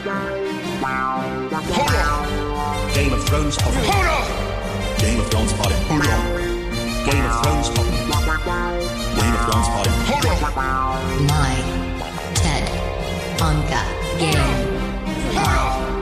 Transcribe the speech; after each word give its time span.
Hold 0.00 0.16
on! 1.92 2.94
Game 2.94 3.12
of 3.12 3.22
Thrones 3.28 3.56
popping. 3.58 3.82
Game 4.98 5.20
of 5.20 5.28
Thrones 5.30 5.52
popping. 5.52 5.76
Game 5.76 7.24
of 7.26 7.42
Thrones 7.42 7.68
popping. 7.68 7.92
Game 9.20 9.34
of 9.34 9.40
Thrones 9.44 9.68
popping. 9.68 9.92
My 11.26 11.54
Ted 12.34 12.64
Anka 13.40 13.82
Game 14.18 14.40
of 14.40 14.56
Thrones 15.34 16.00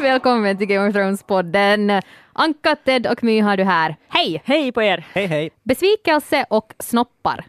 Välkommen 0.00 0.58
till 0.58 0.66
Game 0.66 0.88
of 0.88 0.94
Thrones-podden. 0.94 2.02
Anka, 2.32 2.76
Ted 2.76 3.06
och 3.06 3.24
My 3.24 3.40
har 3.40 3.56
du 3.56 3.64
här. 3.64 3.96
Hej! 4.08 4.42
Hej 4.44 4.72
på 4.72 4.82
er! 4.82 5.06
Hej 5.12 5.26
hej! 5.26 5.50
Besvikelse 5.62 6.46
och 6.50 6.74
snoppar. 6.78 7.44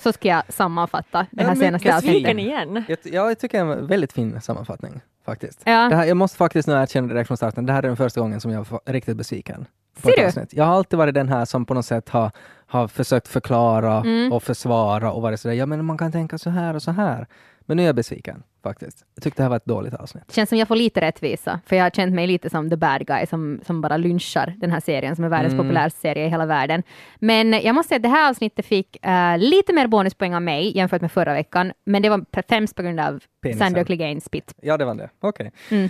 Så 0.00 0.12
ska 0.12 0.28
jag 0.28 0.42
sammanfatta 0.48 1.26
det 1.30 1.42
här 1.42 1.50
Ja, 1.50 1.56
senaste 1.56 1.96
avsnittet. 1.96 2.38
Igen? 2.38 2.84
Jag, 2.88 2.98
ja, 3.04 3.28
jag 3.28 3.38
tycker 3.38 3.64
det 3.64 3.72
är 3.72 3.76
en 3.78 3.86
väldigt 3.86 4.12
fin 4.12 4.40
sammanfattning 4.40 5.00
faktiskt. 5.24 5.62
Ja. 5.64 5.88
Det 5.88 5.96
här, 5.96 6.04
jag 6.04 6.16
måste 6.16 6.36
faktiskt 6.36 6.68
nu 6.68 6.74
erkänna 6.74 7.08
direkt 7.08 7.26
från 7.26 7.36
starten, 7.36 7.66
det 7.66 7.72
här 7.72 7.82
är 7.82 7.86
den 7.86 7.96
första 7.96 8.20
gången 8.20 8.40
som 8.40 8.50
jag 8.50 8.66
var 8.70 8.80
riktigt 8.86 9.16
besviken. 9.16 9.66
Ser 10.02 10.40
du? 10.40 10.46
Jag 10.50 10.64
har 10.64 10.74
alltid 10.74 10.98
varit 10.98 11.14
den 11.14 11.28
här 11.28 11.44
som 11.44 11.64
på 11.66 11.74
något 11.74 11.86
sätt 11.86 12.08
har, 12.08 12.30
har 12.66 12.88
försökt 12.88 13.28
förklara 13.28 13.96
Mm. 14.00 14.32
och 14.32 14.42
försvara 14.42 15.12
och 15.12 15.22
varit 15.22 15.40
sådär, 15.40 15.54
ja 15.54 15.66
men 15.66 15.84
man 15.84 15.98
kan 15.98 16.12
tänka 16.12 16.38
så 16.38 16.50
här 16.50 16.74
och 16.74 16.82
så 16.82 16.90
här. 16.90 17.26
Men 17.60 17.76
nu 17.76 17.82
är 17.82 17.86
jag 17.86 17.94
besviken 17.96 18.42
faktiskt. 18.68 19.04
Jag 19.14 19.22
tyckte 19.24 19.38
det 19.42 19.44
här 19.44 19.50
var 19.50 19.56
ett 19.56 19.64
dåligt 19.64 19.94
avsnitt. 19.94 20.32
känns 20.32 20.48
som 20.48 20.58
jag 20.58 20.68
får 20.68 20.76
lite 20.76 21.00
rättvisa, 21.00 21.60
för 21.66 21.76
jag 21.76 21.82
har 21.84 21.90
känt 21.90 22.14
mig 22.14 22.26
lite 22.26 22.50
som 22.50 22.70
the 22.70 22.76
bad 22.76 23.06
guy 23.06 23.26
som, 23.26 23.60
som 23.66 23.80
bara 23.80 23.96
lynchar 23.96 24.54
den 24.58 24.70
här 24.70 24.80
serien 24.80 25.16
som 25.16 25.24
är 25.24 25.28
världens 25.28 25.54
Mm. 25.54 25.66
populäraste 25.66 26.00
serie 26.00 26.26
i 26.26 26.28
hela 26.28 26.46
världen. 26.46 26.82
Men 27.18 27.52
jag 27.52 27.74
måste 27.74 27.88
säga 27.88 27.96
att 27.96 28.02
det 28.02 28.08
här 28.08 28.28
avsnittet 28.30 28.66
fick 28.66 29.06
eh, 29.06 29.38
lite 29.38 29.72
mer 29.72 29.86
bonuspoäng 29.86 30.34
av 30.34 30.42
mig 30.42 30.76
jämfört 30.76 31.00
med 31.00 31.12
förra 31.12 31.32
veckan, 31.34 31.72
men 31.86 32.02
det 32.02 32.08
var 32.08 32.24
främst 32.48 32.74
på 32.76 32.82
grund 32.82 33.00
av 33.00 33.20
Penisen. 33.42 33.58
Sander 33.58 33.84
Cleganes 33.84 34.24
spit. 34.24 34.54
Ja, 34.62 34.76
det 34.76 34.84
var 34.84 34.94
det. 34.94 35.08
Okej. 35.20 35.52
Mm. 35.70 35.88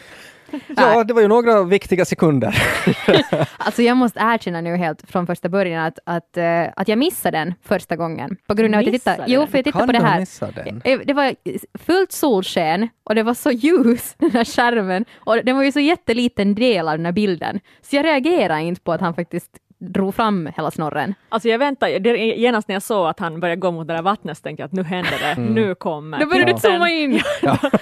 Ja, 0.77 1.05
det 1.05 1.15
var 1.15 1.23
ju 1.23 1.29
några 1.29 1.63
viktiga 1.63 2.05
sekunder. 2.05 2.63
Alltså 3.59 3.83
jag 3.83 3.97
måste 3.97 4.21
erkänna 4.23 4.61
nu 4.61 4.77
helt 4.77 5.11
från 5.11 5.27
första 5.27 5.49
början 5.49 5.85
att, 5.85 5.99
att, 6.07 6.37
eh, 6.37 6.63
att 6.77 6.89
jag 6.89 6.99
missade 6.99 7.39
den 7.39 7.55
första 7.63 7.97
gången. 7.97 8.37
På 8.47 8.55
grund 8.55 8.75
av 8.75 8.79
att 8.79 8.87
jag 8.87 8.93
tittade, 8.95 9.17
Missade 9.17 9.33
jo, 9.33 9.41
den? 9.41 9.49
för 9.51 9.59
jag 9.59 9.65
tittade 9.65 9.81
Kan 9.83 9.87
på 9.89 9.93
det 9.93 10.07
här. 10.07 10.21
missat 10.21 10.55
den? 10.55 10.83
Eh, 10.85 10.99
Det 11.05 11.13
var 11.13 11.35
fullt 11.79 12.13
solsken 12.13 12.89
och 13.05 13.15
det 13.15 13.23
var 13.23 13.35
så 13.35 13.51
ljus, 13.51 14.15
den 14.19 14.31
här 14.31 14.45
skärmen. 14.45 15.05
Och 15.15 15.37
den 15.45 15.57
var 15.57 15.63
ju 15.63 15.73
så 15.73 15.81
jätteliten 15.81 16.55
del 16.55 16.89
av 16.89 16.97
den 16.97 17.05
här 17.07 17.13
bilden. 17.13 17.61
Så 17.83 17.97
jag 17.97 18.05
reagerade 18.05 18.63
inte 18.63 18.81
på 18.81 18.93
att 18.93 19.01
han 19.01 19.15
faktiskt 19.15 19.51
drog 19.79 20.15
fram 20.15 20.49
hela 20.57 20.71
snorren. 20.71 21.15
Alltså 21.29 21.49
jag 21.49 21.59
väntade, 21.59 21.99
det- 21.99 22.17
genast 22.17 22.69
när 22.69 22.75
jag 22.75 22.83
såg 22.83 23.07
att 23.09 23.21
han 23.21 23.41
började 23.41 23.61
gå 23.61 23.71
mot 23.71 23.89
det 23.89 23.95
där 23.95 24.03
vattnet 24.03 24.37
så 24.39 24.43
tänkte 24.43 24.63
jag 24.63 24.67
att 24.67 24.73
nu 24.73 24.83
händer 24.83 25.19
det, 25.37 25.43
nu 25.43 25.75
kommer 25.75 26.19
Då 26.21 26.27
började 26.27 26.53
du 26.53 26.57
titeln. 26.57 26.75
zooma 26.75 26.91
in. 26.91 27.21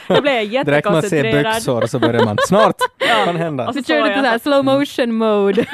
Jag 0.08 0.22
blev 0.22 0.50
Direkt 0.64 0.90
man 0.90 1.02
ser 1.02 1.24
jättekoncentrerad. 1.24 1.54
byxor 1.54 1.86
så 1.86 1.98
börjar 1.98 2.24
man, 2.24 2.36
snart 2.46 2.76
kan 3.26 3.36
hända. 3.36 3.68
Och 3.68 3.74
så 3.74 3.80
Du 3.80 3.94
jag 3.94 4.18
så 4.18 4.24
här 4.24 4.36
att- 4.36 4.42
slow 4.42 4.64
motion 4.64 5.12
mode. 5.14 5.64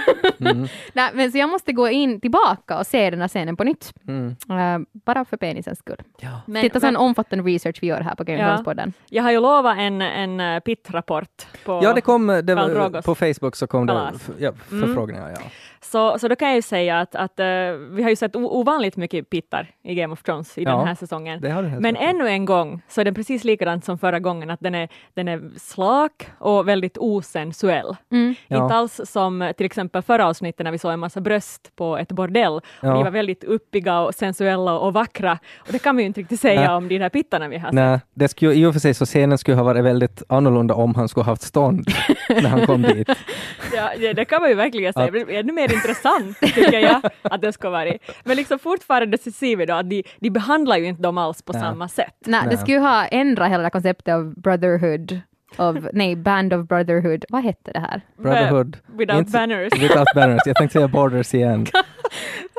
Mm. 0.40 0.66
Nej, 0.92 1.10
men 1.14 1.32
så 1.32 1.38
jag 1.38 1.48
måste 1.48 1.72
gå 1.72 1.88
in 1.88 2.20
tillbaka 2.20 2.78
och 2.78 2.86
se 2.86 3.10
den 3.10 3.20
här 3.20 3.28
scenen 3.28 3.56
på 3.56 3.64
nytt. 3.64 3.92
Mm. 4.08 4.28
Eh, 4.50 4.86
bara 5.06 5.24
för 5.24 5.36
penisens 5.36 5.78
skull. 5.78 5.96
Ja. 6.20 6.28
Men- 6.46 6.62
Titta 6.62 6.80
sån 6.80 6.86
men- 6.86 6.96
omfattande 6.96 7.44
research 7.50 7.78
vi 7.82 7.86
gör 7.86 8.00
här 8.00 8.14
på 8.14 8.24
Game 8.24 8.38
Ja. 8.38 8.86
Jag 9.08 9.22
har 9.22 9.30
ju 9.30 9.40
lovat 9.40 9.78
en, 9.78 10.02
en 10.02 10.40
eh, 10.40 10.60
pittrapport 10.60 11.46
på 11.64 11.80
Ja, 11.82 11.92
det 11.92 12.00
kom, 12.00 12.26
det 12.26 12.54
Karl 12.54 12.74
var, 12.92 13.02
på 13.02 13.14
Facebook 13.14 13.56
så 13.56 13.66
kom 13.66 13.86
det 13.86 13.92
ja, 14.38 14.52
Mm. 14.70 14.86
förfrågningar. 14.86 15.30
Ja. 15.30 15.40
Så, 15.82 16.18
så 16.18 16.28
då 16.28 16.36
kan 16.36 16.48
jag 16.48 16.54
ju 16.56 16.62
säga 16.62 17.00
att, 17.00 17.14
att 17.14 17.40
eh, 17.40 17.46
vi 17.90 18.02
har 18.02 18.10
ju 18.10 18.16
sett 18.16 18.36
ovanligt 18.36 18.96
mycket 18.96 19.30
pittar 19.30 19.70
i 19.84 19.94
Game 19.94 20.12
of 20.12 20.22
Thrones 20.22 20.58
i 20.58 20.62
Ja, 20.62 20.76
den 20.76 20.86
här 20.86 20.94
säsongen. 20.94 21.40
Men 21.80 21.96
i. 21.96 22.04
ännu 22.04 22.28
en 22.28 22.44
gång 22.44 22.82
så 22.88 23.00
är 23.00 23.04
den 23.04 23.14
precis 23.14 23.44
likadant 23.44 23.84
som 23.84 23.98
förra 23.98 24.18
gången, 24.18 24.50
att 24.50 24.60
den 24.60 24.74
är, 24.74 24.88
den 25.14 25.28
är 25.28 25.50
slak 25.56 26.26
och 26.38 26.68
väldigt 26.68 26.98
osensuell. 26.98 27.96
Mm. 28.12 28.34
Ja. 28.48 28.62
Inte 28.62 28.74
alls 28.74 29.00
som 29.04 29.42
eh, 29.42 29.52
till 29.52 29.66
exempel 29.66 30.02
förra 30.02 30.26
avsnittet 30.26 30.64
när 30.64 30.72
vi 30.72 30.78
såg 30.78 30.92
en 30.92 30.98
massa 31.00 31.20
bröst 31.20 31.72
på 31.76 31.96
ett 31.98 32.12
bordell. 32.12 32.52
Och 32.52 32.62
Ja. 32.80 32.88
de 32.94 33.04
var 33.04 33.10
väldigt 33.10 33.44
uppiga 33.44 34.00
och 34.00 34.14
sensuella 34.14 34.78
och 34.78 34.92
vackra. 34.92 35.38
Och 35.58 35.72
det 35.72 35.78
kan 35.78 35.96
vi 35.96 36.02
ju 36.02 36.06
inte 36.06 36.20
riktigt 36.20 36.40
säga 36.40 36.60
Nej. 36.60 36.70
om 36.70 36.88
de 36.88 36.98
här 36.98 37.08
pittarna 37.08 37.48
vi 37.48 37.58
har 37.58 37.68
sett. 37.68 37.74
Nej, 37.74 37.98
det 38.14 38.28
skulle, 38.28 38.54
i 38.54 38.66
och 38.66 38.72
för 38.72 38.80
sig 38.80 38.94
så 38.94 39.04
scenen 39.06 39.38
skulle 39.38 39.56
ha 39.56 39.64
varit 39.64 39.84
väldigt 39.84 40.22
annorlunda 40.28 40.74
om 40.74 40.94
han 40.94 41.08
skulle 41.08 41.24
haft 41.24 41.42
stånd 41.42 41.84
när 42.28 42.48
han 42.48 42.66
kom 42.66 42.82
dit. 42.82 43.08
Ja, 43.74 43.90
det, 43.98 44.12
det 44.12 44.24
kan 44.24 44.40
man 44.40 44.50
ju 44.50 44.56
verkligen 44.56 44.92
säga. 44.92 45.06
Att- 45.22 45.28
ännu 45.28 45.52
mer 45.52 45.68
intressant 45.74 46.40
tycker 46.40 46.78
jag 46.80 47.00
att 47.22 47.40
det 47.42 47.52
ska 47.52 47.70
vara. 47.70 47.92
Men 48.24 48.36
liksom 48.36 48.58
fortfarande 48.58 49.18
så 49.18 49.30
ser 49.30 49.56
vi 49.56 49.66
då 49.66 49.74
att 49.74 49.90
de, 49.90 50.02
de 50.20 50.30
behandlar 50.30 50.76
ju 50.76 50.84
inte 50.86 51.02
dem 51.02 51.18
alls 51.18 51.42
på 51.42 51.52
Nej. 51.52 51.62
samma 51.62 51.88
sätt. 51.88 52.14
Nej, 52.26 52.42
det 52.50 52.56
skulle 52.58 52.76
ju 52.76 52.82
ha 52.82 53.06
ändrat 53.06 53.50
hela 53.50 53.62
det 53.62 53.70
konceptet 53.70 54.14
av 54.14 54.34
brotherhood, 54.40 55.20
av, 55.56 55.88
nej, 55.92 56.16
band 56.16 56.52
of 56.52 56.66
brotherhood. 56.68 57.24
Vad 57.28 57.42
hette 57.44 57.72
det 57.72 57.80
här? 57.80 58.00
Brotherhood. 58.16 58.76
Without 58.98 59.18
Inte- 59.18 59.32
banners. 59.32 59.72
Without 59.82 60.06
banners. 60.14 60.40
Jag 60.46 60.56
tänkte 60.56 60.78
säga 60.78 60.88
borders 60.88 61.34
igen. 61.34 61.66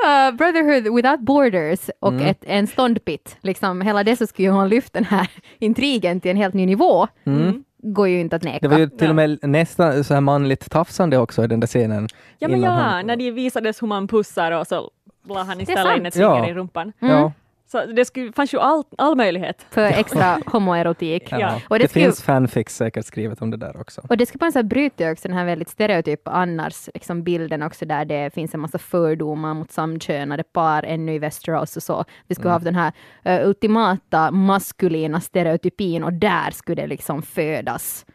Uh, 0.05 0.35
brotherhood 0.37 0.95
without 0.95 1.19
borders 1.19 1.89
och 1.99 2.11
Mm. 2.13 2.25
ett, 2.27 2.43
en 2.47 2.67
ståndpit. 2.67 3.37
Liksom, 3.41 3.81
hela 3.81 4.03
det 4.03 4.15
så 4.15 4.27
skulle 4.27 4.47
ju 4.47 4.51
ha 4.53 4.65
lyft 4.65 4.93
den 4.93 5.05
här 5.05 5.27
intrigen 5.59 6.21
till 6.21 6.31
en 6.31 6.37
helt 6.37 6.53
ny 6.53 6.65
nivå. 6.65 7.07
Mm. 7.25 7.63
Går 7.83 8.07
ju 8.07 8.19
inte 8.19 8.35
att 8.35 8.43
neka. 8.43 8.59
Det 8.61 8.67
var 8.67 8.77
ju 8.79 8.89
till 8.89 9.09
och 9.09 9.15
med 9.15 9.39
nästan 9.41 10.03
så 10.03 10.13
här 10.13 10.21
manligt 10.21 10.71
tafsande 10.71 11.17
också 11.17 11.43
i 11.43 11.47
den 11.47 11.59
där 11.59 11.67
scenen. 11.67 12.07
Ja 12.39 12.47
men 12.47 12.61
ja, 12.61 12.69
han- 12.71 13.07
när 13.07 13.15
de 13.15 13.31
visades 13.31 13.81
hur 13.81 13.87
man 13.87 14.07
pussar 14.07 14.51
och 14.51 14.67
så 14.67 14.91
la 15.29 15.43
han 15.43 15.57
Det 15.57 15.63
istället 15.63 15.97
in 15.97 16.05
ett 16.05 16.13
finger 16.13 16.27
Ja. 16.27 16.47
i 16.49 16.53
rumpan. 16.53 16.93
Mm. 16.99 17.15
Ja, 17.15 17.31
Så 17.71 17.85
det 17.85 18.05
skulle, 18.05 18.31
fanns 18.31 18.53
ju 18.53 18.59
all, 18.59 18.83
all 18.97 19.15
möjlighet. 19.15 19.65
För 19.69 19.81
extra 19.81 20.39
homoerotik. 20.45 21.27
ja. 21.31 21.61
Och 21.69 21.77
det 21.79 21.83
det 21.83 21.89
skulle- 21.89 22.05
finns 22.05 22.21
fanfics 22.21 22.75
säkert 22.75 23.05
skrivet 23.05 23.41
om 23.41 23.51
det 23.51 23.57
där 23.57 23.81
också. 23.81 24.01
Och 24.09 24.17
det 24.17 24.25
skulle 24.25 24.39
på 24.39 24.45
något 24.45 24.53
sätt 24.53 24.65
bryta 24.65 25.11
också 25.11 25.27
den 25.27 25.37
här 25.37 25.45
väldigt 25.45 25.69
stereotypa 25.69 26.31
annars 26.31 26.89
liksom 26.93 27.23
bilden 27.23 27.63
också 27.63 27.85
där 27.85 28.05
det 28.05 28.33
finns 28.33 28.53
en 28.53 28.59
massa 28.59 28.77
fördomar 28.77 29.53
mot 29.53 29.71
samkönade 29.71 30.43
par 30.43 30.83
ännu 30.83 31.13
i 31.13 31.19
Västerås 31.19 31.77
och 31.77 31.83
så. 31.83 32.05
Vi 32.27 32.35
skulle 32.35 32.49
ha 32.49 32.55
haft 32.55 32.65
den 32.65 32.75
här 32.75 32.91
eh, 33.23 33.47
ultimata 33.47 34.31
maskulina 34.31 35.21
stereotypin 35.21 36.03
och 36.03 36.13
där 36.13 36.51
skulle 36.51 36.81
det 36.81 36.87
liksom 36.87 37.21
födas 37.21 38.05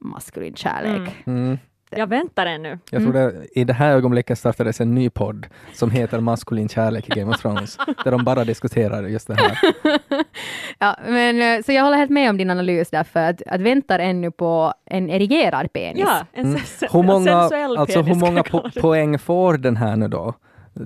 maskulin 0.00 0.54
kärlek. 0.54 1.10
Mm. 1.26 1.58
Jag 1.90 2.06
väntar 2.06 2.46
ännu. 2.46 2.78
Jag 2.90 3.02
tror 3.02 3.12
det, 3.12 3.46
i 3.52 3.64
det 3.64 3.72
här 3.72 3.90
ögonblicket 3.92 4.38
startades 4.38 4.80
en 4.80 4.94
ny 4.94 5.10
podd 5.10 5.46
som 5.72 5.90
heter 5.90 6.20
Maskulin 6.20 6.68
kärlek 6.68 7.08
i 7.16 7.20
Game 7.20 7.30
of 7.34 7.40
Thrones, 7.42 7.78
där 8.04 8.10
de 8.10 8.24
bara 8.24 8.44
diskuterar 8.44 9.02
just 9.02 9.26
det 9.28 9.34
här. 9.34 9.58
Ja, 10.78 10.96
men, 11.06 11.42
eh, 11.42 11.62
så 11.64 11.72
jag 11.72 11.84
håller 11.84 11.96
helt 11.96 12.10
med 12.10 12.30
om 12.30 12.36
din 12.36 12.50
analys 12.50 12.90
därför 12.90 13.20
att, 13.20 13.42
att 13.46 13.60
väntar 13.60 13.98
ännu 13.98 14.30
på 14.30 14.72
en 14.86 15.10
erigerad 15.10 15.72
penis. 15.72 16.04
Ja, 16.06 16.26
en 16.32 16.44
Mm. 16.46 16.60
Hur 16.92 17.02
många, 17.02 17.24
sensuell 17.40 17.76
alltså, 17.76 17.98
hur 17.98 18.04
penis 18.04 18.20
många 18.20 18.42
kan 18.42 18.60
jag 18.62 18.72
po- 18.72 18.80
poäng 18.80 19.18
får 19.18 19.56
den 19.56 19.76
här 19.76 19.96
nu 19.96 20.08
då? 20.08 20.34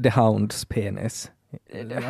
The 0.03 0.11
Hounds 0.11 0.65
penis? 0.65 1.31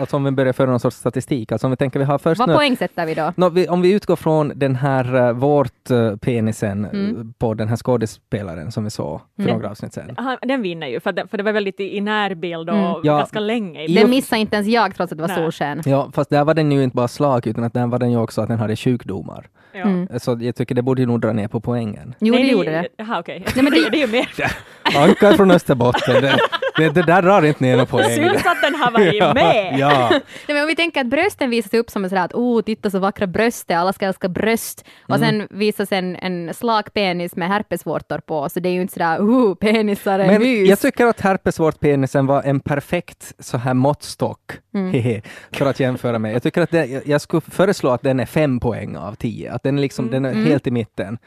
Alltså 0.00 0.16
om 0.16 0.25
vi 0.25 0.30
börjar 0.30 0.53
föra 0.53 0.70
någon 0.70 0.80
sorts 0.80 0.97
statistik. 0.97 1.53
Alltså 1.53 1.66
om 1.66 1.70
vi 1.70 1.76
tänker 1.76 1.98
vi 1.98 2.04
har 2.04 2.19
först 2.19 2.38
Vad 2.38 2.48
nu 2.48 2.54
poäng 2.54 2.76
sätter 2.76 3.06
vi 3.06 3.14
då? 3.14 3.32
Nå, 3.36 3.48
vi, 3.48 3.69
om 3.69 3.82
vi 3.82 3.92
utgår 3.92 4.16
från 4.16 4.53
den 4.54 4.76
här 4.76 5.14
uh, 5.16 5.32
vårt 5.32 5.91
uh, 5.91 6.16
penisen 6.16 6.84
Mm. 6.84 7.34
på 7.38 7.54
den 7.54 7.69
här 7.69 7.76
skådespelaren 7.76 8.72
som 8.72 8.84
vi 8.84 8.91
såg 8.91 9.20
för 9.36 9.42
Mm. 9.42 9.54
några 9.54 9.70
avsnitt 9.70 9.92
sedan. 9.92 10.14
Han, 10.16 10.36
den 10.42 10.62
vinner 10.62 10.86
ju, 10.86 11.00
för, 11.00 11.12
det, 11.12 11.26
för 11.28 11.36
det 11.38 11.42
var 11.44 11.52
väldigt 11.52 11.81
i, 11.81 11.97
i 11.97 12.00
närbild 12.00 12.70
och 12.70 12.76
Mm. 12.76 12.92
Ja. 13.02 13.16
ganska 13.19 13.41
länge. 13.41 13.84
I 13.84 13.94
Den 13.94 14.10
missade 14.10 14.41
inte 14.41 14.56
ens 14.56 14.69
jag 14.69 14.94
trots 14.94 15.12
att 15.12 15.19
det 15.19 15.22
var 15.26 15.34
solsken. 15.34 15.82
Ja, 15.84 16.10
fast 16.14 16.31
där 16.31 16.44
var 16.44 16.54
den 16.54 16.72
ju 16.72 16.82
inte 16.84 16.97
bara 16.97 17.08
slag 17.08 17.47
utan 17.47 17.64
att 17.64 17.75
där 17.75 17.86
var 17.86 17.98
den 17.98 18.10
ju 18.10 18.16
också 18.19 18.41
att 18.41 18.48
den 18.48 18.58
hade 18.58 18.76
sjukdomar. 18.76 19.48
Ja. 19.75 19.81
Mm. 19.81 20.08
Så 20.20 20.38
jag 20.41 20.54
tycker 20.56 20.75
det 20.75 20.82
borde 20.82 21.02
ju 21.02 21.06
nog 21.06 21.20
dra 21.20 21.32
ner 21.32 21.48
på 21.48 21.60
poängen. 21.60 22.14
Jo, 22.20 22.34
Nej, 22.34 22.42
det 22.42 22.48
gjorde 22.48 22.70
det. 22.70 22.88
Jaha, 22.96 23.20
okej. 23.20 23.44
Nej, 23.56 23.64
men 23.64 23.72
det- 23.72 23.90
det 23.90 24.02
är 24.02 24.06
ju 24.06 24.12
mer. 24.12 24.28
Anka 24.96 25.32
från 25.36 25.50
Österbotten, 25.50 26.22
det, 26.22 26.38
det, 26.76 26.88
det 26.90 27.02
där 27.02 27.22
drar 27.22 27.42
inte 27.44 27.64
ner 27.64 27.76
någon 27.76 27.86
poäng. 27.86 28.14
Syns 28.16 28.46
att 28.46 28.62
den 28.62 28.74
har 28.74 28.90
varit 28.90 29.34
med. 29.34 29.78
Ja, 29.78 30.08
Nej, 30.10 30.20
men 30.48 30.60
om 30.62 30.66
vi 30.66 30.76
tänker 30.76 31.00
att 31.00 31.06
brösten 31.06 31.50
visas 31.50 31.74
upp 31.74 31.90
som 31.90 32.04
en 32.04 32.10
sådär 32.10 32.24
att 32.24 32.34
oh, 32.34 32.62
titta 32.62 32.90
så 32.90 32.98
vackra 32.98 33.26
bröst 33.26 33.70
alla 33.70 33.92
ska 33.92 34.06
älska 34.06 34.28
bröst. 34.28 34.84
Och 35.08 35.16
Mm. 35.16 35.28
sen 35.28 35.48
visas 35.58 35.92
en, 35.92 36.16
en 36.16 36.54
slak 36.54 36.92
penis 36.92 37.36
med 37.36 37.48
herpesvårtor 37.48 38.18
på, 38.18 38.48
så 38.48 38.60
det 38.60 38.68
är 38.68 38.72
ju 38.72 38.80
inte 38.82 38.92
sådär 38.92 39.18
oh, 39.18 39.54
penisar 39.54 40.18
är 40.18 40.26
men 40.26 40.42
mys. 40.42 40.68
jag 40.68 40.80
tycker 40.80 41.06
att 41.06 41.20
herpesvårtpenisen 41.20 42.26
var 42.26 42.42
en 42.42 42.60
perfekt 42.60 43.32
så 43.38 43.58
här 43.58 43.74
måttstock 43.74 44.38
Mm. 44.74 45.20
för 45.52 45.66
att 45.66 45.80
jämföra 45.80 46.18
med. 46.18 46.34
Jag 46.34 46.42
tycker 46.42 46.60
att 46.62 46.70
det, 46.70 46.84
jag- 46.86 47.02
jag 47.06 47.20
skulle 47.20 47.40
föreslå 47.40 47.90
att 47.90 48.02
den 48.02 48.20
är 48.20 48.26
fem 48.26 48.60
poäng 48.60 48.96
av 48.96 49.14
tio, 49.14 49.52
att 49.52 49.62
den 49.62 49.78
är, 49.78 49.82
liksom, 49.82 50.10
den 50.10 50.24
är 50.24 50.34
helt 50.34 50.66
i 50.66 50.70
mitten. 50.70 51.18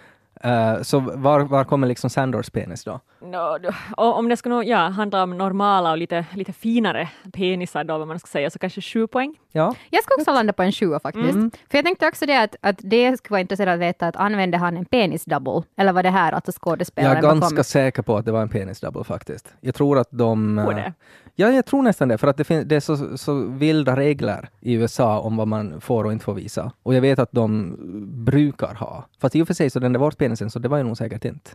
Eh, 0.46 0.82
så 0.82 1.00
var, 1.00 1.40
var 1.40 1.64
kommer 1.64 1.88
liksom 1.88 2.10
Sandors 2.10 2.50
penis 2.50 2.84
då? 2.84 3.00
No, 3.22 3.58
d- 3.58 3.70
och 3.98 4.18
om 4.18 4.30
det 4.30 4.38
ska 4.38 4.50
nog, 4.50 4.64
ja, 4.66 4.78
handla 4.78 5.24
om 5.24 5.38
normala 5.38 5.92
och 5.92 5.98
lite, 5.98 6.26
lite 6.34 6.54
finare 6.54 7.10
penisar 7.34 7.84
då, 7.84 7.98
vad 7.98 8.08
man 8.08 8.20
ska 8.20 8.28
säga, 8.28 8.50
så 8.50 8.60
kanske 8.60 8.82
sju 8.82 9.08
poäng. 9.08 9.36
Ja, 9.52 9.76
Jag 9.90 10.04
ska 10.04 10.16
också 10.20 10.34
landa 10.34 10.54
på 10.54 10.64
en 10.64 10.72
sjua 10.72 11.00
faktiskt. 11.00 11.34
Mm. 11.34 11.52
För 11.72 11.78
jag 11.78 11.86
tänkte 11.86 12.08
också 12.08 12.26
det 12.26 12.42
att, 12.44 12.56
att 12.62 12.76
det 12.84 13.18
skulle 13.18 13.34
vara 13.34 13.42
intressant 13.42 13.70
att 13.70 13.80
veta 13.80 14.08
att 14.08 14.16
använde 14.16 14.58
han 14.58 14.78
en 14.78 14.86
penis-double? 14.86 15.64
Eller 15.78 15.94
var 15.94 16.04
det 16.04 16.10
här 16.10 16.32
alltså 16.32 16.50
jag 16.50 16.56
skådespelaren 16.62 17.18
är 17.18 17.22
ganska 17.22 17.50
bakom? 17.50 17.64
säker 17.64 18.02
på 18.02 18.18
att 18.18 18.26
det 18.26 18.32
var 18.32 18.42
en 18.42 18.50
penis-double 18.50 19.04
faktiskt. 19.04 19.54
Jag 19.62 19.76
tror 19.76 20.00
att 20.00 20.08
de... 20.12 20.56
Det? 20.56 20.94
Ja, 21.38 21.50
jag 21.52 21.66
tror 21.66 21.82
nästan 21.82 22.08
det, 22.08 22.18
för 22.18 22.28
att 22.28 22.38
det, 22.38 22.44
fin- 22.44 22.68
det 22.68 22.76
är 22.76 22.80
så, 22.80 23.18
så 23.18 23.34
vilda 23.34 23.96
regler 23.96 24.50
i 24.62 24.74
USA 24.74 25.20
om 25.20 25.38
vad 25.38 25.48
man 25.48 25.82
får 25.82 26.04
och 26.04 26.14
inte 26.14 26.26
får 26.26 26.34
visa. 26.34 26.72
Och 26.84 26.96
jag 26.96 27.02
vet 27.02 27.20
att 27.20 27.32
de 27.32 27.76
brukar 28.26 28.74
ha. 28.74 29.06
Fast 29.22 29.36
i 29.36 29.42
och 29.42 29.48
för 29.48 29.54
sig 29.54 29.70
så 29.70 29.80
den 29.80 29.94
där 29.94 30.00
var 30.00 30.12
penisen, 30.12 30.50
så 30.50 30.60
det 30.60 30.68
var 30.70 30.78
ju 30.78 30.84
nog 30.84 30.98
säkert 30.98 31.26
inte. 31.26 31.52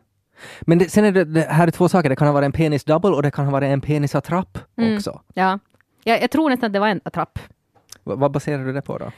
Men 0.61 0.79
det, 0.79 0.89
sen 0.91 1.05
är 1.05 1.13
det, 1.13 1.25
det 1.25 1.41
här 1.41 1.67
är 1.67 1.71
två 1.71 1.89
saker, 1.89 2.09
det 2.09 2.17
kan 2.17 2.27
ha 2.29 2.35
varit 2.35 2.47
en 2.47 2.53
penis-double 2.53 3.11
och 3.11 3.23
det 3.23 3.31
kan 3.31 3.45
ha 3.45 3.53
varit 3.53 3.67
en 3.67 3.81
penisattrapp 3.81 4.59
Mm. 4.77 4.97
också. 4.97 5.21
Ja. 5.35 5.59
Jag, 6.05 6.23
jag 6.23 6.31
tror 6.31 6.51
nästan 6.51 6.67
att 6.67 6.73
det 6.73 6.79
var 6.81 6.89
en 6.89 7.01
attrapp. 7.05 7.39
Va- 8.05 8.15
vad 8.15 8.31
baserar 8.31 8.65
du 8.65 8.73
det 8.73 8.83
på 8.83 8.99
då? 8.99 9.11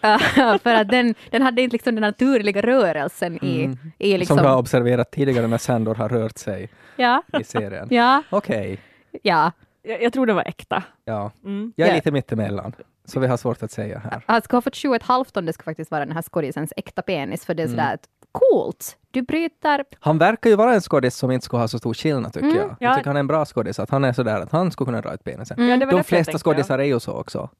för 0.62 0.74
att 0.74 0.88
den, 0.88 1.14
den 1.30 1.42
hade 1.42 1.62
inte 1.62 1.74
liksom 1.74 1.94
den 1.94 2.02
naturliga 2.02 2.62
rörelsen 2.62 3.44
i, 3.44 3.64
Mm. 3.64 3.78
i 3.98 4.18
liksom... 4.18 4.36
Som 4.36 4.44
du 4.44 4.50
har 4.50 4.58
observerat 4.58 5.10
tidigare 5.10 5.46
när 5.46 5.58
Sandor 5.58 5.94
har 5.94 6.08
rört 6.08 6.38
sig 6.38 6.68
Ja, 6.96 7.22
i 7.40 7.44
serien. 7.44 7.88
ja, 7.90 8.22
Okej, 8.30 8.78
ja. 9.22 9.52
Jag, 9.84 10.02
jag 10.02 10.12
tror 10.12 10.26
det 10.26 10.32
var 10.32 10.42
äkta. 10.48 10.82
ja. 11.04 11.30
Mm. 11.44 11.72
Jag 11.76 11.86
är 11.88 11.92
Ja. 11.92 11.96
lite 11.96 12.10
mittemellan, 12.10 12.72
så 13.04 13.20
vi 13.20 13.26
har 13.26 13.36
svårt 13.36 13.62
att 13.62 13.70
säga 13.70 13.98
här. 13.98 14.22
Han 14.26 14.42
skulle 14.42 14.56
ha 14.56 14.62
fått 14.62 14.76
sju 14.76 14.88
och 14.88 14.96
ett 14.96 15.02
halvt 15.02 15.36
om 15.36 15.46
det 15.46 15.52
skulle 15.52 15.64
faktiskt 15.64 15.90
vara 15.90 16.04
den 16.04 16.14
här 16.14 16.22
skådisens 16.22 16.72
äkta 16.76 17.02
penis, 17.02 17.44
för 17.44 17.54
det 17.54 17.62
är 17.62 17.66
Mm. 17.66 17.76
sådär 17.78 17.94
att 17.94 18.04
coolt, 18.32 18.96
du 19.10 19.22
bryter... 19.22 19.84
Han 20.00 20.18
verkar 20.18 20.50
ju 20.50 20.56
vara 20.56 20.74
en 20.74 20.80
skådis 20.80 21.16
som 21.16 21.30
inte 21.30 21.44
skulle 21.44 21.60
ha 21.60 21.68
så 21.68 21.78
stor 21.78 21.94
skillnad 21.94 22.32
tycker 22.32 22.46
Mm, 22.46 22.58
jag. 22.58 22.76
Jag 22.80 22.90
ja. 22.90 22.94
tycker 22.94 23.06
han 23.06 23.16
är 23.16 23.20
en 23.20 23.26
bra 23.26 23.44
skådis, 23.44 23.78
att 23.78 23.90
han 23.90 24.04
är 24.04 24.12
sådär 24.12 24.40
att 24.40 24.52
han 24.52 24.70
skulle 24.72 24.86
kunna 24.86 25.00
dra 25.00 25.14
ut 25.14 25.24
penisen. 25.24 25.58
Mm. 25.58 25.80
Ja, 25.80 25.86
De 25.86 26.04
flesta 26.04 26.38
skådisar 26.38 26.78
är 26.78 26.84
ju 26.84 27.00
så 27.00 27.12
också. 27.12 27.50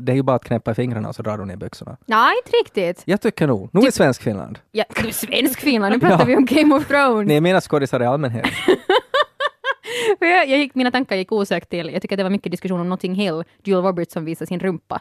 Det 0.00 0.12
är 0.12 0.16
ju 0.16 0.22
bara 0.22 0.36
att 0.36 0.44
knäppa 0.44 0.70
i 0.70 0.74
fingrarna 0.74 1.08
och 1.08 1.14
så 1.14 1.22
drar 1.22 1.38
de 1.38 1.48
ner 1.48 1.56
byxorna. 1.56 1.96
Nej, 2.06 2.34
inte 2.44 2.56
riktigt. 2.56 3.02
Jag 3.04 3.20
tycker 3.20 3.46
nog. 3.46 3.70
Nu 3.72 3.80
är 3.80 3.90
svensk 3.90 4.22
Finland. 4.22 4.58
Ja, 4.70 4.84
du 5.02 5.08
är 5.08 5.12
svensk 5.12 5.60
Finland, 5.60 5.94
nu 5.94 6.00
pratar 6.00 6.18
Ja. 6.18 6.24
vi 6.24 6.36
om 6.36 6.44
Game 6.44 6.74
of 6.74 6.86
Thrones. 6.88 7.28
Nej, 7.28 7.40
menar 7.40 7.60
skådisar 7.60 8.02
i 8.02 8.06
allmänhet. 8.06 8.46
Jag, 10.20 10.48
jag 10.48 10.58
gick, 10.58 10.74
mina 10.74 10.90
tankar 10.90 11.16
gick 11.16 11.32
osökt 11.32 11.70
till, 11.70 11.90
jag 11.92 12.02
tycker 12.02 12.14
att 12.16 12.18
det 12.18 12.22
var 12.22 12.30
mycket 12.30 12.52
diskussion 12.52 12.80
om 12.80 12.88
Notting 12.88 13.14
Hill, 13.14 13.44
Julia 13.64 13.82
Roberts 13.82 14.12
som 14.12 14.24
visade 14.24 14.46
sin 14.46 14.60
rumpa. 14.60 15.00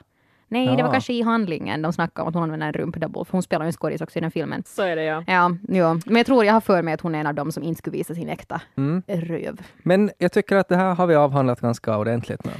Nej, 0.49 0.65
det 0.67 0.71
var 0.73 0.79
Ja. 0.79 0.91
kanske 0.91 1.13
i 1.13 1.21
handlingen 1.21 1.81
de 1.81 1.93
snackade 1.93 2.21
om 2.23 2.27
att 2.27 2.33
hon 2.33 2.43
använde 2.43 2.65
en 2.65 2.73
rumpdouble, 2.73 3.25
för 3.25 3.31
hon 3.31 3.43
spelar 3.43 3.65
ju 3.65 3.67
en 3.67 3.73
skådis 3.73 4.01
också 4.01 4.17
i 4.19 4.21
den 4.21 4.31
filmen. 4.31 4.63
Så 4.65 4.81
är 4.81 4.95
det 4.95 5.03
ja. 5.03 5.23
Ja, 5.27 5.51
jo. 5.69 5.99
men 6.05 6.15
jag 6.15 6.25
tror 6.25 6.45
jag 6.45 6.53
har 6.53 6.61
för 6.61 6.81
mig 6.81 6.93
att 6.93 7.01
hon 7.01 7.15
är 7.15 7.19
en 7.19 7.27
av 7.27 7.33
dem 7.35 7.51
som 7.51 7.63
inte 7.63 7.77
skulle 7.77 7.97
visa 7.97 8.15
sin 8.15 8.29
äkta 8.29 8.61
Mm. 8.77 9.03
röv. 9.07 9.61
Men 9.83 10.11
jag 10.17 10.31
tycker 10.31 10.55
att 10.55 10.69
det 10.69 10.75
här 10.75 10.95
har 10.95 11.07
vi 11.07 11.15
avhandlat 11.15 11.61
ganska 11.61 11.97
ordentligt 11.97 12.45
nu. 12.45 12.51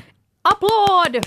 Applåd 0.42 1.26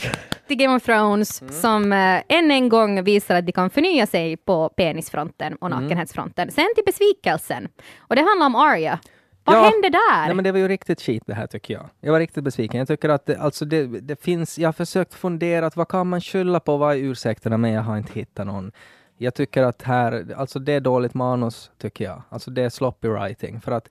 till 0.48 0.56
Game 0.56 0.76
of 0.76 0.82
Thrones 0.82 1.60
som 1.62 1.92
eh, 1.92 2.22
än 2.28 2.50
en 2.50 2.68
gång 2.68 3.04
visar 3.04 3.34
att 3.34 3.46
de 3.46 3.52
kan 3.52 3.70
förnya 3.70 4.06
sig 4.06 4.36
på 4.36 4.68
penisfronten 4.68 5.54
och 5.60 5.70
nakenhetsfronten. 5.70 6.50
Sen 6.50 6.66
till 6.74 6.84
besvikelsen. 6.86 7.68
Och 7.98 8.16
det 8.16 8.22
handlar 8.22 8.46
om 8.46 8.54
Arya. 8.56 8.98
Vad 9.44 9.56
Ja. 9.56 9.60
hände 9.62 9.88
där? 9.90 10.26
Nej, 10.26 10.34
men 10.34 10.44
det 10.44 10.52
var 10.52 10.58
ju 10.58 10.68
riktigt 10.68 11.00
skit 11.02 11.22
det 11.26 11.34
här 11.34 11.46
tycker 11.46 11.74
jag. 11.74 11.88
Jag 12.00 12.12
var 12.12 12.18
riktigt 12.18 12.44
besviken. 12.44 12.78
Jag 12.78 12.88
tycker 12.88 13.08
att 13.08 13.26
det, 13.26 13.36
alltså 13.36 13.64
det, 13.64 13.86
det 13.86 14.22
finns, 14.22 14.58
jag 14.58 14.68
har 14.68 14.72
försökt 14.72 15.14
fundera 15.14 15.66
att 15.66 15.76
vad 15.76 15.88
kan 15.88 16.06
man 16.06 16.20
skylla 16.20 16.60
på, 16.60 16.76
vad 16.76 16.96
är 16.96 17.00
ursäkterna, 17.00 17.56
men 17.56 17.72
jag 17.72 17.82
har 17.82 17.96
inte 17.96 18.12
hittat 18.12 18.46
någon. 18.46 18.72
Jag 19.18 19.34
tycker 19.34 19.62
att 19.62 19.82
här, 19.82 20.34
alltså 20.36 20.58
det 20.58 20.72
är 20.72 20.80
dåligt 20.80 21.14
manus 21.14 21.70
tycker 21.78 22.04
jag. 22.04 22.22
Alltså 22.28 22.50
det 22.50 22.62
är 22.62 22.68
sloppy 22.70 23.08
writing. 23.08 23.60
För 23.60 23.72
att 23.72 23.88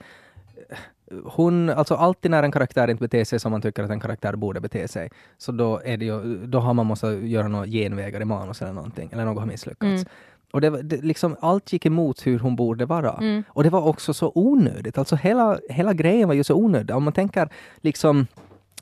eh, 0.70 0.78
hon, 1.24 1.70
alltså 1.70 1.96
alltid 1.96 2.32
när 2.32 2.44
en 2.44 2.52
karaktär 2.52 2.88
inte 2.88 3.02
beter 3.02 3.24
sig 3.24 3.40
som 3.40 3.52
man 3.52 3.62
tycker 3.62 3.84
att 3.84 3.90
en 3.90 4.00
karaktär 4.00 4.36
borde 4.36 4.60
bete 4.60 4.88
sig, 4.88 5.10
så 5.38 5.52
då 5.52 5.82
är 5.86 5.98
det 5.98 6.06
ju, 6.06 6.46
då 6.46 6.60
har 6.60 6.74
man 6.74 6.86
måste 6.86 7.08
göra 7.08 7.48
några 7.48 7.66
genvägar 7.66 8.22
i 8.22 8.26
manus 8.26 8.62
eller 8.62 8.74
någonting, 8.74 9.10
eller 9.14 9.26
något 9.26 9.40
har 9.40 9.46
misslyckats. 9.46 9.84
Mm. 9.84 10.06
Och 10.52 10.62
det, 10.62 10.82
det, 10.82 11.02
liksom, 11.02 11.36
allt 11.40 11.74
gick 11.74 11.86
emot 11.86 12.28
hur 12.28 12.40
hon 12.40 12.56
borde 12.56 12.86
vara. 12.86 13.14
Mm. 13.14 13.44
Och 13.48 13.64
det 13.64 13.70
var 13.70 13.82
också 13.82 14.14
så 14.14 14.32
onödigt. 14.36 14.98
Alltså 14.98 15.16
hela, 15.16 15.60
hela 15.70 15.94
grejen 15.94 16.28
var 16.28 16.36
ju 16.36 16.44
så 16.44 16.56
onödig. 16.56 16.96
Om 16.96 17.04
man 17.04 17.14
tänker 17.14 17.50
liksom 17.82 18.28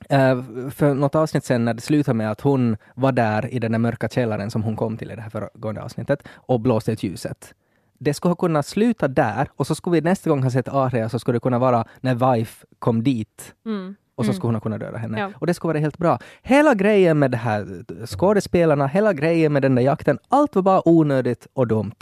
eh, 0.10 0.44
för 0.72 0.94
något 0.94 1.16
avsnitt 1.16 1.46
sen 1.46 1.66
när 1.66 1.74
det 1.74 1.82
slutar 1.82 2.14
med 2.14 2.32
att 2.32 2.42
hon 2.42 2.78
var 2.96 3.12
där 3.12 3.54
i 3.54 3.60
den 3.60 3.72
där 3.72 3.80
mörka 3.80 4.10
källaren 4.10 4.52
som 4.52 4.64
hon 4.64 4.76
kom 4.76 4.98
till 4.98 5.12
i 5.12 5.16
det 5.16 5.22
här 5.22 5.30
föregående 5.30 5.82
avsnittet 5.82 6.24
och 6.34 6.60
blåste 6.60 6.92
ut 6.92 7.04
ljuset. 7.04 7.54
Det 8.00 8.14
skulle 8.14 8.30
ha 8.30 8.36
kunnat 8.36 8.66
sluta 8.66 9.08
där 9.08 9.50
och 9.56 9.68
så 9.68 9.76
skulle 9.76 9.94
vi 9.94 10.02
nästa 10.02 10.30
gång 10.30 10.44
ha 10.44 10.50
sett 10.50 10.68
Aria 10.68 11.10
så 11.10 11.20
skulle 11.20 11.36
det 11.36 11.40
kunna 11.40 11.60
vara 11.60 11.86
när 12.02 12.36
Wife 12.36 12.66
kom 12.80 13.04
dit 13.04 13.54
Mm. 13.66 13.96
Och 14.18 14.26
så 14.26 14.30
Mm. 14.32 14.36
skulle 14.36 14.48
hon 14.48 14.56
ha 14.56 14.62
kunnat 14.62 14.80
döda 14.80 14.98
henne. 14.98 15.20
Ja. 15.20 15.32
Och 15.40 15.48
det 15.48 15.54
skulle 15.54 15.70
vara 15.74 15.80
helt 15.80 15.98
bra. 15.98 16.20
Hela 16.42 16.74
grejen 16.74 17.20
med 17.20 17.32
det 17.32 17.38
här 17.38 17.66
skådespelarna, 18.06 18.88
hela 18.88 19.14
grejen 19.14 19.54
med 19.54 19.62
den 19.62 19.76
där 19.76 19.84
jakten, 19.84 20.20
allt 20.30 20.56
var 20.56 20.62
bara 20.62 20.88
onödigt 20.90 21.48
och 21.54 21.68
dumt. 21.68 21.96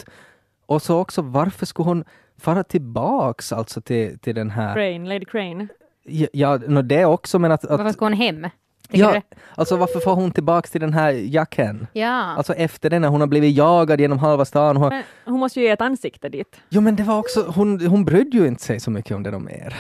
Och 0.66 0.82
så 0.82 1.00
också, 1.00 1.22
varför 1.22 1.66
skulle 1.66 1.90
hon 1.90 2.04
fara 2.40 2.64
tillbaks 2.64 3.52
alltså 3.54 3.82
till, 3.82 4.20
till 4.20 4.36
den 4.36 4.50
här... 4.50 4.74
Crane, 4.74 5.10
Lady 5.10 5.26
Crane. 5.26 5.68
Ja, 6.04 6.28
ja 6.34 6.58
no, 6.68 6.82
det 6.82 7.06
också, 7.06 7.40
men 7.40 7.52
att... 7.52 7.64
Varför 7.70 7.86
att 7.86 7.94
ska 7.94 8.06
hon 8.06 8.14
hem? 8.14 8.48
Tycker 8.90 9.04
ja, 9.04 9.12
du? 9.14 9.22
alltså 9.56 9.78
varför 9.78 10.00
får 10.00 10.16
hon 10.16 10.32
tillbaks 10.32 10.72
till 10.72 10.82
den 10.82 10.94
här 10.94 11.12
jacken? 11.12 11.88
Ja. 11.94 12.10
Alltså 12.38 12.54
efter 12.54 12.90
den 12.90 13.02
när 13.02 13.10
hon 13.10 13.20
har 13.20 13.28
blivit 13.28 13.56
jagad 13.56 14.02
genom 14.02 14.20
halva 14.20 14.46
stan. 14.46 14.78
Hon, 14.78 14.90
Men 14.90 15.04
hon 15.26 15.40
måste 15.40 15.60
ju 15.60 15.66
ge 15.66 15.72
ett 15.72 15.82
ansikte 15.82 16.30
dit. 16.30 16.56
jo 16.70 16.82
men 16.82 16.96
det 16.96 17.04
var 17.04 17.18
också, 17.20 17.52
hon, 17.56 17.86
hon 17.88 18.06
brydde 18.06 18.38
ju 18.38 18.48
inte 18.48 18.64
sig 18.64 18.80
så 18.80 18.92
mycket 18.92 19.16
om 19.16 19.24
det 19.24 19.32
de 19.32 19.44
mer. 19.46 19.76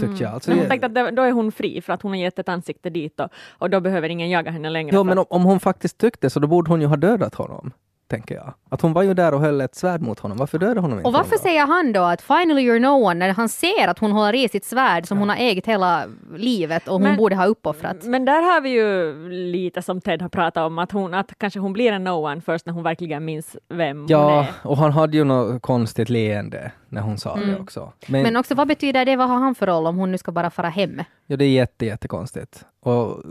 Tyckte 0.00 0.22
jag. 0.24 0.32
Alltså, 0.32 0.50
Men 0.50 0.58
hon 0.58 0.62
jag- 0.64 0.70
tänkte 0.70 0.86
att 0.86 0.94
det- 0.94 1.10
då 1.16 1.22
är 1.22 1.32
hon 1.32 1.52
fri 1.52 1.80
för 1.80 1.92
att 1.92 2.02
hon 2.02 2.10
har 2.12 2.18
gett 2.18 2.38
ett 2.38 2.48
ansikte 2.48 2.90
dit 2.90 3.20
och, 3.20 3.28
och 3.58 3.70
då 3.70 3.80
behöver 3.80 4.08
ingen 4.08 4.30
jaga 4.30 4.50
henne 4.50 4.70
längre. 4.70 4.90
Jo, 4.94 5.00
för 5.00 5.04
men 5.04 5.18
om, 5.18 5.24
om 5.28 5.44
hon 5.44 5.60
faktiskt 5.60 5.98
tyckte 5.98 6.30
så 6.30 6.40
då 6.40 6.46
borde 6.46 6.70
hon 6.70 6.80
ju 6.80 6.86
ha 6.86 6.96
dödat 6.96 7.34
honom. 7.34 7.70
Tänker 8.08 8.34
jag. 8.34 8.54
Att 8.70 8.80
hon 8.80 8.92
var 8.92 9.02
ju 9.02 9.14
där 9.14 9.34
och 9.34 9.40
höll 9.40 9.60
ett 9.60 9.74
svärd 9.74 10.00
mot 10.02 10.18
honom. 10.18 10.36
Varför 10.38 10.58
dödade 10.58 10.80
honom 10.80 10.98
inte? 10.98 11.06
Och 11.08 11.12
varför 11.12 11.36
säger 11.36 11.66
han 11.66 11.92
då 11.92 12.02
att 12.02 12.22
finally 12.22 12.62
you're 12.70 12.78
no 12.78 12.88
one 13.04 13.14
när 13.14 13.28
han 13.34 13.48
ser 13.48 13.88
att 13.88 13.98
hon 13.98 14.12
håller 14.12 14.34
i 14.34 14.48
sitt 14.48 14.64
svärd 14.64 15.06
som 15.06 15.18
hon 15.18 15.28
har 15.28 15.36
ägt 15.36 15.66
hela 15.66 16.04
livet 16.36 16.86
och 16.88 16.92
hon 16.94 17.02
Men- 17.02 17.16
borde 17.16 17.36
ha 17.36 17.46
uppoffrat? 17.46 17.96
Men 18.04 18.24
där 18.24 18.42
har 18.54 18.60
vi 18.60 18.68
ju 18.70 19.14
lite 19.30 19.82
som 19.82 20.00
Ted 20.00 20.22
har 20.22 20.28
pratat 20.28 20.66
om, 20.66 20.78
att, 20.78 20.92
hon, 20.92 21.14
att 21.14 21.38
kanske 21.38 21.60
hon 21.60 21.72
blir 21.72 21.92
en 21.92 22.04
no 22.04 22.10
one 22.10 22.40
först 22.40 22.66
när 22.66 22.72
hon 22.72 22.82
verkligen 22.82 23.24
minns 23.24 23.56
vem 23.68 23.98
hon 23.98 24.06
Ja, 24.08 24.40
är. 24.42 24.46
och 24.62 24.76
han 24.76 24.92
hade 24.92 25.16
ju 25.16 25.24
något 25.24 25.62
konstigt 25.62 26.10
leende 26.10 26.72
när 26.94 27.02
hon 27.02 27.18
sa 27.18 27.36
det 27.36 27.58
också. 27.58 27.92
Men, 28.06 28.22
Men 28.22 28.36
också 28.36 28.54
vad 28.54 28.68
betyder 28.68 29.04
det, 29.04 29.16
vad 29.16 29.28
har 29.28 29.36
han 29.38 29.54
för 29.54 29.66
roll 29.66 29.86
om 29.86 29.96
hon 29.96 30.12
nu 30.12 30.18
ska 30.18 30.32
bara 30.32 30.50
fara 30.50 30.68
hem? 30.68 31.02
ja, 31.26 31.36
det 31.36 31.44
är 31.44 31.50
jätte, 31.50 31.86
jättekonstigt. 31.86 32.64
Och, 32.80 33.22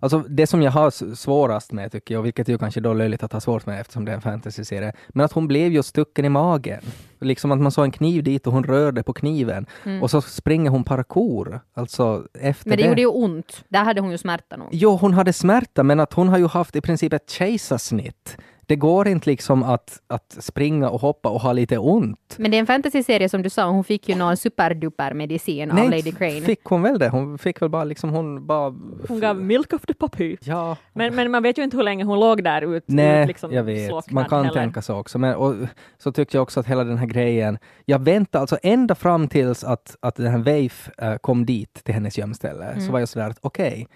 alltså, 0.00 0.18
det 0.18 0.46
som 0.46 0.62
jag 0.62 0.72
har 0.72 1.14
svårast 1.14 1.72
med 1.72 1.92
tycker 1.92 2.14
jag, 2.14 2.22
vilket 2.22 2.48
är 2.48 2.52
ju 2.52 2.58
kanske 2.58 2.80
då 2.80 2.94
löjligt 2.94 3.22
att 3.22 3.32
ha 3.32 3.40
svårt 3.40 3.66
med 3.66 3.80
eftersom 3.80 4.04
det 4.04 4.12
är 4.12 4.16
en 4.16 4.22
fantasy-serie, 4.22 4.92
men 5.08 5.24
att 5.24 5.32
hon 5.32 5.48
blev 5.48 5.72
ju 5.72 5.82
stucken 5.82 6.24
i 6.24 6.28
magen. 6.28 6.80
Liksom 7.20 7.52
att 7.52 7.58
man 7.58 7.72
såg 7.72 7.84
en 7.84 7.90
kniv 7.90 8.22
dit 8.22 8.46
och 8.46 8.52
hon 8.52 8.64
rörde 8.64 9.02
på 9.02 9.12
kniven 9.12 9.66
och 10.02 10.10
så 10.10 10.20
springer 10.20 10.70
hon 10.70 10.84
parkour. 10.84 11.60
Alltså 11.74 12.26
efter 12.40 12.68
Men 12.68 12.78
det 12.78 12.84
gjorde 12.84 13.00
ju 13.00 13.06
ont. 13.06 13.64
Där 13.68 13.84
hade 13.84 14.00
hon 14.00 14.10
ju 14.10 14.18
smärta 14.18 14.56
nog. 14.56 14.68
Jo, 14.70 14.96
hon 14.96 15.14
hade 15.14 15.32
smärta, 15.32 15.82
men 15.82 16.00
att 16.00 16.12
hon 16.12 16.28
har 16.28 16.38
ju 16.38 16.46
haft 16.46 16.76
i 16.76 16.80
princip 16.80 17.12
ett 17.12 17.30
kejsarsnitt. 17.30 18.36
Det 18.68 18.76
går 18.76 19.08
inte 19.08 19.30
liksom 19.30 19.62
att, 19.62 20.00
att 20.06 20.36
springa 20.40 20.88
och 20.88 21.00
hoppa 21.00 21.28
och 21.28 21.40
ha 21.40 21.52
lite 21.52 21.78
ont. 21.78 22.34
Men 22.38 22.50
det 22.50 22.56
är 22.56 22.58
en 22.58 22.66
fantasyserie 22.66 23.28
som 23.28 23.42
du 23.42 23.50
sa, 23.50 23.64
hon 23.70 23.84
fick 23.84 24.08
ju 24.08 24.14
någon 24.14 24.36
superduper 24.36 25.14
medicin 25.14 25.70
av 25.70 25.90
Lady 25.90 26.12
Crane. 26.12 26.40
fick 26.40 26.64
hon 26.64 26.82
väl 26.82 26.98
det? 26.98 27.08
Hon 27.08 27.38
fick 27.38 27.62
väl 27.62 27.68
bara 27.68 27.84
liksom, 27.84 28.10
hon 28.10 28.46
bara... 28.46 28.74
Hon 29.08 29.20
gav 29.20 29.36
milk 29.42 29.72
of 29.72 29.82
the 29.86 29.94
puppy. 29.94 30.36
Ja. 30.40 30.76
Men, 30.92 31.14
men 31.14 31.30
man 31.30 31.42
vet 31.42 31.58
ju 31.58 31.62
inte 31.64 31.76
hur 31.76 31.84
länge 31.84 32.04
hon 32.04 32.20
låg 32.20 32.44
där 32.44 32.74
ut, 32.76 32.84
Nej, 32.86 33.22
ut 33.22 33.28
liksom 33.28 33.52
jag 33.52 33.62
vet. 33.64 34.10
Man 34.10 34.24
kan 34.24 34.44
heller. 34.44 34.60
tänka 34.60 34.82
så 34.82 34.94
också. 34.94 35.18
Men, 35.18 35.34
och, 35.34 35.54
så 35.98 36.12
tyckte 36.12 36.36
jag 36.36 36.42
också 36.42 36.60
att 36.60 36.66
hela 36.66 36.84
den 36.84 36.98
här 36.98 37.06
grejen, 37.06 37.58
jag 37.84 37.98
väntade 37.98 38.40
alltså 38.40 38.58
ända 38.62 38.94
fram 38.94 39.28
tills 39.28 39.64
att, 39.64 39.96
att 40.00 40.14
den 40.16 40.26
här 40.26 40.38
Waif 40.38 40.88
eh, 40.98 41.16
kom 41.16 41.46
dit 41.46 41.84
till 41.84 41.94
hennes 41.94 42.18
gömställe, 42.18 42.64
Mm. 42.64 42.80
så 42.80 42.92
var 42.92 42.98
jag 42.98 43.08
sådär 43.08 43.30
att 43.30 43.38
okej, 43.40 43.88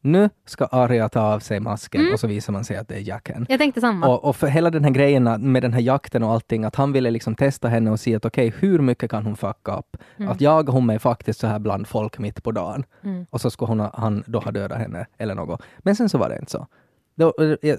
nu 0.00 0.30
ska 0.46 0.64
Arya 0.64 1.08
ta 1.08 1.20
av 1.20 1.40
sig 1.40 1.60
masken 1.60 2.00
Mm. 2.00 2.12
och 2.12 2.20
så 2.20 2.26
visar 2.26 2.52
man 2.52 2.64
sig 2.64 2.76
att 2.76 2.88
det 2.88 2.94
är 2.94 3.00
Jacken. 3.08 3.46
Jag 3.48 3.58
tänkte 3.58 3.80
samma. 3.80 4.08
Och, 4.08 4.24
och 4.24 4.36
för 4.36 4.46
hela 4.46 4.70
den 4.70 4.84
här 4.84 4.90
grejen 4.90 5.52
med 5.52 5.62
den 5.62 5.72
här 5.72 5.80
jakten 5.80 6.22
och 6.22 6.30
allting, 6.32 6.64
att 6.64 6.76
han 6.76 6.92
ville 6.92 7.10
liksom 7.10 7.34
testa 7.34 7.68
henne 7.68 7.90
och 7.90 8.00
se 8.00 8.14
att 8.14 8.24
okej, 8.24 8.54
hur 8.58 8.78
mycket 8.78 9.10
kan 9.10 9.24
hon 9.24 9.36
fucka 9.36 9.76
upp? 9.76 9.96
Att 10.28 10.40
jagar 10.40 10.72
hon 10.72 10.86
mig 10.86 10.98
faktiskt 10.98 11.40
så 11.40 11.46
här 11.46 11.58
bland 11.58 11.86
folk 11.88 12.18
mitt 12.18 12.42
på 12.42 12.52
dagen? 12.52 12.84
Mm. 13.04 13.26
Och 13.30 13.40
så 13.40 13.50
skulle 13.50 13.68
hon, 13.68 13.80
ha- 13.80 13.94
han 13.94 14.24
då 14.26 14.38
ha 14.40 14.50
dödat 14.50 14.78
henne 14.78 15.06
eller 15.18 15.34
något. 15.34 15.62
Men 15.78 15.96
sen 15.96 16.08
så 16.08 16.18
var 16.18 16.28
det 16.28 16.38
inte 16.38 16.50
så. 16.50 16.66
Då, 17.14 17.34
äh, 17.62 17.70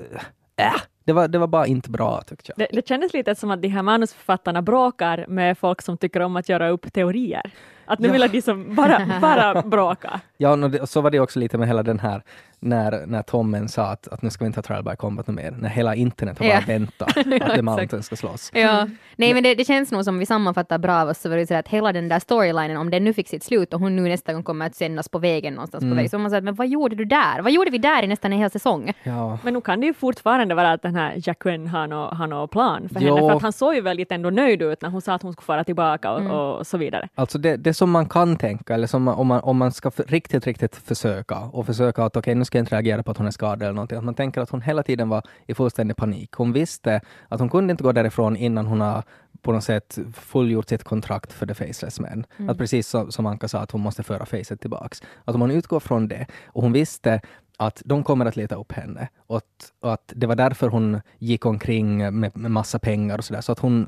äh, 0.58 0.72
det, 1.04 1.14
var, 1.14 1.28
det 1.28 1.38
var 1.38 1.48
bara 1.48 1.68
inte 1.68 1.90
bra 1.90 2.22
tyckte 2.22 2.52
jag. 2.58 2.68
Det, 2.72 2.76
det 2.82 2.88
kändes 2.88 3.14
lite 3.14 3.36
som 3.36 3.52
att 3.52 3.62
de 3.62 3.68
här 3.68 3.84
manusförfattarna 3.84 4.62
bråkar 4.62 5.26
med 5.28 5.58
folk 5.58 5.82
som 5.82 5.98
tycker 5.98 6.20
om 6.20 6.36
att 6.36 6.50
göra 6.50 6.70
upp 6.70 6.94
teorier. 6.94 7.52
Att 7.90 8.00
nu 8.00 8.10
vill 8.10 8.22
jag 8.22 8.32
de 8.32 8.42
som 8.42 8.76
bara, 8.76 9.08
bara 9.22 9.62
bråka. 9.62 10.20
Ja, 10.38 10.58
och 10.82 10.90
så 10.90 11.02
var 11.02 11.12
det 11.12 11.20
också 11.20 11.40
lite 11.40 11.58
med 11.58 11.68
hela 11.68 11.84
den 11.84 12.00
här 12.00 12.22
när, 12.62 13.06
när 13.06 13.22
Tommen 13.22 13.70
sa 13.70 13.84
att, 13.86 14.08
att 14.08 14.22
nu 14.22 14.30
ska 14.30 14.44
vi 14.44 14.48
inte 14.48 14.58
ha 14.58 14.64
trial 14.64 14.84
by 14.84 14.96
combat 14.96 15.28
mer, 15.28 15.52
när 15.52 15.70
hela 15.70 15.96
internet 15.96 16.40
har 16.40 16.46
bara 16.46 16.54
Ja. 16.56 16.62
väntat 16.68 17.18
att 17.18 17.24
The 17.56 17.62
Mountain 17.62 18.04
ska 18.04 18.16
slåss. 18.16 18.52
Ja. 18.54 18.88
Nej 19.16 19.34
men 19.34 19.44
det, 19.44 19.56
det 19.56 19.66
känns 19.66 19.92
nog 19.92 20.06
som 20.06 20.20
vi 20.20 20.26
sammanfattar 20.26 20.78
bra 20.78 21.02
av 21.02 21.10
oss 21.10 21.22
så 21.22 21.30
var 21.30 21.38
det 21.38 21.48
så 21.48 21.54
att 21.56 21.68
hela 21.68 21.94
den 21.94 22.10
där 22.10 22.20
storylinen 22.20 22.78
om 22.78 22.90
den 22.90 23.04
nu 23.04 23.14
fick 23.14 23.28
sitt 23.28 23.44
slut 23.44 23.74
och 23.74 23.80
hon 23.80 23.96
nu 23.96 24.02
nästa 24.02 24.34
gång 24.34 24.44
kommer 24.44 24.66
att 24.66 24.76
sändas 24.76 25.10
på 25.10 25.20
vägen 25.20 25.54
någonstans 25.54 25.84
Mm. 25.84 25.96
på 25.96 26.02
väg 26.02 26.10
så 26.10 26.18
man 26.20 26.30
säger 26.32 26.42
men 26.42 26.56
vad 26.56 26.68
gjorde 26.68 26.96
du 26.96 27.06
där? 27.06 27.42
Vad 27.42 27.52
gjorde 27.52 27.72
vi 27.72 27.78
där 27.78 28.04
i 28.04 28.08
nästan 28.08 28.34
en 28.34 28.40
hel 28.40 28.50
säsong? 28.52 28.94
Ja, 29.04 29.38
Men 29.44 29.54
nu 29.54 29.62
kan 29.62 29.80
det 29.80 29.86
ju 29.88 29.94
fortfarande 29.94 30.56
vara 30.56 30.72
att 30.72 30.82
den 30.82 30.96
här 30.96 31.14
Jacqueline 31.28 31.68
har 31.68 31.88
någon 31.88 32.16
har 32.18 32.48
plan 32.48 32.90
för 32.94 33.00
Jo. 33.02 33.16
henne, 33.16 33.28
för 33.30 33.36
att 33.36 33.42
han 33.42 33.54
såg 33.54 33.76
ju 33.76 33.82
väldigt 33.82 34.12
ändå 34.12 34.30
nöjd 34.30 34.62
ut 34.62 34.82
när 34.82 34.90
hon 34.90 35.02
sa 35.02 35.14
att 35.14 35.22
hon 35.22 35.34
skulle 35.34 35.46
fara 35.46 35.64
tillbaka 35.64 36.12
och, 36.12 36.58
och 36.60 36.68
så 36.68 36.78
vidare. 36.78 37.10
Alltså 37.16 37.38
det, 37.38 37.58
det 37.58 37.74
som 37.80 37.92
man 37.92 38.10
kan 38.10 38.36
tänka, 38.36 38.74
eller 38.74 38.88
som 38.88 39.04
man, 39.04 39.16
om, 39.16 39.28
man, 39.28 39.42
om 39.42 39.58
man 39.58 39.72
ska 39.72 39.92
för, 39.92 40.04
riktigt, 40.04 40.48
riktigt 40.48 40.76
försöka 40.76 41.40
och 41.40 41.66
försöka 41.66 42.04
att 42.04 42.18
okej, 42.18 42.36
nu 42.36 42.46
ska 42.46 42.58
jag 42.58 42.62
inte 42.62 42.76
reagera 42.76 43.04
på 43.04 43.12
att 43.12 43.18
hon 43.18 43.28
är 43.28 43.32
skadad 43.32 43.64
eller 43.64 43.74
någonting, 43.74 43.98
att 43.98 44.04
man 44.04 44.16
tänker 44.16 44.42
att 44.42 44.50
hon 44.50 44.62
hela 44.62 44.84
tiden 44.84 45.10
var 45.10 45.24
i 45.48 45.54
fullständig 45.54 45.98
panik. 45.98 46.32
Hon 46.34 46.54
visste 46.54 47.02
att 47.28 47.40
hon 47.40 47.50
kunde 47.50 47.72
inte 47.72 47.84
gå 47.84 47.92
därifrån 47.92 48.36
innan 48.36 48.66
hon 48.66 48.82
har 48.82 49.04
på 49.42 49.52
något 49.52 49.64
sätt 49.64 50.00
fullgjort 50.14 50.70
sitt 50.70 50.84
kontrakt 50.84 51.34
för 51.34 51.46
The 51.46 51.54
Faceless 51.54 52.00
Men. 52.00 52.26
Att 52.50 52.58
precis 52.58 52.88
som, 52.88 53.12
som 53.12 53.26
Anka 53.26 53.48
sa, 53.48 53.60
att 53.60 53.72
hon 53.72 53.82
måste 53.82 54.04
föra 54.04 54.26
facet 54.26 54.62
tillbaks. 54.62 55.02
Att 55.26 55.36
om 55.36 55.40
man 55.40 55.52
utgår 55.52 55.80
från 55.80 56.08
det, 56.08 56.26
och 56.48 56.62
hon 56.62 56.72
visste 56.72 57.22
att 57.58 57.82
de 57.86 58.04
kommer 58.04 58.26
att 58.26 58.36
leta 58.36 58.56
upp 58.56 58.72
henne 58.72 59.10
och 59.28 59.38
att, 59.38 59.74
och 59.82 59.94
att 59.94 60.14
det 60.16 60.28
var 60.28 60.36
därför 60.36 60.68
hon 60.70 61.02
gick 61.20 61.46
omkring 61.46 61.98
med, 61.98 62.38
med 62.38 62.52
massa 62.52 62.80
pengar 62.80 63.18
och 63.18 63.26
sådär, 63.26 63.42
så 63.42 63.52
att 63.52 63.60
hon 63.60 63.88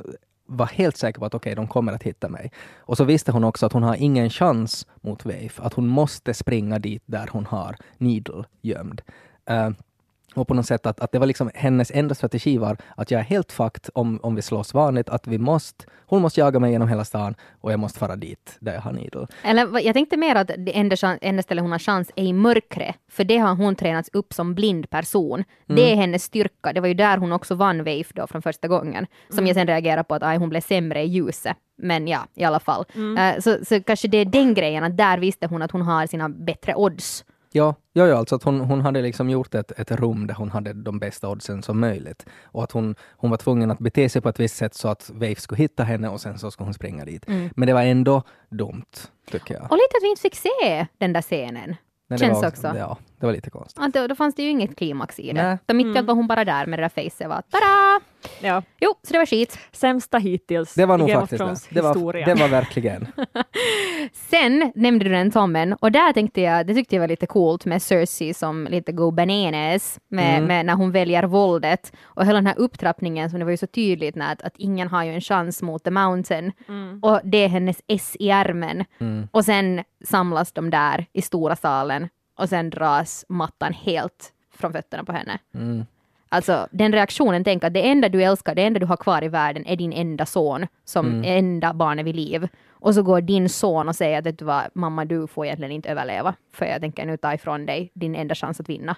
var 0.52 0.66
helt 0.66 0.98
säker 0.98 1.20
på 1.20 1.26
att 1.26 1.36
okej, 1.36 1.56
de 1.56 1.68
kommer 1.68 1.94
att 1.94 2.04
hitta 2.04 2.30
mig. 2.30 2.52
Och 2.78 2.98
så 2.98 3.04
visste 3.04 3.32
hon 3.32 3.44
också 3.44 3.66
att 3.66 3.74
hon 3.74 3.84
har 3.84 3.96
ingen 3.96 4.30
chans 4.30 4.88
mot 5.02 5.26
Wave, 5.26 5.52
att 5.58 5.74
hon 5.74 5.88
måste 5.88 6.34
springa 6.34 6.80
dit 6.80 7.04
där 7.06 7.30
hon 7.32 7.46
har 7.46 7.76
Needle 7.98 8.44
gömd. 8.62 9.02
Uh, 9.52 9.70
och 10.36 10.48
på 10.48 10.54
något 10.54 10.66
sätt 10.66 10.86
att, 10.86 11.00
att 11.00 11.12
det 11.12 11.20
var 11.20 11.28
liksom 11.28 11.52
hennes 11.54 11.92
enda 11.92 12.16
strategi 12.16 12.58
var 12.58 12.78
att 12.96 13.12
jag 13.12 13.20
är 13.20 13.26
helt 13.26 13.52
fucked 13.52 13.90
om, 13.94 14.20
om 14.24 14.36
vi 14.36 14.42
slåss 14.42 14.74
vanligt, 14.74 15.10
att 15.10 15.28
vi 15.28 15.38
måste, 15.38 15.86
hon 16.06 16.22
måste 16.22 16.40
jaga 16.40 16.60
mig 16.60 16.72
genom 16.72 16.88
hela 16.88 17.06
stan 17.06 17.36
och 17.62 17.72
jag 17.72 17.80
måste 17.80 18.00
fara 18.00 18.16
dit 18.16 18.58
där 18.60 18.74
jag 18.74 18.82
har 18.82 18.92
Needle. 18.92 19.28
Eller 19.44 19.80
jag 19.80 19.94
tänkte 19.94 20.18
mer 20.18 20.36
att 20.36 20.48
det 20.58 20.78
enda, 20.78 20.96
enda 21.22 21.44
stället 21.44 21.62
hon 21.62 21.72
har 21.72 21.80
chans 21.80 22.12
är 22.16 22.24
i 22.24 22.34
mörkret, 22.34 22.96
för 23.12 23.24
det 23.24 23.38
har 23.38 23.56
hon 23.56 23.76
tränats 23.76 24.10
upp 24.14 24.34
som 24.34 24.56
blind 24.56 24.90
person. 24.90 25.44
Det 25.68 25.92
är 25.92 25.96
hennes 25.96 26.24
styrka. 26.24 26.74
Det 26.74 26.80
var 26.80 26.88
ju 26.88 26.94
där 26.94 27.18
hon 27.18 27.32
också 27.32 27.56
vann 27.56 27.78
Wave 27.78 28.04
då 28.14 28.28
från 28.28 28.42
första 28.42 28.68
gången, 28.68 29.08
som 29.30 29.48
jag 29.48 29.56
sen 29.56 29.68
reagerade 29.68 30.04
på 30.04 30.16
att 30.16 30.24
aj, 30.24 30.38
hon 30.38 30.50
blev 30.50 30.62
sämre 30.62 31.04
i 31.04 31.08
ljuset. 31.08 31.58
Men 31.78 32.08
ja, 32.08 32.20
i 32.36 32.44
alla 32.44 32.60
fall. 32.60 32.86
Eh, 33.18 33.40
så, 33.40 33.66
så 33.66 33.84
kanske 33.84 34.08
det 34.08 34.18
är 34.18 34.26
den 34.26 34.54
grejen, 34.54 34.84
att 34.84 34.98
där 34.98 35.18
visste 35.18 35.48
hon 35.48 35.62
att 35.62 35.72
hon 35.72 35.82
har 35.82 36.08
sina 36.08 36.30
bättre 36.30 36.76
odds. 36.76 37.26
Ja, 37.52 37.76
ja, 37.94 38.08
ja 38.08 38.18
alltså 38.18 38.36
att 38.36 38.44
hon, 38.44 38.60
hon 38.62 38.82
hade 38.82 39.02
liksom 39.02 39.30
gjort 39.30 39.56
ett, 39.56 39.80
ett 39.80 39.92
rum 39.92 40.28
där 40.28 40.36
hon 40.36 40.50
hade 40.50 40.74
de 40.74 41.00
bästa 41.00 41.30
oddsen 41.30 41.64
som 41.64 41.80
möjligt. 41.80 42.26
Och 42.44 42.64
att 42.64 42.72
hon, 42.72 42.96
hon 43.12 43.30
var 43.30 43.38
tvungen 43.38 43.72
att 43.72 43.80
bete 43.80 44.10
sig 44.10 44.22
på 44.22 44.30
ett 44.30 44.40
visst 44.40 44.56
sätt 44.56 44.74
så 44.74 44.88
att 44.88 45.10
Wave 45.14 45.36
skulle 45.36 45.58
hitta 45.58 45.84
henne 45.84 46.10
och 46.10 46.22
sen 46.22 46.40
så 46.40 46.52
skulle 46.52 46.66
hon 46.66 46.74
springa 46.74 47.06
dit. 47.06 47.26
Men 47.56 47.68
det 47.68 47.74
var 47.74 47.82
ändå 47.82 48.24
dumt, 48.50 48.92
tycker 49.32 49.54
jag. 49.54 49.64
Och 49.64 49.78
lite 49.78 49.98
att 49.98 50.04
vi 50.04 50.10
inte 50.10 50.22
fick 50.22 50.36
se 50.36 50.88
den 50.98 51.14
där 51.14 51.22
scenen. 51.22 51.76
Nej, 52.08 52.20
Känns 52.20 52.44
också. 52.44 52.74
Ja, 52.78 52.98
det 53.22 53.26
var 53.28 53.34
lite 53.34 53.50
konstigt. 53.50 53.84
Att 53.84 53.94
då, 53.94 54.08
då 54.08 54.16
fanns 54.16 54.36
det 54.36 54.44
ju 54.44 54.50
inget 54.50 54.76
klimax 54.78 55.20
i 55.20 55.32
det. 55.34 55.58
Då 55.66 55.74
mitt 55.74 55.96
i 55.96 55.98
allt 55.98 56.08
var 56.08 56.16
hon 56.16 56.28
bara 56.28 56.46
där 56.46 56.66
med 56.66 56.80
det 56.80 56.84
där 56.84 57.04
facet 57.10 57.28
var 57.30 57.42
tada! 57.52 58.00
Ja. 58.42 58.64
Jo, 58.80 58.94
så 59.04 59.14
det 59.14 59.18
var 59.20 59.26
skit. 59.26 59.60
Sämsta 59.72 60.18
hittills 60.18 60.74
Det 60.74 60.86
var 60.86 60.96
i 60.96 60.98
nog 60.98 61.08
Game 61.08 61.20
faktiskt 61.22 61.42
of 61.42 61.46
Thrones 61.48 61.68
det. 61.68 61.76
Det 61.76 61.82
var, 61.82 61.94
historia. 61.96 62.26
det 62.26 62.34
var 62.36 62.48
verkligen. 62.48 63.08
Sen 64.14 64.72
nämnde 64.76 65.06
du 65.06 65.12
den 65.12 65.32
Tommen 65.32 65.74
och 65.74 65.92
där 65.92 66.14
tänkte 66.14 66.42
jag, 66.42 66.68
det 66.68 66.74
tyckte 66.74 66.96
jag 66.96 67.00
var 67.02 67.08
lite 67.08 67.26
coolt 67.28 67.66
med 67.66 67.82
Cersei 67.82 68.34
som 68.34 68.68
lite 68.72 68.92
go 68.92 69.12
bananas 69.12 70.00
med, 70.08 70.32
Mm. 70.38 70.46
med 70.48 70.66
när 70.66 70.74
hon 70.76 70.92
väljer 70.92 71.24
våldet 71.24 71.92
och 72.04 72.26
hela 72.26 72.34
den 72.38 72.48
här 72.48 72.60
upptrappningen 72.60 73.30
som 73.30 73.40
det 73.40 73.46
var 73.46 73.52
ju 73.52 73.58
så 73.58 73.68
tydligt 73.68 74.16
när 74.16 74.32
att, 74.34 74.42
att 74.42 74.54
ingen 74.58 74.88
har 74.88 75.04
ju 75.04 75.14
en 75.14 75.22
chans 75.22 75.62
mot 75.62 75.84
The 75.84 75.92
Mountain 75.92 76.52
och 77.02 77.20
det 77.24 77.38
är 77.38 77.48
hennes 77.48 77.82
S 77.88 78.16
i 78.20 78.30
ärmen 78.30 78.86
Mm. 79.00 79.28
och 79.32 79.46
sen 79.46 79.84
samlas 80.06 80.52
de 80.52 80.70
där 80.70 81.06
i 81.14 81.22
stora 81.22 81.56
salen 81.56 82.10
och 82.42 82.50
sen 82.50 82.70
dras 82.70 83.26
mattan 83.30 83.74
helt 83.74 84.34
från 84.54 84.74
fötterna 84.74 85.04
på 85.04 85.12
henne. 85.12 85.40
Mm. 85.56 85.86
Alltså 86.30 86.68
den 86.72 86.92
reaktionen, 86.92 87.44
tänk 87.44 87.64
att 87.64 87.74
det 87.74 87.90
enda 87.90 88.10
du 88.10 88.24
älskar, 88.24 88.56
det 88.56 88.64
enda 88.64 88.80
du 88.80 88.86
har 88.86 88.98
kvar 88.98 89.24
i 89.24 89.28
världen 89.28 89.66
är 89.68 89.76
din 89.76 89.94
enda 89.94 90.26
son 90.26 90.68
som 90.86 91.06
Mm. 91.06 91.24
enda 91.26 91.74
barnet 91.74 92.06
vid 92.06 92.16
liv. 92.16 92.48
Och 92.70 92.96
så 92.96 93.04
går 93.04 93.22
din 93.22 93.50
son 93.50 93.90
och 93.90 93.96
säger 93.96 94.20
att 94.20 94.26
vet 94.26 94.40
du 94.40 94.46
vad, 94.46 94.64
mamma 94.74 95.06
du 95.06 95.28
får 95.28 95.46
egentligen 95.46 95.72
inte 95.72 95.90
överleva 95.90 96.36
för 96.54 96.66
jag 96.66 96.82
tänker 96.82 97.06
nu 97.06 97.18
ta 97.18 97.34
ifrån 97.34 97.66
dig 97.66 97.92
din 97.94 98.16
enda 98.16 98.36
chans 98.36 98.60
att 98.60 98.70
vinna. 98.70 98.96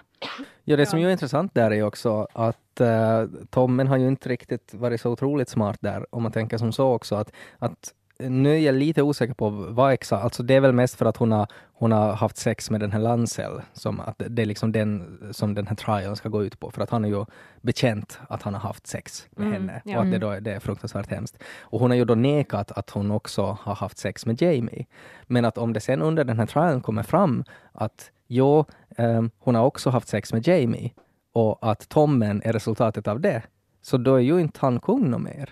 Ja, 0.64 0.76
det 0.76 0.86
som 0.86 1.00
ju 1.00 1.06
är 1.06 1.12
intressant 1.12 1.54
där 1.54 1.70
är 1.70 1.74
ju 1.74 1.82
också 1.82 2.26
att 2.32 2.80
uh, 2.80 3.44
Tommen 3.50 3.86
har 3.88 3.96
ju 3.96 4.08
inte 4.08 4.28
riktigt 4.28 4.74
varit 4.74 5.00
så 5.00 5.10
otroligt 5.10 5.48
smart 5.48 5.76
där, 5.80 6.06
om 6.10 6.22
man 6.22 6.32
tänker 6.32 6.58
som 6.58 6.72
så 6.72 6.92
också 6.92 7.14
att, 7.14 7.32
att 7.58 7.92
nu 8.18 8.54
är 8.54 8.58
jag 8.58 8.74
lite 8.74 9.02
osäker 9.02 9.34
på 9.34 9.50
vad 9.50 9.92
exakt, 9.92 10.24
alltså 10.24 10.42
det 10.42 10.54
är 10.54 10.60
väl 10.60 10.72
mest 10.72 10.94
för 10.94 11.06
att 11.06 11.16
hon 11.16 11.32
har, 11.32 11.46
hon 11.72 11.92
har 11.92 12.12
haft 12.12 12.36
sex 12.36 12.70
med 12.70 12.80
den 12.80 12.92
här 12.92 12.98
Lancel, 12.98 13.60
som 13.72 14.00
att 14.00 14.22
det 14.28 14.42
är 14.42 14.46
liksom 14.46 14.72
den 14.72 15.18
som 15.32 15.54
den 15.54 15.66
här 15.66 15.76
trialen 15.76 16.16
ska 16.16 16.28
gå 16.28 16.44
ut 16.44 16.60
på, 16.60 16.70
för 16.70 16.82
att 16.82 16.90
han 16.90 17.04
är 17.04 17.08
ju 17.08 17.24
bekänt 17.62 18.18
att 18.28 18.42
han 18.42 18.54
har 18.54 18.60
haft 18.60 18.86
sex 18.86 19.26
med 19.30 19.52
henne 19.52 19.82
ja. 19.84 19.96
och 19.96 20.04
att 20.04 20.10
det, 20.10 20.18
då 20.18 20.30
är, 20.30 20.40
det 20.40 20.52
är 20.52 20.60
fruktansvärt 20.60 21.10
hemskt. 21.10 21.42
Och 21.60 21.80
hon 21.80 21.90
har 21.90 21.96
ju 21.96 22.04
då 22.04 22.14
nekat 22.14 22.72
att 22.72 22.90
hon 22.90 23.10
också 23.10 23.58
har 23.60 23.74
haft 23.74 23.98
sex 23.98 24.26
med 24.26 24.42
Jamie. 24.42 24.86
Men 25.26 25.44
att 25.44 25.58
om 25.58 25.72
det 25.72 25.80
sen 25.80 26.02
under 26.02 26.24
den 26.24 26.38
här 26.38 26.46
trialen 26.46 26.80
kommer 26.80 27.02
fram 27.02 27.44
att 27.72 28.10
jo, 28.26 28.64
ehm, 28.96 29.30
hon 29.38 29.54
har 29.54 29.64
också 29.64 29.90
haft 29.90 30.08
sex 30.08 30.32
med 30.32 30.48
Jamie 30.48 30.90
och 31.32 31.58
att 31.70 31.88
Tommen 31.88 32.42
är 32.44 32.52
resultatet 32.52 33.08
av 33.08 33.20
det, 33.20 33.42
så 33.82 33.96
då 33.96 34.14
är 34.14 34.20
ju 34.20 34.40
inte 34.40 34.58
han 34.62 34.80
kung 34.80 35.10
något 35.10 35.22
mer. 35.22 35.50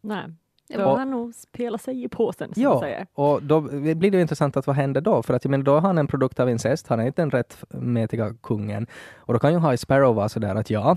Nej. 0.00 0.24
Och- 0.76 0.82
har 0.82 0.96
han 0.98 1.10
nog 1.10 1.34
spelat 1.34 1.82
sig 1.82 2.04
i 2.04 2.08
påsen, 2.08 2.54
som 2.54 2.62
Ja, 2.62 2.80
säger. 2.80 3.06
och 3.14 3.42
då 3.42 3.60
blir 3.60 4.10
det 4.10 4.20
intressant 4.20 4.56
att 4.56 4.66
vad 4.66 4.76
händer 4.76 5.00
då? 5.00 5.22
För 5.22 5.34
att 5.34 5.44
jag 5.44 5.50
menar, 5.50 5.64
då 5.64 5.76
är 5.76 5.80
han 5.80 5.98
en 5.98 6.06
produkt 6.06 6.40
av 6.40 6.50
incest, 6.50 6.88
han 6.88 7.00
är 7.00 7.06
inte 7.06 7.22
den 7.22 7.30
rättmätiga 7.30 8.34
kungen. 8.42 8.86
Och 9.16 9.32
då 9.34 9.38
kan 9.40 9.52
ju 9.52 9.58
High 9.60 9.74
Sparrow 9.76 10.14
vara 10.14 10.28
sådär 10.28 10.54
att 10.54 10.70
ja, 10.70 10.96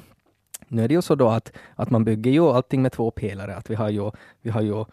nu 0.68 0.84
är 0.84 0.88
det 0.88 0.94
ju 0.94 1.02
så 1.02 1.16
då 1.16 1.28
att, 1.30 1.52
att 1.76 1.90
man 1.90 2.04
bygger 2.04 2.32
ju 2.32 2.42
allting 2.44 2.82
med 2.82 2.92
två 2.92 3.12
pelare, 3.12 3.56
att 3.56 3.70
vi 3.70 3.76
har 3.76 3.90
ju, 3.90 4.12
vi 4.42 4.50
har 4.50 4.62
ju 4.62 4.86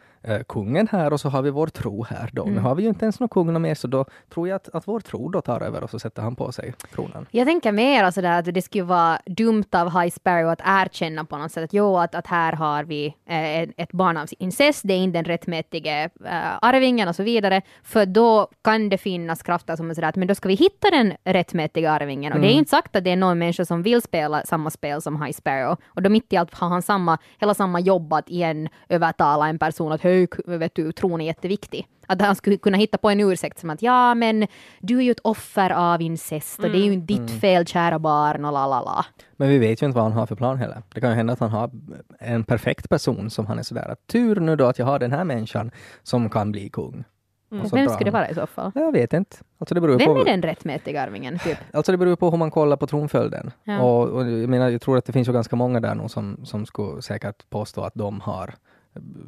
kungen 0.48 0.88
här 0.92 1.12
och 1.12 1.20
så 1.20 1.28
har 1.28 1.42
vi 1.42 1.50
vår 1.50 1.66
tro 1.66 2.04
här 2.04 2.30
då. 2.32 2.44
Nu 2.44 2.58
har 2.60 2.74
vi 2.74 2.82
ju 2.82 2.88
inte 2.88 3.04
ens 3.04 3.20
någon 3.20 3.28
kung 3.28 3.52
någon 3.52 3.62
mer, 3.62 3.74
så 3.74 3.86
då 3.88 4.04
tror 4.34 4.48
jag 4.48 4.56
att, 4.56 4.68
att 4.74 4.88
vår 4.88 5.00
tro 5.00 5.28
då 5.28 5.40
tar 5.40 5.60
över 5.60 5.82
och 5.84 5.90
så 5.90 5.98
sätter 5.98 6.22
han 6.22 6.36
på 6.36 6.52
sig 6.52 6.74
kronan. 6.94 7.26
Jag 7.30 7.46
tänker 7.46 7.72
mer 7.72 8.04
alltså 8.04 8.20
där 8.22 8.38
att 8.38 8.54
det 8.54 8.62
skulle 8.62 8.84
vara 8.84 9.18
dumt 9.26 9.64
av 9.72 10.00
High 10.00 10.10
Sparrow 10.14 10.50
att 10.50 10.60
erkänna 10.64 11.24
på 11.24 11.38
något 11.38 11.52
sätt 11.52 11.64
att 11.64 11.72
jo, 11.72 11.96
att, 11.96 12.14
att 12.14 12.26
här 12.26 12.52
har 12.52 12.84
vi 12.84 13.06
eh, 13.28 13.62
ett- 13.62 13.92
barn 13.92 14.16
av 14.16 14.26
incest, 14.38 14.80
det 14.84 14.94
är 14.94 14.98
inte 14.98 15.18
den 15.18 15.24
rättmätige 15.24 16.10
eh, 16.24 16.56
arvingen 16.62 17.08
och 17.08 17.16
så 17.16 17.22
vidare, 17.22 17.62
för 17.82 18.06
då 18.06 18.48
kan 18.64 18.88
det 18.88 18.98
finnas 18.98 19.42
krafter 19.42 19.76
som 19.76 19.90
är 19.90 19.94
sådär 19.94 20.08
att 20.08 20.16
men 20.16 20.28
då 20.28 20.34
ska 20.34 20.48
vi 20.48 20.54
hitta 20.54 20.90
den 20.90 21.12
rättmätiga 21.24 21.90
arvingen. 21.92 22.32
Och 22.32 22.40
det 22.40 22.46
är 22.46 22.52
inte 22.52 22.70
sagt 22.70 22.96
att 22.96 23.04
det 23.04 23.10
är 23.10 23.16
någon 23.16 23.38
människa 23.38 23.64
som 23.64 23.82
vill 23.82 24.02
spela 24.02 24.42
samma 24.44 24.70
spel 24.70 25.02
som 25.02 25.22
High 25.22 25.32
Sparrow. 25.32 25.76
Och 25.86 26.02
då 26.02 26.10
mitt 26.10 26.32
i 26.32 26.36
allt 26.36 26.54
har 26.54 26.68
han 26.68 26.82
samma, 26.82 27.18
hela 27.38 27.54
samma 27.54 27.80
jobb 27.80 28.12
att 28.12 28.28
igen 28.28 28.68
övertala 28.88 29.48
en 29.48 29.58
person 29.58 29.92
att 29.92 30.02
hej, 30.02 30.17
k- 30.26 30.42
vet 30.46 30.74
du, 30.74 30.92
tron 30.92 31.20
är 31.20 31.24
jätteviktig. 31.26 31.86
Att 32.06 32.22
han 32.22 32.34
skulle 32.36 32.56
kunna 32.56 32.76
hitta 32.76 32.98
på 32.98 33.10
en 33.10 33.20
ursäkt 33.20 33.58
som 33.58 33.70
att 33.70 33.82
ja, 33.82 34.14
men 34.14 34.46
du 34.80 34.98
är 34.98 35.02
ju 35.02 35.10
ett 35.10 35.20
offer 35.24 35.70
av 35.70 36.02
incest 36.02 36.58
och 36.58 36.70
det 36.70 36.78
är 36.78 36.84
ju 36.84 36.92
inte 36.92 37.14
ditt 37.14 37.40
fel, 37.40 37.66
kära 37.66 37.98
barn 37.98 38.44
och 38.44 38.52
la 38.52 38.66
la 38.66 38.80
la. 38.82 39.04
Men 39.36 39.48
vi 39.48 39.58
vet 39.58 39.82
ju 39.82 39.86
inte 39.86 39.96
vad 39.96 40.04
han 40.04 40.12
har 40.12 40.26
för 40.26 40.34
plan 40.36 40.56
heller. 40.58 40.82
Det 40.94 41.00
kan 41.00 41.10
ju 41.10 41.16
hända 41.16 41.32
att 41.32 41.40
han 41.40 41.50
har 41.50 41.70
en 42.18 42.44
perfekt 42.44 42.88
person 42.88 43.30
som 43.30 43.46
han 43.46 43.58
är 43.58 43.62
sådär 43.62 43.88
att 43.88 44.06
tur 44.06 44.40
nu 44.40 44.56
då 44.56 44.66
att 44.66 44.78
jag 44.78 44.86
har 44.86 44.98
den 44.98 45.12
här 45.12 45.24
människan 45.24 45.70
som 46.02 46.30
kan 46.30 46.52
bli 46.52 46.68
kung. 46.68 47.04
Så 47.50 47.76
Vem 47.76 47.88
skulle 47.88 48.04
det 48.04 48.10
vara 48.10 48.30
i 48.30 48.34
så 48.34 48.46
fall? 48.46 48.72
Jag 48.74 48.92
vet 48.92 49.12
inte. 49.12 49.36
Alltså 49.58 49.74
det 49.74 49.80
beror 49.80 49.98
Vem 49.98 50.06
på, 50.06 50.20
är 50.20 50.24
den 50.24 50.42
rättmätiga 50.42 51.02
arvingen? 51.02 51.38
Typ? 51.38 51.58
Alltså 51.72 51.92
det 51.92 51.98
beror 51.98 52.16
på 52.16 52.30
hur 52.30 52.38
man 52.38 52.50
kollar 52.50 52.76
på 52.76 52.86
tronföljden. 52.86 53.50
Ja. 53.64 53.80
Och, 53.80 54.08
och 54.08 54.22
jag 54.30 54.48
menar, 54.48 54.68
jag 54.68 54.80
tror 54.80 54.98
att 54.98 55.04
det 55.04 55.12
finns 55.12 55.28
ju 55.28 55.32
ganska 55.32 55.56
många 55.56 55.80
där 55.80 55.94
nog 55.94 56.10
som, 56.10 56.40
som 56.44 56.66
skulle 56.66 57.02
säkert 57.02 57.50
påstå 57.50 57.82
att 57.82 57.94
de 57.94 58.20
har 58.20 58.54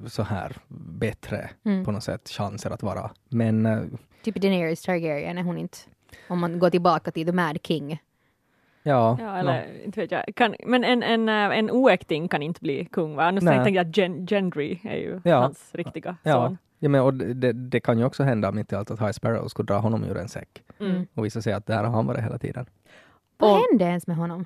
så 0.07 0.23
här 0.23 0.57
bättre 0.99 1.51
Mm. 1.65 1.85
på 1.85 1.93
något 1.93 2.03
sätt 2.05 2.29
chanser 2.29 2.71
att 2.71 2.83
vara. 2.83 3.11
Men 3.29 3.67
eh, 3.67 3.79
typ 4.23 4.35
Daenerys 4.35 4.83
Targaryen 4.83 5.39
är 5.39 5.43
hon 5.43 5.59
inte. 5.59 5.79
Om 6.29 6.39
man 6.41 6.59
går 6.59 6.71
tillbaka 6.71 7.11
till 7.11 7.27
The 7.27 7.33
Mad 7.33 7.59
King. 7.63 8.03
ja, 8.83 9.17
Ja, 9.21 9.37
eller 9.39 9.85
inte 9.85 10.01
vet 10.01 10.11
jag. 10.11 10.25
Kan, 10.37 10.55
men 10.67 10.85
en, 10.85 11.03
en, 11.03 11.29
eh, 11.29 11.59
en 11.59 11.71
oäkting 11.71 12.29
kan 12.29 12.43
inte 12.43 12.61
bli 12.61 12.85
kung, 12.85 13.15
va? 13.15 13.31
Nu 13.31 13.41
tänkte 13.41 13.71
jag 13.71 13.89
att 13.89 13.97
Gen, 13.97 14.27
Gendry 14.27 14.79
är 14.85 14.97
ju 14.97 15.21
Ja. 15.25 15.37
hans 15.41 15.71
riktiga 15.75 16.17
ja, 16.23 16.33
son. 16.33 16.59
ja 16.79 16.89
men, 16.89 17.01
och 17.01 17.15
det- 17.15 17.35
det, 17.35 17.53
det 17.53 17.81
kan 17.81 17.99
ju 17.99 18.05
också 18.05 18.23
hända 18.23 18.53
mitt 18.53 18.73
i 18.73 18.75
allt 18.77 18.91
att 18.91 19.01
High 19.01 19.11
Sparrow 19.13 19.49
skulle 19.49 19.67
dra 19.67 19.79
honom 19.79 20.05
ur 20.05 20.17
en 20.17 20.29
säck 20.29 20.63
Mm. 20.81 21.07
och 21.15 21.25
visa 21.25 21.43
sig 21.43 21.53
att 21.53 21.67
där 21.67 21.85
har 21.85 21.91
han 21.91 22.07
varit 22.07 22.25
hela 22.25 22.39
tiden. 22.39 22.67
Vad 23.41 23.51
Och- 23.53 23.67
hände 23.71 23.85
ens 23.85 24.07
med 24.07 24.17
honom? 24.17 24.45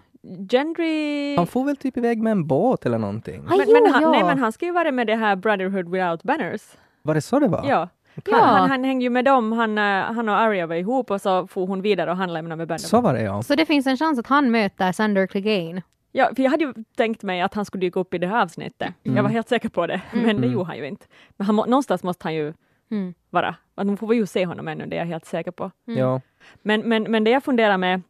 Gendry... 0.50 1.36
Han 1.36 1.46
får 1.46 1.64
väl 1.64 1.76
typ 1.76 1.96
iväg 1.96 2.22
med 2.22 2.30
en 2.30 2.46
båt 2.46 2.86
eller 2.86 2.98
någonting. 2.98 3.44
Aj, 3.50 3.58
men, 3.58 3.66
jo, 3.68 3.72
men, 3.82 3.92
han, 3.92 4.02
ja. 4.02 4.10
nej, 4.10 4.24
men 4.24 4.38
han 4.38 4.52
ska 4.52 4.66
ju 4.66 4.72
vara 4.72 4.92
med 4.92 5.06
det 5.06 5.14
här 5.16 5.36
Brotherhood 5.36 5.88
without 5.88 6.22
banners. 6.22 6.62
Var 7.02 7.14
det 7.14 7.20
så 7.20 7.38
det 7.40 7.48
var? 7.48 7.64
Ja. 7.68 7.88
Ja, 8.24 8.36
han, 8.36 8.70
han 8.70 8.84
hängde 8.84 9.02
ju 9.04 9.10
med 9.10 9.24
dem, 9.24 9.52
han, 9.52 9.78
eh, 9.78 9.84
han 10.14 10.28
och 10.28 10.34
Arya 10.36 10.66
var 10.66 10.74
ihop 10.74 11.10
och 11.10 11.20
så 11.20 11.46
for 11.46 11.66
hon 11.66 11.82
vidare 11.82 12.10
och 12.10 12.16
han 12.16 12.32
lämnade 12.32 12.56
med 12.56 12.68
bönderna. 12.68 12.88
Så 12.88 13.00
var 13.00 13.14
det 13.14 13.22
ja. 13.22 13.42
Så 13.42 13.54
det 13.54 13.66
finns 13.66 13.86
en 13.86 13.96
chans 13.96 14.18
att 14.18 14.26
han 14.26 14.50
möter 14.50 14.92
Sander 14.92 15.26
Clegane. 15.26 15.82
Ja, 16.12 16.28
för 16.36 16.42
jag 16.42 16.50
hade 16.50 16.64
ju 16.64 16.74
tänkt 16.96 17.22
mig 17.22 17.40
att 17.40 17.54
han 17.54 17.64
skulle 17.64 17.80
dyka 17.80 18.00
upp 18.00 18.14
i 18.14 18.18
det 18.18 18.26
här 18.26 18.42
avsnittet. 18.42 18.94
Jag 19.02 19.22
var 19.22 19.30
helt 19.30 19.48
säker 19.48 19.68
på 19.68 19.86
det, 19.86 20.00
men 20.12 20.40
det 20.40 20.46
gjorde 20.46 20.64
han 20.64 20.76
ju 20.76 20.86
inte. 20.88 21.06
Men 21.36 21.46
han, 21.46 21.56
någonstans 21.56 22.02
måste 22.02 22.24
han 22.24 22.34
ju 22.34 22.52
Mm. 22.90 23.14
vara. 23.30 23.54
Nu 23.84 23.96
får 23.96 24.06
vi 24.06 24.16
ju 24.16 24.26
se 24.26 24.46
honom 24.46 24.68
ännu, 24.68 24.86
det 24.86 24.96
är 24.96 25.00
jag 25.00 25.06
helt 25.06 25.24
säker 25.26 25.50
på. 25.50 25.70
ja. 25.84 26.20
Men, 26.62 26.80
men, 26.80 27.02
men 27.02 27.24
det 27.24 27.30
jag 27.30 27.44
funderar 27.44 27.76
med, 27.78 28.02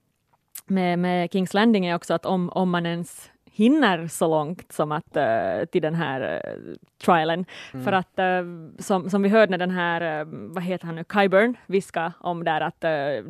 med, 0.66 0.98
med 0.98 1.32
Kings 1.32 1.54
Landing 1.54 1.86
är 1.86 1.94
också 1.94 2.14
att 2.14 2.26
om, 2.26 2.48
om 2.48 2.70
man 2.70 2.86
ens 2.86 3.30
hinner 3.54 4.06
så 4.06 4.28
långt 4.28 4.72
som 4.72 4.92
att 4.92 5.16
eh, 5.16 5.64
till 5.72 5.82
den 5.82 5.94
här 5.94 6.20
uh, 6.20 6.74
trialen. 7.04 7.44
För 7.84 7.92
att 7.92 8.18
eh, 8.18 8.42
som, 8.78 9.10
som 9.10 9.22
vi 9.22 9.28
hörde 9.28 9.50
när 9.50 9.58
den 9.58 9.70
här, 9.70 10.24
vad 10.54 10.62
heter 10.62 10.86
han 10.86 10.94
nu, 10.94 11.04
Kyburn 11.12 11.56
viska 11.66 12.12
om 12.20 12.44
där 12.44 12.60
att 12.60 12.80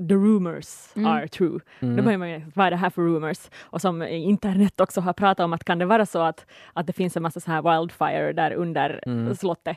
the 0.08 0.14
rumors 0.14 0.96
are 0.96 1.28
true. 1.28 1.60
Då 1.80 2.02
börjar 2.02 2.18
man 2.18 2.30
ju, 2.30 2.42
vad 2.54 2.66
är 2.66 2.70
det 2.70 2.76
här 2.76 2.90
för 2.90 3.02
rumors? 3.02 3.50
Och 3.60 3.80
som 3.80 4.02
internet 4.02 4.80
också 4.80 5.00
har 5.00 5.12
pratat 5.12 5.44
om 5.44 5.52
att 5.52 5.64
kan 5.64 5.78
det 5.78 5.86
vara 5.86 6.06
så 6.06 6.18
att, 6.18 6.46
att 6.72 6.86
det 6.86 6.92
finns 6.92 7.16
en 7.16 7.22
massa 7.22 7.40
så 7.40 7.50
här 7.50 7.62
wildfire 7.62 8.32
där 8.32 8.52
under 8.52 9.00
slottet. 9.34 9.76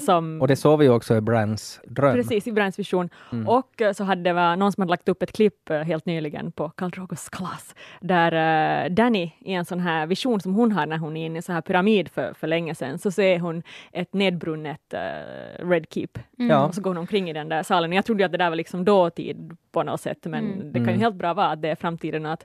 Som, 0.00 0.40
Och 0.40 0.48
det 0.48 0.56
såg 0.56 0.78
vi 0.78 0.84
ju 0.84 0.90
också 0.90 1.16
i 1.16 1.20
Brans 1.20 1.80
dröm. 1.84 2.14
Precis, 2.14 2.46
i 2.46 2.52
Brands 2.52 2.78
vision. 2.78 3.08
Och 3.46 3.82
eh, 3.82 3.92
så 3.92 4.04
hade 4.04 4.22
det 4.22 4.32
var 4.32 4.56
någon 4.56 4.72
som 4.72 4.82
hade 4.82 4.90
lagt 4.90 5.08
upp 5.08 5.22
ett 5.22 5.32
klipp 5.32 5.70
eh, 5.70 5.80
helt 5.80 6.06
nyligen 6.06 6.52
på 6.52 6.68
Karl 6.70 6.90
Drogos 6.90 7.28
kalas, 7.28 7.74
där 8.00 8.32
eh, 8.84 8.90
Danny 8.90 9.30
i 9.40 9.52
en 9.52 9.64
sån 9.64 9.80
här 9.80 10.06
vision 10.06 10.40
som 10.40 10.54
hon 10.54 10.72
har 10.72 10.86
när 10.86 10.98
hon 10.98 11.16
är 11.16 11.26
inne 11.26 11.34
i 11.34 11.36
en 11.36 11.42
sån 11.42 11.54
här 11.54 11.62
pyramid 11.62 12.08
för, 12.08 12.32
för 12.32 12.46
länge 12.46 12.74
sedan, 12.74 12.98
så 12.98 13.10
ser 13.10 13.38
hon 13.38 13.62
ett 13.92 14.14
nedbrunnet 14.14 14.94
eh, 14.94 15.68
Red 15.68 15.86
Keep. 15.90 16.08
Ja. 16.36 16.66
Och 16.66 16.74
så 16.74 16.80
går 16.80 16.90
hon 16.90 16.98
omkring 16.98 17.30
i 17.30 17.32
den 17.32 17.48
där 17.48 17.62
salen. 17.62 17.92
Jag 17.92 18.04
trodde 18.04 18.24
att 18.24 18.32
det 18.32 18.38
där 18.38 18.50
var 18.50 18.56
liksom 18.56 18.84
dåtid 18.84 19.56
på 19.72 19.82
något 19.82 20.00
sätt, 20.00 20.18
men 20.22 20.72
det 20.72 20.78
kan 20.78 20.92
ju 20.92 20.98
helt 20.98 21.16
bra 21.16 21.34
vara 21.34 21.46
att 21.46 21.62
det 21.62 21.68
är 21.68 21.76
framtiden 21.76 22.26
och 22.26 22.32
att 22.32 22.44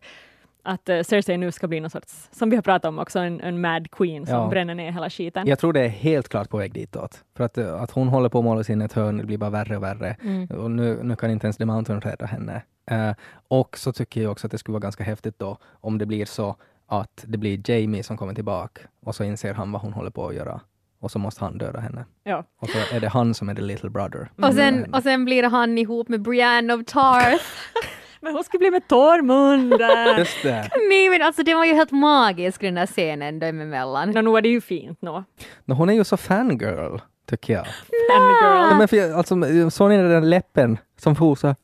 att 0.63 0.89
uh, 0.89 1.01
Cersei 1.03 1.37
nu 1.37 1.51
ska 1.51 1.67
bli 1.67 1.79
någon 1.79 1.89
sorts, 1.89 2.29
som 2.31 2.49
vi 2.49 2.55
har 2.55 2.63
pratat 2.63 2.89
om 2.89 2.99
också, 2.99 3.19
en, 3.19 3.41
en 3.41 3.61
mad 3.61 3.91
queen 3.91 4.25
som 4.25 4.35
Ja. 4.35 4.47
bränner 4.47 4.75
ner 4.75 4.91
hela 4.91 5.09
skiten. 5.09 5.47
Jag 5.47 5.59
tror 5.59 5.73
det 5.73 5.81
är 5.81 5.87
helt 5.87 6.29
klart 6.29 6.49
på 6.49 6.57
väg 6.57 6.73
ditåt. 6.73 7.23
För 7.37 7.43
att, 7.43 7.57
eh, 7.57 7.81
att 7.81 7.91
hon 7.91 8.07
håller 8.07 8.29
på 8.29 8.37
att 8.39 8.43
måla 8.45 8.63
sig 8.63 8.73
in 8.73 8.81
ett 8.81 8.93
hörn, 8.93 9.17
det 9.17 9.23
blir 9.23 9.37
bara 9.37 9.49
värre 9.49 9.77
och 9.77 9.83
värre. 9.83 10.17
Och 10.57 10.71
nu, 10.71 10.99
nu 11.03 11.15
kan 11.15 11.31
inte 11.31 11.47
ens 11.47 11.57
The 11.57 11.65
Mountain 11.65 12.01
rädda 12.01 12.25
henne. 12.25 12.61
Eh, 12.91 13.11
och 13.47 13.77
så 13.77 13.93
tycker 13.93 14.21
jag 14.21 14.31
också 14.31 14.47
att 14.47 14.51
det 14.51 14.57
skulle 14.57 14.73
vara 14.73 14.81
ganska 14.81 15.03
häftigt 15.03 15.39
då 15.39 15.57
om 15.81 15.97
det 15.97 16.05
blir 16.05 16.25
så 16.25 16.55
att 16.87 17.23
det 17.27 17.37
blir 17.37 17.69
Jamie 17.71 18.03
som 18.03 18.17
kommer 18.17 18.33
tillbaka 18.33 18.81
och 19.05 19.15
så 19.15 19.23
inser 19.23 19.53
han 19.53 19.71
vad 19.71 19.81
hon 19.81 19.93
håller 19.93 20.11
på 20.11 20.27
att 20.27 20.35
göra. 20.35 20.61
Och 20.99 21.11
så 21.11 21.19
måste 21.19 21.43
han 21.43 21.57
döda 21.57 21.79
henne. 21.79 22.05
Ja. 22.23 22.43
Och 22.61 22.69
så 22.69 22.95
är 22.95 22.99
det 22.99 23.07
han 23.07 23.33
som 23.33 23.49
är 23.49 23.55
the 23.55 23.61
little 23.61 23.89
brother. 23.89 24.29
Och 24.37 24.53
sen, 24.53 24.93
och 24.93 25.03
sen 25.03 25.25
blir 25.25 25.43
han 25.43 25.77
ihop 25.77 26.09
med 26.09 26.21
Brienne 26.21 26.73
of 26.73 26.85
Tarth. 26.85 27.43
Men 28.23 28.33
hon 28.33 28.43
ska 28.43 28.57
bli 28.57 28.71
med 28.71 28.87
Tormund! 28.87 29.73
eh. 29.81 30.17
Just 30.19 30.43
det. 30.43 30.69
Nej 30.89 31.09
men 31.09 31.21
alltså 31.21 31.43
det 31.43 31.53
var 31.55 31.65
ju 31.65 31.73
helt 31.73 31.91
magisk 31.91 32.61
den 32.61 32.75
där 32.75 32.85
scenen 32.85 33.39
dem 33.39 33.61
emellan. 33.61 34.11
Nå, 34.11 34.21
nu 34.21 34.37
är 34.37 34.41
det 34.41 34.49
ju 34.49 34.61
fint 34.61 35.01
nå. 35.01 35.23
Men 35.65 35.77
hon 35.77 35.89
är 35.89 35.93
ju 35.93 36.03
så 36.03 36.17
fangirl, 36.17 36.97
tycker 37.29 37.53
jag. 37.53 37.65
Fangirl. 37.65 38.69
Ja, 38.69 38.75
men 38.77 38.87
för, 38.87 38.97
jag- 38.97 39.11
alltså, 39.13 39.35
såg 39.71 39.89
ni 39.89 39.97
den 39.97 40.09
där 40.09 40.21
läppen 40.21 40.77
som 40.99 41.15
for 41.15 41.35
så 41.35 41.47
här, 41.47 41.55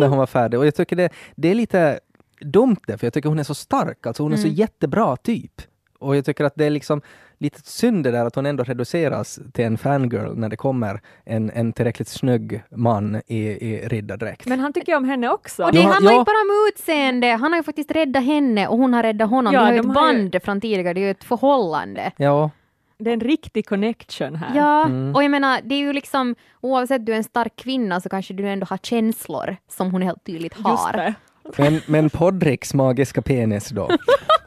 när 0.00 0.06
hon 0.08 0.18
var 0.18 0.26
färdig? 0.26 0.60
Och 0.60 0.66
jag 0.66 0.74
tycker 0.74 0.96
det, 0.96 1.08
det 1.36 1.48
är 1.50 1.54
lite 1.54 2.00
dumt 2.40 2.76
det, 2.86 2.98
för 2.98 3.06
jag 3.06 3.14
tycker 3.14 3.28
hon 3.28 3.38
är 3.38 3.42
så 3.44 3.54
stark. 3.54 4.06
Alltså 4.06 4.22
hon 4.22 4.32
är 4.32 4.36
så 4.36 4.48
jättebra 4.48 5.16
typ. 5.16 5.52
Och 5.98 6.16
jag 6.16 6.24
tycker 6.24 6.44
att 6.44 6.54
det 6.56 6.64
är 6.64 6.70
liksom 6.70 7.02
lite 7.38 7.60
synd 7.64 8.04
det 8.04 8.10
där 8.10 8.24
att 8.24 8.34
hon 8.34 8.46
ändå 8.46 8.64
reduceras 8.64 9.38
till 9.52 9.64
en 9.64 9.78
fangirl 9.78 10.34
när 10.36 10.48
det 10.48 10.56
kommer 10.56 11.00
en, 11.24 11.50
en 11.50 11.72
tillräckligt 11.72 12.08
snygg 12.08 12.62
man 12.70 13.20
i, 13.26 13.38
i 13.46 13.88
riddardräkt. 13.88 14.46
Men 14.46 14.60
han 14.60 14.72
tycker 14.72 14.92
ju 14.92 14.96
om 14.96 15.04
henne 15.04 15.28
också. 15.30 15.64
Och 15.64 15.72
det 15.72 15.78
Ja, 15.78 15.88
handlar 15.92 16.12
ja. 16.12 16.18
ju 16.18 16.24
bara 16.24 16.36
om 16.36 16.68
utseende. 16.72 17.26
Han 17.26 17.52
har 17.52 17.56
ju 17.58 17.62
faktiskt 17.62 17.90
räddat 17.90 18.24
henne 18.24 18.68
och 18.68 18.78
hon 18.78 18.94
har 18.94 19.02
räddat 19.02 19.30
honom. 19.30 19.54
Ja, 19.54 19.60
de 19.60 19.66
har 19.66 19.72
ju 19.72 19.78
ett 19.80 19.86
har 19.86 20.12
ju- 20.12 20.22
band 20.30 20.42
från 20.42 20.60
tidigare, 20.60 20.92
det 20.94 21.00
är 21.00 21.04
ju 21.04 21.10
ett 21.10 21.24
förhållande. 21.24 22.12
Ja, 22.16 22.50
Det 22.98 23.10
är 23.10 23.14
en 23.14 23.20
riktig 23.20 23.66
connection 23.66 24.34
här. 24.36 24.56
Ja, 24.56 24.84
Mm. 24.86 25.14
och 25.14 25.24
jag 25.24 25.30
menar, 25.30 25.60
det 25.64 25.74
är 25.74 25.78
ju 25.78 25.92
liksom 25.92 26.34
oavsett 26.60 27.06
du 27.06 27.12
är 27.12 27.16
en 27.16 27.24
stark 27.24 27.56
kvinna 27.56 28.00
så 28.00 28.08
kanske 28.08 28.34
du 28.34 28.48
ändå 28.48 28.66
har 28.70 28.78
känslor 28.78 29.56
som 29.68 29.90
hon 29.90 30.02
helt 30.02 30.24
tydligt 30.24 30.54
Just 30.56 30.66
har. 30.68 31.14
Men, 31.56 31.80
men 31.86 32.10
Podricks 32.10 32.74
magiska 32.74 33.22
penis 33.22 33.68
då, 33.68 33.90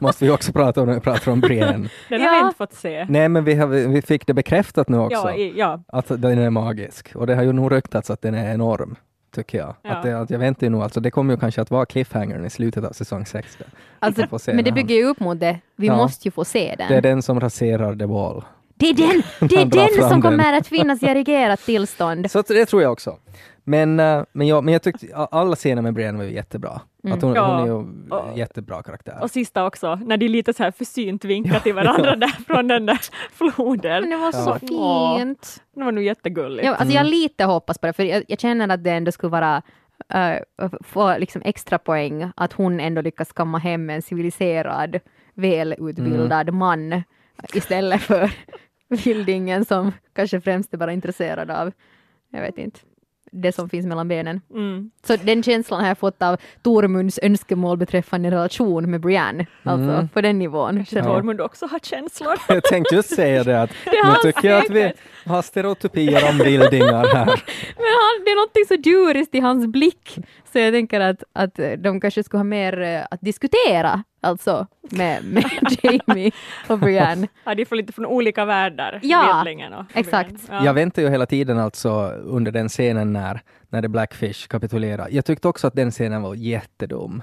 måste 0.00 0.24
vi 0.24 0.30
också 0.30 0.52
prata 0.52 0.80
om 0.80 0.86
när 0.86 0.94
vi 0.94 1.00
pratar 1.00 1.32
om 1.32 1.40
Brienne. 1.40 1.88
Den 2.08 2.20
har 2.20 2.28
Ja. 2.28 2.32
vi 2.40 2.44
inte 2.46 2.56
fått 2.56 2.74
se. 2.74 3.06
Nej, 3.08 3.28
men 3.28 3.44
vi, 3.44 3.54
har, 3.54 3.66
vi 3.66 4.02
fick 4.02 4.26
det 4.26 4.34
bekräftat 4.34 4.88
nu 4.88 4.98
också. 4.98 5.16
Ja, 5.28 5.34
i, 5.34 5.52
ja. 5.56 5.82
att 5.88 6.06
den 6.08 6.38
är 6.38 6.50
magisk. 6.50 7.16
Och 7.16 7.26
det 7.26 7.34
har 7.34 7.42
ju 7.42 7.52
nog 7.52 7.72
ryktats 7.72 8.10
att 8.10 8.22
den 8.22 8.34
är 8.34 8.54
enorm, 8.54 8.96
tycker 9.34 9.58
jag. 9.58 9.74
Ja. 9.82 9.90
Att 9.90 10.02
det, 10.02 10.18
att 10.20 10.30
jag 10.30 10.38
väntar 10.38 10.66
ju 10.66 10.70
nog, 10.70 10.82
alltså 10.82 11.00
det 11.00 11.10
kommer 11.10 11.34
ju 11.34 11.40
kanske 11.40 11.60
att 11.62 11.70
vara 11.70 11.86
cliffhangern 11.86 12.44
i 12.44 12.50
slutet 12.50 12.84
av 12.84 12.92
säsong 12.92 13.26
6. 13.26 13.56
där. 13.58 13.66
Alltså, 13.98 14.52
men 14.52 14.64
det 14.64 14.72
bygger 14.72 14.94
ju 14.94 15.04
upp 15.04 15.20
mot 15.20 15.40
det. 15.40 15.58
Vi 15.76 15.86
Ja. 15.86 15.96
måste 15.96 16.28
ju 16.28 16.32
få 16.32 16.44
se 16.44 16.74
den. 16.78 16.88
Det 16.88 16.96
är 16.96 17.00
den 17.02 17.22
som 17.22 17.40
raserar 17.40 17.96
the 17.96 18.06
wall. 18.06 18.44
Det 18.74 18.88
är 18.90 18.94
den, 18.94 19.22
det 19.48 19.54
är 19.56 19.66
den 19.66 19.88
som 20.00 20.10
den. 20.10 20.22
kommer 20.22 20.52
att 20.58 20.66
finnas 20.66 21.02
i 21.02 21.06
erigerat 21.06 21.60
tillstånd. 21.60 22.30
Så 22.30 22.42
det 22.42 22.66
tror 22.66 22.82
jag 22.82 22.92
också. 22.92 23.16
Men, 23.64 24.00
eh, 24.00 24.22
men, 24.32 24.46
jag, 24.46 24.64
men 24.64 24.72
jag 24.72 24.82
tyckte 24.82 25.06
alla 25.16 25.56
scener 25.56 25.82
med 25.82 25.94
Brienne 25.94 26.18
var 26.18 26.24
ju 26.24 26.30
jättebra. 27.02 27.14
Att 27.14 27.22
hon, 27.22 27.34
Ja. 27.34 27.56
hon 27.58 27.62
är 27.62 27.66
ju 27.66 28.10
Och- 28.30 28.38
jättebra 28.38 28.82
karaktär. 28.82 29.18
Och 29.22 29.30
sista 29.30 29.66
också, 29.66 29.94
när 29.94 30.16
de 30.16 30.28
lite 30.28 30.54
så 30.54 30.62
här 30.62 30.70
försynt 30.70 31.24
vinkar 31.24 31.60
till 31.60 31.74
varandra 31.74 32.16
där 32.16 32.28
från 32.46 32.68
den 32.68 32.86
där 32.86 32.98
floden. 33.32 34.00
Men 34.00 34.10
det 34.10 34.16
var 34.16 34.32
så 34.32 34.58
Ja. 34.60 34.68
Åh. 34.70 35.18
fint. 35.18 35.62
Det 35.74 35.84
var 35.84 35.92
nog 35.92 36.04
jättegulligt. 36.04 36.66
Ja, 36.66 36.74
alltså 36.74 36.94
jag 36.94 37.06
lite 37.06 37.44
hoppas 37.44 37.78
på 37.78 37.86
det, 37.86 37.92
för 37.92 38.02
jag, 38.02 38.24
jag 38.28 38.40
känner 38.40 38.68
att 38.68 38.84
det 38.84 38.90
ändå 38.90 39.12
skulle 39.12 39.30
vara 39.30 39.62
uh, 40.14 40.68
få 40.80 41.18
liksom 41.18 41.42
extra 41.44 41.78
poäng 41.78 42.30
att 42.36 42.52
hon 42.52 42.80
ändå 42.80 43.00
lyckas 43.00 43.32
kamma 43.32 43.58
hem 43.58 43.90
en 43.90 44.02
civiliserad, 44.02 44.98
välutbildad 45.34 46.54
man 46.54 47.02
istället 47.54 48.00
för 48.00 48.30
vildingen 49.04 49.64
som 49.64 49.92
kanske 50.12 50.40
främst 50.40 50.74
är 50.74 50.78
bara 50.78 50.92
intresserad 50.92 51.50
av, 51.50 51.72
jag 52.30 52.40
vet 52.42 52.58
inte, 52.58 52.80
det 53.30 53.52
som 53.52 53.68
finns 53.68 53.86
mellan 53.86 54.08
benen. 54.08 54.40
Mm. 54.54 54.90
Så 55.06 55.16
den 55.16 55.42
känslan 55.42 55.80
har 55.80 55.88
jag 55.88 55.98
fått 55.98 56.22
av 56.22 56.36
Tormunds 56.62 57.18
önskemål 57.22 57.76
beträffande 57.76 58.30
relation 58.30 58.90
med 58.90 59.00
Brienne, 59.00 59.46
alltså 59.62 60.08
på 60.12 60.20
den 60.20 60.38
nivån. 60.38 60.76
Kanske 60.76 61.02
Tormund 61.02 61.40
också 61.40 61.66
har 61.66 61.78
känslor. 61.78 62.34
jag 62.48 62.64
tänkte 62.64 62.94
just 62.94 63.14
säga 63.14 63.44
det, 63.44 63.62
att 63.62 63.70
har 63.84 64.24
nu 64.24 64.32
tycker 64.32 64.50
jag 64.50 64.64
att 64.64 64.70
vi 64.70 64.92
har 65.24 65.42
stereotypier 65.42 66.28
om 66.28 66.38
vildingar 66.38 67.06
här. 67.14 67.26
Men 67.76 67.92
han, 68.00 68.24
det 68.24 68.30
är 68.30 68.36
någonting 68.36 68.64
så 68.68 68.74
djuriskt 68.74 69.34
i 69.34 69.40
hans 69.40 69.66
blick, 69.66 70.18
så 70.52 70.58
jag 70.58 70.72
tänker 70.72 71.00
att, 71.00 71.24
att 71.32 71.60
de 71.78 72.00
kanske 72.00 72.22
skulle 72.22 72.38
ha 72.38 72.44
mer 72.44 72.80
eh, 72.80 73.02
att 73.10 73.20
diskutera, 73.20 74.04
alltså 74.20 74.66
med, 74.80 75.24
med 75.24 75.44
Jamie 75.82 76.30
och 76.68 76.78
Brienne. 76.78 77.28
Ja, 77.44 77.54
de 77.54 77.64
får 77.64 77.76
lite 77.76 77.92
från 77.92 78.06
olika 78.06 78.44
världar. 78.44 79.00
Ja, 79.02 79.44
och 79.78 79.84
exakt. 79.94 80.34
Ja. 80.48 80.64
Jag 80.64 80.74
väntar 80.74 81.02
ju 81.02 81.08
hela 81.08 81.26
tiden 81.26 81.58
alltså 81.58 81.90
under 82.08 82.52
den 82.52 82.68
scenen 82.68 83.12
när, 83.12 83.40
när 83.68 83.82
The 83.82 83.88
Blackfish 83.88 84.48
kapitulerar. 84.48 85.08
Jag 85.10 85.24
tyckte 85.24 85.48
också 85.48 85.66
att 85.66 85.74
den 85.74 85.90
scenen 85.90 86.22
var 86.22 86.34
jättedum. 86.34 87.22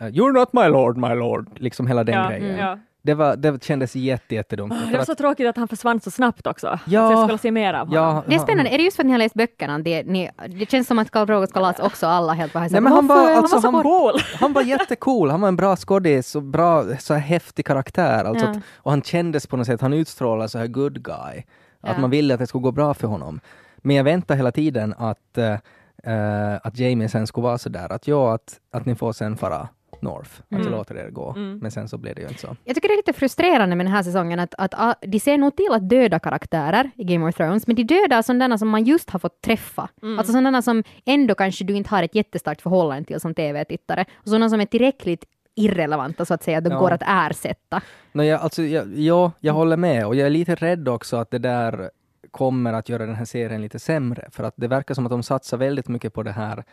Uh, 0.00 0.06
You're 0.06 0.32
not 0.32 0.52
my 0.52 0.68
lord, 0.68 0.96
my 0.96 1.14
lord. 1.14 1.60
Liksom 1.60 1.86
hela 1.86 2.04
den 2.04 2.14
ja, 2.14 2.28
grejen. 2.28 2.58
ja. 2.58 2.78
Det, 3.04 3.14
var, 3.14 3.36
det 3.36 3.64
kändes 3.64 3.96
jätte, 3.96 4.34
jättedumt. 4.34 4.72
Det 4.80 4.90
För 4.90 4.98
var 4.98 5.04
så 5.04 5.14
tråkigt 5.14 5.46
att 5.48 5.56
han 5.56 5.68
försvann 5.68 6.00
så 6.00 6.10
snabbt 6.10 6.46
också. 6.46 6.66
Ja. 6.86 7.06
Så 7.08 7.12
jag 7.12 7.22
skulle 7.24 7.38
se 7.38 7.50
mer 7.50 7.74
av 7.74 7.86
honom. 7.88 7.94
ja, 7.94 8.24
Det 8.28 8.34
är 8.34 8.38
spännande, 8.38 8.70
är 8.70 8.78
det 8.78 8.84
just 8.84 8.96
för 8.96 9.02
att 9.02 9.06
ni 9.06 9.12
har 9.12 9.18
läst 9.18 9.34
böckerna? 9.34 9.78
Det, 9.78 10.02
ni, 10.06 10.30
det 10.48 10.70
känns 10.70 10.86
som 10.86 10.98
att 10.98 11.10
Karl 11.10 11.26
Rogers 11.26 11.52
kalas 11.52 11.78
också 11.78 12.06
alla 12.06 12.32
helt 12.32 12.52
så 12.52 12.58
Nej, 12.58 12.70
men 12.70 12.86
han 12.92 13.06
"Varför? 13.06 13.24
var, 13.24 13.32
alltså, 13.36 13.60
så 13.60 13.66
han, 13.70 13.82
kort." 13.82 13.82
Cool. 14.12 14.20
han 14.40 14.52
var 14.52 14.62
jättecool, 14.62 15.30
han 15.30 15.40
var 15.40 15.48
en 15.48 15.56
bra 15.56 15.76
skådis 15.76 16.34
och 16.34 16.42
bra, 16.42 16.84
så 16.98 17.14
här 17.14 17.20
häftig 17.20 17.66
karaktär. 17.66 18.24
Alltså 18.24 18.44
Ja. 18.46 18.50
att, 18.50 18.56
och 18.76 18.90
han 18.90 19.02
kändes 19.02 19.46
på 19.46 19.56
något 19.56 19.66
sätt, 19.66 19.80
han 19.80 19.92
utstrålade 19.92 20.48
så 20.48 20.58
här 20.58 20.66
good 20.66 21.02
guy. 21.04 21.42
Att 21.80 21.94
Ja. 21.94 21.98
man 21.98 22.10
ville 22.10 22.34
att 22.34 22.40
det 22.40 22.46
skulle 22.46 22.62
gå 22.62 22.72
bra 22.72 22.94
för 22.94 23.08
honom. 23.08 23.40
Men 23.76 23.96
jag 23.96 24.04
väntar 24.04 24.36
hela 24.36 24.52
tiden 24.52 24.94
att, 24.98 25.38
eh, 25.38 26.56
att 26.62 26.78
Jamie 26.78 27.08
sen 27.08 27.26
skulle 27.26 27.44
vara 27.44 27.58
sådär 27.58 27.92
att 27.92 28.06
ja, 28.08 28.34
att, 28.34 28.60
att 28.72 28.86
ni 28.86 28.94
får 28.94 29.12
sen 29.12 29.36
fara 29.36 29.68
North. 30.00 30.30
Att 30.50 30.58
jag 30.64 30.70
låter 30.70 30.94
er 30.96 31.10
gå. 31.10 31.32
Men 31.36 31.70
sen 31.70 31.88
så 31.88 31.98
blev 31.98 32.14
det 32.14 32.20
ju 32.22 32.28
inte 32.28 32.40
så. 32.40 32.56
Jag 32.64 32.74
tycker 32.74 32.88
det 32.88 32.94
är 32.94 32.96
lite 32.96 33.12
frustrerande 33.12 33.76
med 33.76 33.86
den 33.86 33.92
här 33.92 34.02
säsongen 34.02 34.40
att, 34.40 34.54
att, 34.58 34.74
ah, 34.76 34.94
de 35.02 35.20
ser 35.20 35.38
nog 35.38 35.56
till 35.56 35.72
att 35.72 35.88
döda 35.88 36.18
karaktärer 36.18 36.90
i 36.96 37.04
Game 37.04 37.28
of 37.28 37.34
Thrones, 37.36 37.66
men 37.66 37.76
de 37.76 37.82
dödar 37.84 38.22
sådana 38.22 38.58
som 38.58 38.68
man 38.68 38.84
just 38.84 39.10
har 39.10 39.18
fått 39.18 39.40
träffa. 39.40 39.88
Alltså 40.18 40.32
sådana 40.32 40.62
som 40.62 40.82
ändå 41.04 41.34
kanske 41.34 41.64
du 41.64 41.74
inte 41.74 41.90
har 41.90 42.02
ett 42.02 42.14
jättestarkt 42.14 42.62
förhållande 42.62 43.04
till 43.04 43.20
som 43.20 43.34
TV-tittare, 43.34 44.04
och 44.14 44.28
sådana 44.28 44.48
som 44.50 44.60
är 44.60 44.66
tillräckligt 44.66 45.24
irrelevanta 45.54 46.24
så 46.24 46.34
att 46.34 46.42
säga, 46.42 46.58
att 46.58 46.64
de 46.64 46.70
Ja. 46.72 46.78
går 46.78 46.90
att 46.90 47.02
ersätta. 47.06 47.80
No, 48.12 48.22
jag, 48.22 48.40
alltså, 48.40 48.62
jag, 48.62 48.98
ja, 48.98 49.32
jag 49.40 49.52
håller 49.52 49.76
med 49.76 50.06
och 50.06 50.14
jag 50.16 50.26
är 50.26 50.30
lite 50.30 50.54
rädd 50.54 50.88
också 50.88 51.16
att 51.16 51.30
det 51.30 51.38
där 51.38 51.90
kommer 52.30 52.72
att 52.72 52.88
göra 52.88 53.06
den 53.06 53.14
här 53.14 53.24
serien 53.24 53.62
lite 53.62 53.78
sämre. 53.78 54.28
För 54.30 54.44
att 54.44 54.54
det 54.56 54.68
verkar 54.68 54.94
som 54.94 55.06
att 55.06 55.10
de 55.10 55.22
satsar 55.22 55.56
väldigt 55.56 55.88
mycket 55.88 56.14
på 56.14 56.22
det 56.22 56.32
här 56.32 56.64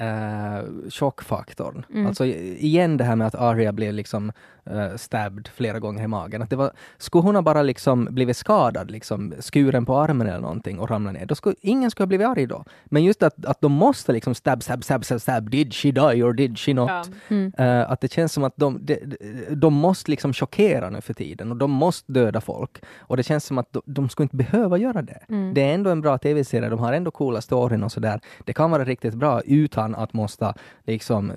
uh, 0.00 0.90
chockfaktorn. 0.90 1.84
Mm. 1.92 2.06
Alltså 2.06 2.24
igen 2.26 2.96
det 2.96 3.04
här 3.04 3.16
med 3.16 3.26
att 3.26 3.34
Arya 3.34 3.72
blev 3.72 3.94
liksom 3.94 4.32
uh, 4.70 4.96
stabbed 4.96 5.48
flera 5.54 5.78
gånger 5.78 6.04
i 6.04 6.06
magen. 6.06 6.42
Att 6.42 6.50
det 6.50 6.56
var, 6.56 6.72
skulle 6.98 7.22
hon 7.22 7.34
ha 7.34 7.42
bara 7.42 7.62
liksom 7.62 8.08
blivit 8.10 8.36
skadad, 8.36 8.90
liksom 8.90 9.34
skuren 9.40 9.86
på 9.86 9.96
armen 9.96 10.26
eller 10.26 10.40
någonting 10.40 10.78
och 10.78 10.90
ramlat 10.90 11.14
ner, 11.14 11.26
då 11.26 11.34
skulle 11.34 11.56
ingen 11.60 11.90
skulle 11.90 12.04
ha 12.04 12.08
blivit 12.08 12.26
arg 12.26 12.46
då. 12.46 12.64
Men 12.84 13.04
just 13.04 13.22
att, 13.22 13.46
att 13.46 13.60
de 13.60 13.72
måste 13.72 14.12
liksom 14.12 14.34
stab, 14.34 14.62
stab, 14.62 14.84
stab, 14.84 15.04
stab, 15.04 15.20
stab, 15.20 15.50
did 15.50 15.74
she 15.74 15.90
die 15.90 16.22
or 16.22 16.32
did 16.32 16.58
she 16.58 16.74
not? 16.74 16.88
Ja. 16.88 17.04
Mm. 17.28 17.52
Eh, 17.58 17.90
att 17.90 18.00
det 18.00 18.12
känns 18.12 18.32
som 18.32 18.44
att 18.44 18.56
de, 18.56 18.78
de, 18.82 18.98
de 19.50 19.74
måste 19.74 20.10
liksom 20.10 20.32
chockera 20.32 20.90
nu 20.90 21.00
för 21.00 21.14
tiden 21.14 21.50
och 21.50 21.56
de 21.56 21.70
måste 21.70 22.12
döda 22.12 22.40
folk. 22.40 22.84
Och 22.98 23.16
det 23.16 23.22
känns 23.22 23.44
som 23.44 23.58
att 23.58 23.72
de, 23.72 23.82
de 23.84 24.08
skulle 24.08 24.24
inte 24.24 24.36
behöva 24.36 24.78
göra 24.78 25.02
det. 25.02 25.20
Mm. 25.28 25.54
Det 25.54 25.62
är 25.62 25.74
ändå 25.74 25.90
en 25.90 26.00
bra 26.00 26.18
tv-serie, 26.18 26.68
de 26.68 26.78
har 26.78 26.92
ändå 26.92 27.10
coola 27.10 27.40
storyn 27.40 27.82
och 27.82 27.92
sådär. 27.92 28.20
Det 28.44 28.52
kan 28.52 28.70
vara 28.70 28.84
riktigt 28.84 29.14
bra 29.14 29.40
utan 29.40 29.81
att 29.84 30.12
måste 30.12 30.54
liksom 30.86 31.32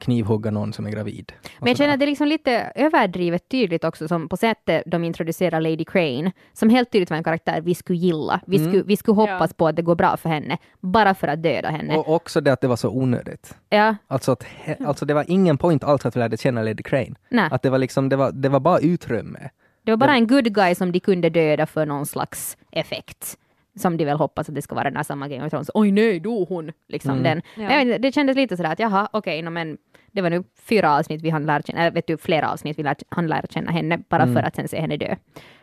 knivhugga 0.00 0.50
någon 0.50 0.72
som 0.72 0.86
är 0.86 0.90
gravid. 0.90 1.32
och 1.44 1.50
Men 1.60 1.68
jag 1.68 1.76
känner 1.76 1.92
att 1.94 1.98
det 2.00 2.04
är 2.04 2.06
liksom 2.06 2.28
lite 2.28 2.72
överdrivet 2.74 3.48
tydligt 3.48 3.84
också, 3.84 4.08
som 4.08 4.28
på 4.28 4.36
sättet 4.36 4.82
de 4.86 5.04
introducerar 5.04 5.60
Lady 5.60 5.84
Crane, 5.84 6.32
som 6.52 6.70
helt 6.70 6.90
tydligt 6.90 7.10
var 7.10 7.16
en 7.16 7.24
karaktär 7.24 7.60
vi 7.60 7.74
skulle 7.74 7.98
gilla. 7.98 8.40
Vi 8.46 8.56
Mm. 8.56 8.68
skulle, 8.68 8.82
vi 8.82 8.96
skulle 8.96 9.14
hoppas 9.16 9.50
Ja. 9.50 9.54
på 9.56 9.68
att 9.68 9.76
det 9.76 9.82
går 9.82 9.94
bra 9.94 10.16
för 10.16 10.28
henne, 10.28 10.58
bara 10.80 11.14
för 11.14 11.28
att 11.28 11.42
döda 11.42 11.68
henne. 11.70 11.96
Och 11.96 12.14
också 12.14 12.40
det 12.40 12.52
att 12.52 12.60
det 12.60 12.68
var 12.68 12.76
så 12.76 12.88
onödigt. 12.90 13.54
ja, 13.68 13.96
Alltså, 14.08 14.32
att, 14.32 14.44
he- 14.64 14.86
alltså 14.86 15.04
det 15.06 15.14
var 15.14 15.24
ingen 15.28 15.58
point 15.58 15.84
alls 15.84 16.06
att 16.06 16.16
vi 16.16 16.20
lärde 16.20 16.36
känna 16.36 16.62
Lady 16.62 16.82
Crane. 16.82 17.14
nej. 17.28 17.48
Att 17.50 17.62
det 17.62 17.70
var 17.70 17.78
liksom, 17.78 18.08
det 18.08 18.16
var, 18.16 18.32
det 18.32 18.48
var 18.48 18.60
bara 18.60 18.78
utrymme. 18.78 19.50
Det 19.82 19.92
var 19.92 19.96
bara 19.96 20.14
en 20.14 20.26
good 20.26 20.54
guy 20.54 20.74
som 20.74 20.92
de 20.92 21.00
kunde 21.00 21.30
döda 21.30 21.66
för 21.66 21.86
någon 21.86 22.06
slags 22.06 22.56
effekt. 22.72 23.38
Som 23.76 23.96
de 23.96 24.04
väl 24.04 24.16
hoppas 24.16 24.48
att 24.48 24.54
det 24.54 24.62
ska 24.62 24.74
vara 24.74 24.84
den 24.84 24.96
här 24.96 25.02
samma 25.02 25.28
Game 25.28 25.44
of 25.46 25.50
Thrones. 25.50 25.70
Oj 25.74 25.90
nej, 25.90 26.20
då 26.20 26.44
hon! 26.44 26.72
Liksom 26.88 27.10
Mm. 27.10 27.22
den. 27.22 27.42
Ja. 27.56 27.72
Jag 27.78 27.84
vet 27.84 28.02
det 28.02 28.12
kändes 28.14 28.36
lite 28.36 28.56
sådär 28.56 28.72
att 28.72 28.78
jaha, 28.78 29.08
okej, 29.12 29.42
no, 29.42 29.50
men 29.50 29.78
det 30.12 30.22
var 30.22 30.30
nu 30.30 30.44
fyra 30.68 30.96
avsnitt 30.98 31.22
vi 31.22 31.30
hann 31.30 31.46
lära 31.46 31.62
känna, 31.62 31.80
eller 31.80 31.90
vet 31.90 32.06
du, 32.06 32.16
flera 32.16 32.52
avsnitt 32.52 32.78
vi 32.78 32.82
lärt, 32.82 33.02
hann 33.08 33.26
lära 33.26 33.46
känna 33.50 33.72
henne, 33.72 33.98
bara 34.08 34.22
Mm. 34.22 34.34
för 34.34 34.42
att 34.42 34.56
sen 34.56 34.68
se 34.68 34.80
henne 34.80 34.96
dö. 34.96 35.14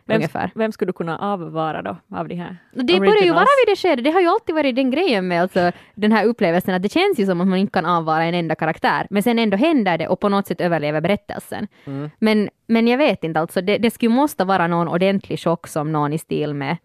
Vem, 0.05 0.15
Ungefär. 0.15 0.51
vem 0.55 0.71
skulle 0.71 0.89
du 0.89 0.93
kunna 0.93 1.17
avvara 1.17 1.81
då 1.81 1.97
av 2.17 2.27
de 2.27 2.35
här 2.35 2.57
Det 2.73 2.83
börjar 2.83 2.99
ju 3.05 3.09
originals? 3.11 3.35
vara 3.35 3.45
vid 3.65 3.71
det 3.71 3.75
skedet, 3.75 4.03
det 4.05 4.11
har 4.11 4.21
ju 4.21 4.27
alltid 4.27 4.55
varit 4.55 4.75
den 4.75 4.91
grejen 4.91 5.27
med 5.27 5.41
alltså, 5.41 5.71
den 5.95 6.11
här 6.11 6.25
upplevelsen 6.25 6.75
att 6.75 6.81
det 6.83 6.91
känns 6.91 7.19
ju 7.19 7.25
som 7.25 7.41
att 7.41 7.47
man 7.47 7.59
inte 7.59 7.71
kan 7.71 7.85
avvara 7.85 8.23
en 8.23 8.33
enda 8.33 8.55
karaktär, 8.55 9.07
men 9.09 9.23
sen 9.23 9.39
ändå 9.39 9.57
händer 9.57 9.97
det 9.97 10.07
och 10.07 10.19
på 10.19 10.29
något 10.29 10.47
sätt 10.47 10.61
överlever 10.61 11.01
berättelsen. 11.01 11.67
Mm. 11.85 12.09
Men, 12.19 12.49
men 12.67 12.87
jag 12.87 12.97
vet 12.97 13.23
inte, 13.23 13.39
alltså, 13.39 13.61
det, 13.61 13.77
det 13.77 13.91
skulle 13.91 14.09
måste 14.15 14.43
vara 14.45 14.67
någon 14.67 14.87
ordentlig 14.87 15.39
chock 15.39 15.67
som 15.67 15.91
någon 15.91 16.13
i 16.13 16.17
stil 16.17 16.53
med 16.53 16.77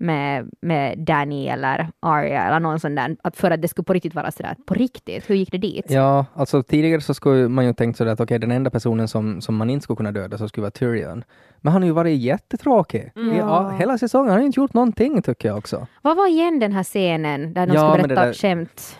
med, 0.00 0.50
med 0.60 0.98
Danny 0.98 1.46
eller 1.48 1.88
Arya 2.00 2.44
eller 2.46 2.60
någon 2.60 2.80
sån 2.80 2.94
där, 2.94 3.16
att 3.22 3.36
för 3.36 3.50
att 3.50 3.62
det 3.62 3.68
skulle 3.68 3.84
på 3.84 3.92
riktigt 3.92 4.14
vara 4.14 4.30
sådär, 4.30 4.56
på 4.66 4.74
riktigt, 4.74 5.30
hur 5.30 5.34
gick 5.34 5.52
det 5.52 5.58
dit? 5.58 5.84
Ja, 5.88 6.26
alltså 6.34 6.62
tidigare 6.62 7.00
så 7.00 7.14
skulle 7.14 7.48
man 7.48 7.64
ju 7.66 7.72
tänkt 7.74 7.96
sådär 7.96 8.12
att 8.12 8.20
okej, 8.20 8.38
den 8.38 8.50
enda 8.50 8.70
personen 8.70 9.08
som, 9.08 9.40
som 9.40 9.56
man 9.56 9.70
inte 9.70 9.84
skulle 9.84 9.96
kunna 9.96 10.12
döda 10.12 10.38
så 10.38 10.48
skulle 10.48 10.62
vara 10.62 10.70
Tyrion. 10.70 11.24
Men 11.60 11.72
han 11.72 11.82
har 11.82 11.86
ju 11.86 11.92
varit 11.92 12.20
jättetråkig. 12.20 13.00
I, 13.16 13.36
ja, 13.38 13.68
hela 13.78 13.98
säsongen, 13.98 14.28
han 14.28 14.34
har 14.36 14.40
ju 14.40 14.46
inte 14.46 14.60
gjort 14.60 14.74
någonting 14.74 15.22
tycker 15.22 15.48
jag 15.48 15.58
också. 15.58 15.86
Vad 16.02 16.16
var 16.16 16.28
igen 16.28 16.58
den 16.58 16.72
här 16.72 16.82
scenen 16.84 17.52
där 17.54 17.66
de 17.66 17.74
Ja, 17.74 17.90
skulle 17.92 18.08
berätta 18.08 18.26
där- 18.26 18.32
skämt? 18.34 18.96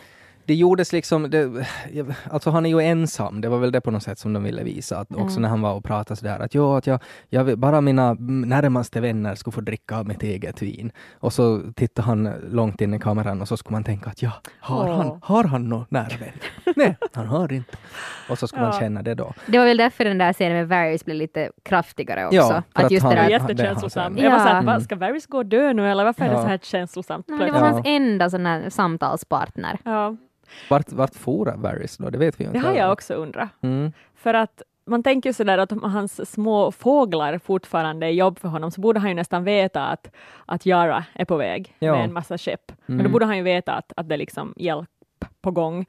Det 0.51 0.55
gjordes 0.55 0.93
liksom, 0.93 1.29
det, 1.29 1.65
alltså 2.31 2.49
han 2.49 2.65
är 2.65 2.69
ju 2.69 2.79
ensam, 2.79 3.41
det 3.41 3.49
var 3.49 3.57
väl 3.57 3.71
det 3.71 3.81
på 3.81 3.91
något 3.91 4.03
sätt 4.03 4.19
som 4.19 4.33
de 4.33 4.43
ville 4.43 4.63
visa, 4.63 4.97
att 4.99 5.11
också 5.15 5.21
Mm. 5.37 5.41
när 5.41 5.49
han 5.49 5.61
var 5.61 5.73
och 5.73 5.83
pratade 5.83 6.15
sådär 6.19 6.39
att 6.39 6.55
jo, 6.55 6.73
att 6.75 6.87
jag, 6.87 6.99
jag 7.29 7.43
vill, 7.43 7.57
bara 7.57 7.81
mina 7.81 8.13
närmaste 8.19 9.01
vänner 9.01 9.35
skulle 9.35 9.51
få 9.51 9.61
dricka 9.61 9.97
av 9.97 10.07
mitt 10.07 10.23
eget 10.23 10.61
vin. 10.61 10.91
Och 11.19 11.33
så 11.33 11.61
tittade 11.75 12.05
han 12.05 12.33
långt 12.51 12.81
in 12.81 12.93
i 12.93 12.99
kameran 12.99 13.41
och 13.41 13.47
så 13.47 13.57
skulle 13.57 13.71
man 13.75 13.83
tänka 13.83 14.09
att 14.09 14.21
ja, 14.21 14.31
har 14.59 14.87
Åh. 14.89 14.95
han, 14.97 15.19
har 15.23 15.43
han 15.43 15.69
någon 15.69 15.85
närvän? 15.89 16.31
Nej, 16.75 16.97
han 17.13 17.27
har 17.27 17.53
inte. 17.53 17.77
Och 18.29 18.39
så 18.39 18.47
skulle 18.47 18.61
man 18.63 18.71
Ja. 18.73 18.79
känna 18.79 19.01
det 19.01 19.15
då. 19.15 19.33
Det 19.47 19.57
var 19.57 19.65
väl 19.65 19.77
därför 19.77 20.03
den 20.05 20.17
där 20.17 20.33
scenen 20.33 20.53
med 20.57 20.67
Varys 20.67 21.05
blev 21.05 21.17
lite 21.17 21.51
kraftigare 21.63 22.25
också. 22.25 22.35
Ja, 22.37 22.63
att 22.73 22.83
att 22.85 22.91
just 22.91 23.03
han- 23.03 23.15
det 23.15 23.21
där, 23.21 23.29
Ja, 23.29 23.39
Jättekänslosam. 23.39 24.15
det 24.15 24.21
Jag 24.21 24.31
var 24.31 24.39
såhär, 24.39 24.61
vad 24.63 24.83
ska 24.83 24.95
Varys 24.95 25.27
gå 25.27 25.37
och 25.37 25.45
dö 25.45 25.73
nu 25.73 25.91
eller 25.91 26.03
varför 26.03 26.25
är 26.25 26.29
det 26.29 26.35
Ja. 26.35 26.41
så 26.41 26.47
här 26.47 26.59
känslosamt 26.63 27.25
Nej, 27.27 27.45
det 27.45 27.51
var 27.51 27.59
hans 27.59 27.81
enda 27.85 28.29
sån 28.29 28.45
här 28.45 28.69
samtalspartner. 28.69 29.77
Ja, 29.83 30.15
Vart, 30.69 30.91
vart 30.91 31.15
for 31.15 31.53
Varys 31.57 31.97
då? 31.97 32.09
Det 32.09 32.17
vet 32.17 32.39
vi 32.39 32.43
ju 32.43 32.51
det 32.51 32.57
inte. 32.57 32.67
har 32.69 32.75
jag 32.75 32.91
också 32.91 33.13
undrat. 33.13 33.49
Mm. 33.61 33.91
För 34.15 34.33
att 34.33 34.61
man 34.85 35.03
tänker 35.03 35.29
ju 35.29 35.33
sådär 35.33 35.57
att 35.57 35.71
om 35.71 35.83
hans 35.83 36.31
små 36.31 36.71
fåglar 36.71 37.37
fortfarande 37.37 38.05
är 38.05 38.11
jobb 38.11 38.39
för 38.39 38.47
honom 38.47 38.71
så 38.71 38.81
borde 38.81 38.99
han 38.99 39.09
ju 39.09 39.15
nästan 39.15 39.43
veta 39.43 39.85
att, 39.87 40.11
att 40.45 40.65
Yara 40.65 41.05
är 41.13 41.25
på 41.25 41.37
väg 41.37 41.75
Ja. 41.79 41.91
med 41.95 42.03
en 42.03 42.13
massa 42.13 42.37
skepp. 42.37 42.71
Men 42.85 42.95
Mm. 42.95 43.05
då 43.05 43.11
borde 43.13 43.25
han 43.25 43.37
ju 43.37 43.43
veta 43.43 43.73
att, 43.73 43.93
att 43.95 44.09
det 44.09 44.15
är 44.15 44.17
liksom 44.19 44.53
hjälp 44.57 44.89
på 45.41 45.51
gång. 45.51 45.85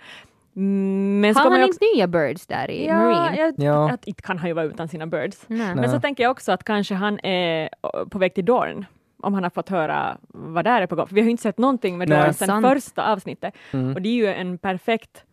Mm, 0.56 1.20
Men 1.20 1.36
Har 1.36 1.50
han 1.50 1.62
inte 1.62 1.78
nya 1.94 2.06
birds 2.06 2.46
där 2.46 2.70
i 2.70 2.86
ja, 2.86 2.98
Marine? 2.98 3.36
jag, 3.36 3.54
Ja. 3.56 3.90
Att, 3.90 4.04
inte 4.04 4.22
kan 4.22 4.38
han 4.38 4.48
ju 4.48 4.54
vara 4.54 4.64
utan 4.66 4.88
sina 4.88 5.06
birds. 5.06 5.44
Nej. 5.46 5.58
Nej. 5.58 5.74
Men 5.74 5.90
så 5.90 6.00
tänker 6.00 6.22
jag 6.22 6.30
också 6.30 6.52
att 6.52 6.64
kanske 6.64 6.94
han 6.94 7.18
är 7.24 7.68
på 8.10 8.18
väg 8.18 8.34
till 8.34 8.44
Dorn 8.44 8.86
om 9.22 9.34
han 9.34 9.42
har 9.42 9.50
fått 9.50 9.68
höra 9.68 10.18
vad 10.28 10.64
där 10.64 10.82
är 10.82 10.86
på 10.86 10.96
gång. 10.96 11.06
För 11.06 11.14
vi 11.14 11.20
har 11.20 11.24
ju 11.24 11.30
inte 11.30 11.42
sett 11.42 11.58
någonting 11.58 11.98
med. 11.98 12.08
Dorn 12.08 12.34
sedan 12.34 12.62
första 12.62 13.12
avsnittet. 13.12 13.54
Mm. 13.72 13.94
Och 13.94 14.02
det 14.02 14.08
är 14.08 14.12
ju 14.14 14.26
en 14.26 14.58
perfekt 14.58 15.24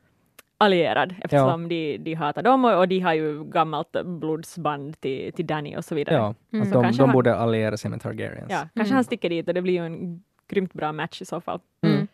allierad 0.57 1.15
eftersom 1.21 1.69
de, 1.69 1.97
de 1.97 2.13
hatar 2.13 2.43
dem 2.43 2.65
och, 2.65 2.77
och 2.79 2.87
de 2.87 2.99
har 2.99 3.13
ju 3.13 3.43
gammalt 3.43 3.95
blodsband 4.05 4.99
till, 5.01 5.33
till 5.33 5.47
Danny 5.47 5.77
och 5.77 5.85
så 5.85 5.95
vidare. 5.95 6.15
Ja, 6.15 6.35
Mm. 6.53 6.61
att 6.63 6.67
Så 6.69 6.73
de, 6.75 6.83
kanske 6.83 7.01
de 7.03 7.09
han- 7.09 7.13
borde 7.13 7.35
alliera 7.35 7.77
sig 7.77 7.91
med 7.91 8.01
Targaryens. 8.01 8.47
Ja, 8.49 8.57
kanske 8.57 8.81
Mm. 8.91 8.95
han 8.95 9.03
sticker 9.03 9.29
dit 9.29 9.47
och 9.47 9.53
det 9.53 9.61
blir 9.61 9.73
ju 9.73 9.85
en 9.85 10.23
grymt 10.49 10.73
bra 10.73 10.91
match 10.91 11.21
i 11.21 11.25
så 11.25 11.41
fall. 11.41 11.59
Mm. 11.81 12.07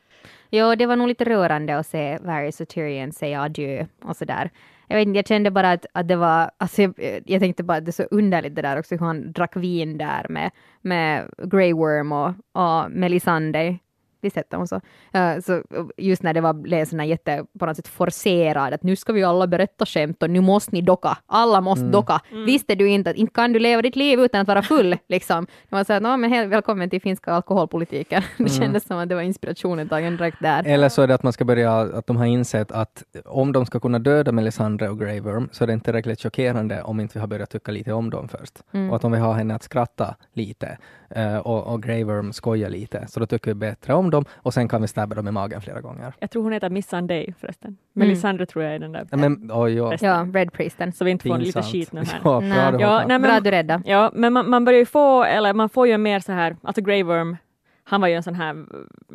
Jo, 0.51 0.75
det 0.75 0.85
var 0.85 0.95
nog 0.95 1.07
lite 1.07 1.23
rörande 1.25 1.77
att 1.77 1.87
se 1.87 2.17
Varys 2.21 2.61
och 2.61 2.67
Tyrion 2.67 3.11
säga 3.11 3.41
adjö 3.41 3.85
och 4.03 4.15
sådär. 4.17 4.49
Jag, 4.87 4.97
vet 4.97 5.07
inte, 5.07 5.17
jag 5.17 5.27
kände 5.27 5.51
bara 5.51 5.71
att, 5.71 5.85
att 5.93 6.07
det 6.07 6.15
var, 6.15 6.51
alltså 6.57 6.81
jag, 6.81 6.93
jag 7.25 7.41
tänkte 7.41 7.63
bara 7.63 7.77
att 7.77 7.85
det 7.85 7.89
är 7.89 8.03
så 8.03 8.03
underligt 8.03 8.55
det 8.55 8.61
där 8.61 8.79
också 8.79 8.95
hur 8.95 9.05
han 9.05 9.31
drack 9.31 9.55
vin 9.55 9.97
där 9.97 10.25
med, 10.29 10.51
med 10.81 11.29
Grey 11.37 11.73
Worm 11.73 12.11
och, 12.11 12.33
och 12.51 12.91
Melisande. 12.91 13.77
Visst 14.25 14.35
hette 14.35 14.57
hon 14.57 14.67
så? 14.67 14.81
Ja, 15.11 15.41
så? 15.41 15.61
Just 15.97 16.23
när 16.23 16.33
det 16.33 16.41
var 16.41 16.85
sån 16.85 16.99
här 16.99 17.05
jätte, 17.07 17.45
på 17.59 17.65
något 17.65 17.75
sätt 17.75 17.87
forcerad, 17.87 18.73
att 18.73 18.83
nu 18.83 18.95
ska 18.95 19.13
vi 19.13 19.23
alla 19.23 19.47
berätta 19.47 19.85
skämt 19.85 20.23
och 20.23 20.29
nu 20.29 20.41
måste 20.41 20.71
ni 20.75 20.81
docka. 20.81 21.17
Alla 21.25 21.61
måste 21.61 21.81
Mm. 21.81 21.91
docka. 21.91 22.21
Visste 22.45 22.75
du 22.75 22.89
inte 22.89 23.09
att 23.09 23.15
inte 23.15 23.33
kan 23.33 23.53
du 23.53 23.59
leva 23.59 23.81
ditt 23.81 23.95
liv 23.95 24.19
utan 24.19 24.41
att 24.41 24.47
vara 24.47 24.61
full? 24.61 24.97
liksom. 25.07 25.47
Det 25.69 25.75
var 25.75 25.83
så 25.83 25.93
här, 25.93 25.99
"Nå, 25.99 26.17
men 26.17 26.31
hej, 26.31 26.47
välkommen 26.47 26.89
till 26.89 27.01
finska 27.01 27.31
alkoholpolitiken. 27.31 28.21
Det 28.37 28.43
Mm. 28.43 28.49
kändes 28.61 28.83
som 28.87 28.97
att 28.97 29.09
det 29.09 29.15
var 29.15 29.21
inspirationen 29.21 29.89
tagen 29.89 30.17
direkt 30.17 30.37
där. 30.41 30.63
Eller 30.67 30.89
så 30.89 31.01
är 31.01 31.07
det 31.07 31.15
att 31.15 31.23
man 31.23 31.33
ska 31.33 31.45
börja, 31.45 31.77
att 31.79 32.07
de 32.07 32.17
har 32.17 32.25
insett 32.25 32.71
att 32.71 33.03
om 33.25 33.51
de 33.51 33.65
ska 33.65 33.79
kunna 33.79 33.99
döda 33.99 34.31
Melisandre 34.31 34.89
och 34.89 34.99
Grey 34.99 35.19
Worm 35.19 35.49
så 35.51 35.63
är 35.63 35.67
det 35.67 35.73
inte 35.73 35.85
tillräckligt 35.85 36.21
chockerande 36.21 36.81
om 36.83 36.99
inte 36.99 37.13
vi 37.13 37.19
har 37.19 37.27
börjat 37.27 37.49
tycka 37.49 37.71
lite 37.71 37.93
om 37.93 38.09
dem 38.09 38.27
först. 38.27 38.53
Mm. 38.71 38.89
Och 38.89 38.95
att 38.95 39.03
om 39.03 39.11
vi 39.11 39.17
har 39.17 39.33
henne 39.33 39.55
att 39.55 39.63
skratta 39.63 40.15
lite 40.33 40.77
eh, 41.09 41.37
och, 41.37 41.73
och 41.73 41.83
Grey 41.83 42.03
Worm 42.03 42.33
skoja 42.33 42.69
lite, 42.69 43.05
så 43.07 43.19
då 43.19 43.25
tycker 43.25 43.51
vi 43.51 43.55
bättre 43.55 43.93
om 43.93 44.09
dem 44.09 44.14
och 44.35 44.53
sen 44.53 44.67
kan 44.67 44.81
vi 44.81 44.87
stabba 44.87 45.15
dem 45.15 45.27
i 45.27 45.31
magen 45.31 45.61
flera 45.61 45.81
gånger. 45.81 46.13
Jag 46.19 46.31
tror 46.31 46.43
hon 46.43 46.51
heter 46.51 46.69
Missandei 46.69 47.33
förresten. 47.39 47.77
Melisandre 47.93 48.45
tror 48.45 48.63
jag 48.63 48.75
är 48.75 48.79
den 48.79 48.91
där. 48.91 49.07
Ja, 49.11 49.17
Men, 49.17 49.51
oj, 49.53 49.89
Bästa. 49.89 50.05
Ja, 50.05 50.27
Red 50.33 50.53
Priesten. 50.53 50.91
Så 50.91 51.05
vi 51.05 51.11
inte 51.11 51.27
får 51.27 51.37
lite 51.37 51.61
skit 51.61 51.91
nu 51.91 51.99
här. 51.99 52.19
Ja, 52.23 52.39
Nej. 52.39 52.75
Ja, 52.79 52.97
nej, 52.97 53.07
men- 53.07 53.21
Bra 53.21 53.39
du 53.39 53.51
räddade. 53.51 53.83
Ja, 53.85 54.11
men 54.13 54.33
man, 54.33 54.49
man 54.49 54.65
börjar 54.65 54.79
ju 54.79 54.85
få, 54.85 55.23
eller 55.23 55.53
man 55.53 55.69
får 55.69 55.87
ju 55.87 55.93
en 55.93 56.01
mer 56.01 56.19
så 56.19 56.31
här, 56.31 56.55
alltså 56.63 56.81
Grey 56.81 57.03
Worm, 57.03 57.37
han 57.83 58.01
var 58.01 58.07
ju 58.07 58.13
en 58.13 58.23
sån 58.23 58.35
här, 58.35 58.65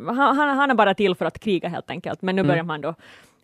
han, 0.07 0.17
han, 0.37 0.57
han 0.57 0.71
är 0.71 0.75
bara 0.75 0.93
till 0.93 1.15
för 1.15 1.25
att 1.25 1.39
kriga 1.39 1.69
helt 1.69 1.89
enkelt, 1.91 2.21
men 2.21 2.35
nu 2.35 2.39
Mm. 2.39 2.47
börjar 2.49 2.63
man 2.63 2.81
då 2.81 2.95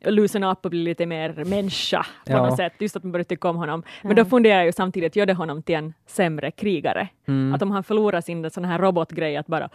loosen 0.05 0.43
up 0.43 0.65
och 0.65 0.69
bli 0.71 0.83
lite 0.83 1.05
mer 1.05 1.43
människa 1.45 2.05
på 2.25 2.31
Ja. 2.31 2.45
något 2.47 2.57
sätt, 2.57 2.73
just 2.79 2.95
att 2.95 3.03
man 3.03 3.11
börjar 3.11 3.23
tycka 3.23 3.49
om 3.49 3.55
honom. 3.55 3.83
Men 4.03 4.15
då 4.15 4.25
funderar 4.25 4.55
jag 4.55 4.65
ju 4.65 4.71
samtidigt, 4.71 5.15
gör 5.15 5.25
det 5.25 5.33
honom 5.33 5.63
till 5.63 5.75
en 5.75 5.93
sämre 6.07 6.51
krigare? 6.51 7.07
Mm. 7.27 7.53
Att 7.53 7.61
om 7.61 7.71
han 7.71 7.83
förlorar 7.83 8.21
sin 8.21 8.49
sån 8.51 8.65
här 8.65 8.79
robotgrej 8.79 9.37
att 9.37 9.47
bara 9.47 9.69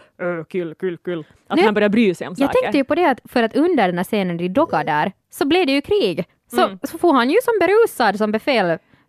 kul, 0.49 0.75
kul, 0.75 0.97
kul, 0.97 1.19
att 1.47 1.55
Nej, 1.55 1.65
han 1.65 1.73
börjar 1.73 1.89
bry 1.89 2.15
sig 2.15 2.27
om 2.27 2.35
Jag 2.37 2.47
saker. 2.47 2.61
tänkte 2.61 2.77
ju 2.77 2.83
på 2.83 2.95
det 2.95 3.05
att 3.09 3.19
för 3.25 3.43
att 3.43 3.55
under 3.55 3.87
den 3.87 3.97
här 3.97 4.03
scenen 4.03 4.37
de 4.37 4.49
dockar 4.49 4.83
där 4.83 5.11
så 5.29 5.45
blev 5.47 5.65
det 5.65 5.71
ju 5.71 5.81
krig. 5.81 6.25
Så, 6.51 6.61
Mm. 6.65 6.79
så 6.83 6.97
får 6.97 7.13
han 7.13 7.29
ju 7.29 7.37
som 7.43 7.53
berusad 7.59 8.17
som 8.17 8.31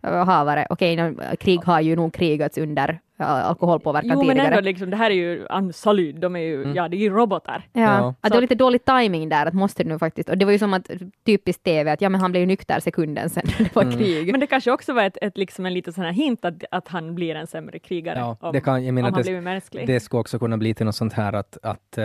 befälhavare. 0.05 0.67
Okej, 0.69 0.95
no, 0.95 1.15
krig 1.39 1.59
har 1.65 1.81
ju 1.81 1.95
nog 1.95 2.13
krigats 2.13 2.57
under 2.57 2.99
alkoholpåverkan 3.17 4.09
Jo 4.13 4.17
men 4.17 4.27
tidigare. 4.27 4.47
ändå, 4.47 4.61
liksom, 4.61 4.89
det 4.89 4.97
här 4.97 5.11
är 5.11 5.15
ju 5.15 5.45
salyd, 5.73 6.15
de 6.19 6.35
är 6.35 6.39
ju, 6.39 6.61
Mm. 6.63 6.75
ja 6.75 6.87
det 6.87 6.97
är 6.97 6.99
ju 6.99 7.09
robotar. 7.09 7.67
Ja, 7.73 7.81
Ja. 7.81 8.15
att 8.21 8.31
det 8.31 8.37
var 8.37 8.41
lite 8.41 8.55
dålig 8.55 8.85
timing 8.85 9.29
där, 9.29 9.45
att 9.45 9.53
måste 9.53 9.83
det 9.83 9.89
nu 9.89 9.99
faktiskt, 9.99 10.29
och 10.29 10.37
det 10.37 10.45
var 10.45 10.51
ju 10.51 10.59
som 10.59 10.73
att 10.73 10.91
typiskt 11.25 11.63
TV, 11.63 11.91
att 11.91 12.01
ja 12.01 12.09
men 12.09 12.21
han 12.21 12.31
blev 12.31 12.41
ju 12.41 12.47
nykter 12.47 12.79
sekunden 12.79 13.29
sen 13.29 13.43
det 13.57 13.75
var 13.75 13.83
Mm. 13.83 13.97
krig. 13.97 14.31
Men 14.31 14.39
det 14.39 14.47
kanske 14.47 14.71
också 14.71 14.93
var 14.93 15.03
ett, 15.03 15.17
ett, 15.21 15.37
liksom 15.37 15.65
en 15.65 15.73
liten 15.73 15.93
sån 15.93 16.03
här 16.05 16.11
hint 16.11 16.45
att, 16.45 16.63
att 16.71 16.87
han 16.87 17.15
blir 17.15 17.35
en 17.35 17.47
sämre 17.47 17.79
krigare 17.79 18.19
Ja, 18.19 18.37
om, 18.41 18.53
det 18.53 18.61
kan, 18.61 18.85
jag 18.85 18.93
menar, 18.93 19.07
om 19.07 19.13
han 19.13 19.23
det, 19.23 19.31
blir 19.31 19.41
mänsklig. 19.41 19.87
det 19.87 19.99
skulle 19.99 20.19
också 20.21 20.39
kunna 20.39 20.57
bli 20.57 20.73
till 20.73 20.85
något 20.85 20.95
sånt 20.95 21.13
här 21.13 21.33
att, 21.33 21.57
att 21.63 21.97
uh, 21.97 22.03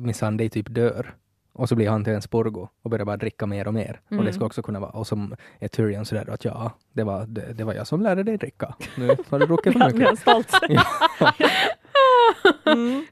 Missandei 0.00 0.48
typ 0.50 0.66
dör. 0.74 1.14
Och 1.54 1.68
så 1.68 1.74
blir 1.74 1.88
han 1.88 2.04
till 2.04 2.12
en 2.12 2.22
spurgo 2.22 2.68
och 2.82 2.90
börjar 2.90 3.04
bara 3.04 3.16
dricka 3.16 3.46
mer 3.46 3.66
och 3.68 3.74
mer. 3.74 4.00
Och 4.06 4.12
Mm. 4.12 4.24
det 4.24 4.32
ska 4.32 4.44
också 4.44 4.62
kunna 4.62 4.80
vara, 4.80 4.90
och 4.90 5.06
som 5.06 5.34
är 5.58 5.68
Tyrion 5.68 6.04
sådär 6.04 6.30
att 6.30 6.44
ja, 6.44 6.72
det 6.92 7.04
var, 7.04 7.26
det, 7.26 7.52
det 7.52 7.64
var 7.64 7.74
jag 7.74 7.86
som 7.86 8.02
lärde 8.02 8.22
dig 8.22 8.36
dricka. 8.36 8.74
Nu 8.96 9.08
har 9.28 9.38
du 9.38 9.46
druckit 9.46 9.72
för 9.72 9.80
Jag 9.80 9.94
mycket. 9.94 10.18
stolt. 10.18 10.48
Ja. 10.68 10.82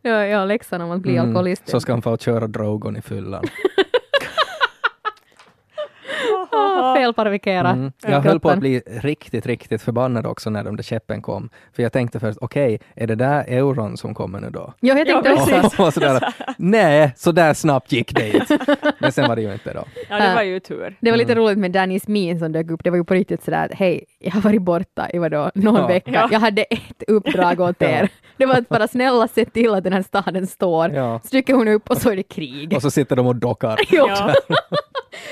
Ja, 0.02 0.26
ja 0.26 0.44
läxan 0.44 0.80
om 0.80 0.90
att 0.90 1.00
bli 1.00 1.16
Mm, 1.16 1.28
alkoholist. 1.28 1.68
Så 1.68 1.80
ska 1.80 1.92
han 1.92 2.02
få 2.02 2.16
köra 2.16 2.46
Drogon 2.46 2.96
i 2.96 3.02
fyllan. 3.02 3.44
felparkera 6.96 7.70
Mm. 7.70 7.92
Jag 8.06 8.20
höll 8.20 8.40
på 8.40 8.50
att 8.50 8.58
bli 8.58 8.82
riktigt, 8.86 9.46
riktigt 9.46 9.82
förbannad 9.82 10.26
också 10.26 10.50
när 10.50 10.64
de 10.64 10.76
där 10.76 10.82
käppen 10.82 11.22
kom. 11.22 11.48
För 11.76 11.82
jag 11.82 11.92
tänkte 11.92 12.20
först, 12.20 12.38
okej, 12.40 12.80
är 12.94 13.06
det 13.06 13.14
där 13.14 13.44
euron 13.48 13.96
som 13.96 14.14
kommer 14.14 14.40
nu 14.40 14.50
då? 14.50 14.74
Ja, 14.80 14.94
jag 14.98 15.06
tänkte 15.06 15.28
Ja, 15.28 15.34
också. 15.34 15.46
precis. 15.54 15.78
Och 15.86 15.94
sådär, 15.94 16.34
nej, 16.56 17.12
så 17.16 17.32
där 17.32 17.54
snabbt 17.54 17.92
gick 17.92 18.14
det 18.14 18.34
inte. 18.34 18.58
Men 18.98 19.12
sen 19.12 19.28
var 19.28 19.36
det 19.36 19.42
ju 19.42 19.52
inte 19.52 19.72
då. 19.72 19.84
Ja, 20.10 20.16
det 20.28 20.34
var 20.34 20.42
ju 20.42 20.60
tur. 20.60 20.96
Det 21.00 21.10
var 21.10 21.18
lite 21.18 21.32
Mm. 21.32 21.44
roligt 21.44 21.58
med 21.58 21.70
Dannys 21.72 22.08
min 22.08 22.38
som 22.38 22.52
dök 22.52 22.70
upp. 22.70 22.84
Det 22.84 22.90
var 22.90 22.96
ju 22.96 23.04
på 23.04 23.14
riktigt 23.14 23.44
sådär 23.44 23.64
att 23.64 23.78
hej, 23.78 24.04
jag 24.18 24.32
har 24.32 24.40
varit 24.40 24.62
borta 24.62 25.08
i 25.12 25.18
vadå, 25.18 25.50
någon 25.54 25.76
Ja. 25.76 25.86
vecka. 25.86 26.10
Ja. 26.14 26.28
Jag 26.32 26.40
hade 26.40 26.62
ett 26.62 27.02
uppdrag 27.08 27.60
åt 27.60 27.76
Ja. 27.78 27.88
er. 27.88 28.08
Det 28.36 28.46
var 28.46 28.54
att 28.54 28.68
bara 28.68 28.88
snälla 28.88 29.28
se 29.28 29.44
till 29.44 29.74
att 29.74 29.84
den 29.84 29.92
här 29.92 30.02
staden 30.02 30.46
står. 30.46 30.90
Ja. 30.90 31.20
Så 31.24 31.28
trycker 31.28 31.54
hon 31.54 31.68
upp 31.68 31.90
och 31.90 31.96
så 31.96 32.10
är 32.10 32.16
det 32.16 32.22
krig. 32.22 32.72
Och 32.76 32.82
så 32.82 32.90
sitter 32.90 33.16
de 33.16 33.26
och 33.26 33.36
dockar. 33.36 33.78
Ja. 33.90 34.34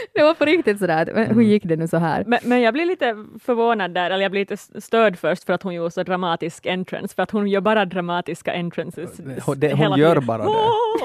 det 0.14 0.22
var 0.22 0.34
på 0.34 0.44
riktigt 0.44 0.78
sådär, 0.78 1.10
men 1.14 1.24
Mm. 1.24 1.36
hur 1.36 1.42
gick 1.44 1.62
det 1.64 1.76
nu 1.76 1.88
så 1.88 1.96
här? 1.96 2.24
Men, 2.26 2.38
men 2.44 2.60
jag 2.60 2.74
blir 2.74 2.86
lite 2.86 3.24
förvånad 3.44 3.94
där, 3.94 4.10
eller 4.10 4.22
jag 4.22 4.30
blir 4.30 4.40
lite 4.40 4.56
störd 4.80 5.18
först 5.18 5.44
för 5.44 5.52
att 5.52 5.62
hon 5.62 5.74
gjorde 5.74 5.90
så 5.90 6.02
dramatisk 6.02 6.66
entrance, 6.66 7.14
för 7.14 7.22
att 7.22 7.30
hon 7.30 7.48
gör 7.48 7.60
bara 7.60 7.84
dramatiska 7.84 8.52
entrances. 8.54 9.20
Hon- 9.46 9.60
det- 9.60 9.72
hon 9.74 9.98
gör 9.98 10.08
tiden. 10.14 10.26
bara 10.26 10.38
det. 10.38 10.44
Mm. 10.44 10.54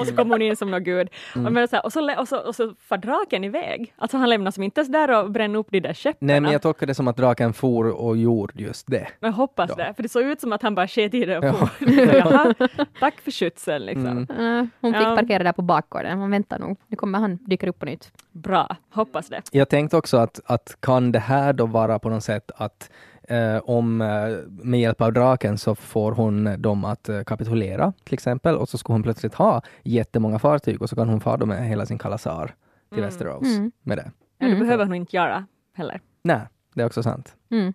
Och 0.00 0.06
så 0.06 0.16
kommer 0.16 0.30
hon 0.30 0.42
in 0.42 0.56
som 0.56 0.70
någon 0.70 0.84
gud. 0.84 1.08
Och, 1.34 1.52
men 1.52 1.68
så 1.68 1.76
här, 1.76 1.84
och, 1.86 1.92
så, 1.92 2.14
och, 2.20 2.28
så, 2.28 2.38
och 2.38 2.54
så 2.54 2.74
far 2.88 2.96
draken 2.98 3.44
iväg. 3.44 3.92
Alltså 3.96 4.16
han 4.16 4.28
lämnar 4.28 4.50
som 4.50 4.62
inte 4.62 4.80
ens 4.80 4.92
där 4.92 5.24
och 5.24 5.30
bränner 5.30 5.58
upp 5.58 5.66
de 5.70 5.80
där 5.80 5.94
skeppen. 5.94 6.26
Nej, 6.26 6.40
men 6.40 6.52
jag 6.52 6.62
tolkar 6.62 6.86
det 6.86 6.94
som 6.94 7.08
att 7.08 7.16
draken 7.16 7.52
for 7.52 7.88
och 8.00 8.16
gjorde 8.16 8.52
just 8.62 8.86
det. 8.86 9.06
Jag 9.20 9.32
hoppas 9.32 9.70
Ja. 9.76 9.84
det, 9.84 9.94
för 9.94 10.02
det 10.02 10.08
såg 10.08 10.22
ut 10.22 10.40
som 10.40 10.52
att 10.52 10.62
han 10.62 10.74
bara 10.74 10.88
sket 10.88 11.14
i 11.14 11.24
det 11.24 11.38
och 11.38 11.44
Ja. 11.44 11.52
for. 11.52 11.68
Jaha, 12.16 12.54
tack 13.00 13.20
för 13.20 13.30
skjutsen 13.30 13.82
liksom. 13.86 14.26
Mm. 14.38 14.70
Hon 14.80 14.92
fick 14.92 15.02
Ja. 15.02 15.16
parkera 15.16 15.42
där 15.42 15.52
på 15.52 15.62
bakgården. 15.62 16.18
Man 16.18 16.30
väntar 16.30 16.58
nog. 16.58 16.76
Nu 16.88 16.96
kommer 16.96 17.18
han 17.18 17.36
dyka 17.36 17.68
upp 17.68 17.78
på 17.78 17.86
nytt. 17.86 18.12
Bra, 18.32 18.76
hoppas 18.90 19.28
det. 19.28 19.42
Jag 19.52 19.68
tänkte 19.68 19.96
också 19.96 20.16
att, 20.16 20.40
att 20.44 20.76
kan 20.80 21.12
det 21.12 21.18
här 21.18 21.52
då 21.52 21.66
vara 21.66 21.98
på 21.98 22.08
något 22.08 22.24
sätt 22.24 22.50
att 22.56 22.90
eh, 23.28 23.56
om 23.58 24.00
eh, 24.00 24.28
med 24.48 24.80
hjälp 24.80 25.00
av 25.00 25.12
draken 25.12 25.58
så 25.58 25.74
får 25.74 26.12
hon 26.12 26.62
dem 26.62 26.84
att 26.84 27.08
eh, 27.08 27.22
kapitulera 27.22 27.92
till 28.04 28.14
exempel 28.14 28.56
och 28.56 28.68
så 28.68 28.78
ska 28.78 28.92
hon 28.92 29.02
plötsligt 29.02 29.34
ha 29.34 29.62
jättemånga 29.82 30.38
fartyg 30.38 30.82
och 30.82 30.88
så 30.88 30.96
kan 30.96 31.08
hon 31.08 31.20
fara 31.20 31.46
med 31.46 31.68
hela 31.68 31.86
sin 31.86 31.98
kalasar 31.98 32.46
till 32.88 32.98
Mm. 32.98 33.10
Västerås 33.10 33.56
Mm. 33.56 33.72
med 33.82 33.98
det. 33.98 34.10
Ja, 34.38 34.46
Mm. 34.46 34.58
Det 34.58 34.64
behöver 34.64 34.84
hon 34.84 34.94
inte 34.94 35.16
göra 35.16 35.46
heller. 35.74 36.00
Nej, 36.22 36.40
det 36.74 36.82
är 36.82 36.86
också 36.86 37.02
sant. 37.02 37.34
Mm. 37.50 37.72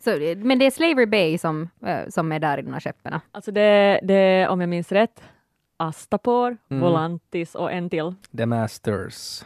Så, 0.00 0.10
men 0.36 0.58
det 0.58 0.66
är 0.66 0.70
Slavery 0.70 1.06
Bay 1.06 1.38
som, 1.38 1.68
eh, 1.86 2.08
som 2.08 2.32
är 2.32 2.38
där 2.40 2.58
i 2.58 2.62
de 2.62 2.72
här 2.72 2.80
skeppen. 2.80 3.20
Alltså 3.32 3.52
det, 3.52 4.00
det 4.02 4.48
om 4.48 4.60
jag 4.60 4.68
minns 4.70 4.92
rätt, 4.92 5.22
Astapor, 5.76 6.56
Mm. 6.70 6.80
Volantis 6.82 7.54
och 7.54 7.72
en 7.72 7.90
till. 7.90 8.14
The 8.36 8.46
Masters. 8.46 9.44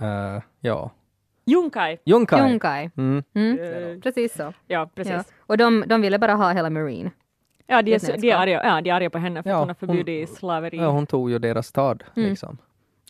Eh, 0.00 0.42
ja. 0.60 0.90
Junkai! 1.44 1.98
Junkai. 2.04 2.40
Junkai. 2.50 2.90
Mm. 2.96 3.22
Mm. 3.34 3.58
Eh, 3.58 4.00
Precis 4.00 4.34
så. 4.34 4.52
Ja, 4.66 4.90
precis. 4.94 5.12
Ja. 5.12 5.22
Och 5.46 5.56
de, 5.58 5.84
de 5.86 6.00
ville 6.00 6.18
bara 6.18 6.34
ha 6.34 6.52
hela 6.52 6.70
Marine. 6.70 7.10
Ja, 7.66 7.82
de 7.82 7.94
är, 7.94 8.16
de 8.20 8.30
är, 8.30 8.36
arga, 8.36 8.64
ja, 8.64 8.80
de 8.80 8.90
är 8.90 8.94
arga 8.94 9.10
på 9.10 9.18
henne 9.18 9.42
för 9.42 9.50
Ja, 9.50 9.56
att 9.56 9.60
hon 9.60 9.68
har 9.68 9.76
hon- 9.80 9.96
förbjudit 9.96 10.34
slaveri. 10.36 10.76
Ja, 10.76 10.90
hon 10.90 11.06
tog 11.06 11.30
ju 11.30 11.38
deras 11.38 11.66
stad. 11.66 12.04
Mm. 12.16 12.28
Liksom. 12.28 12.58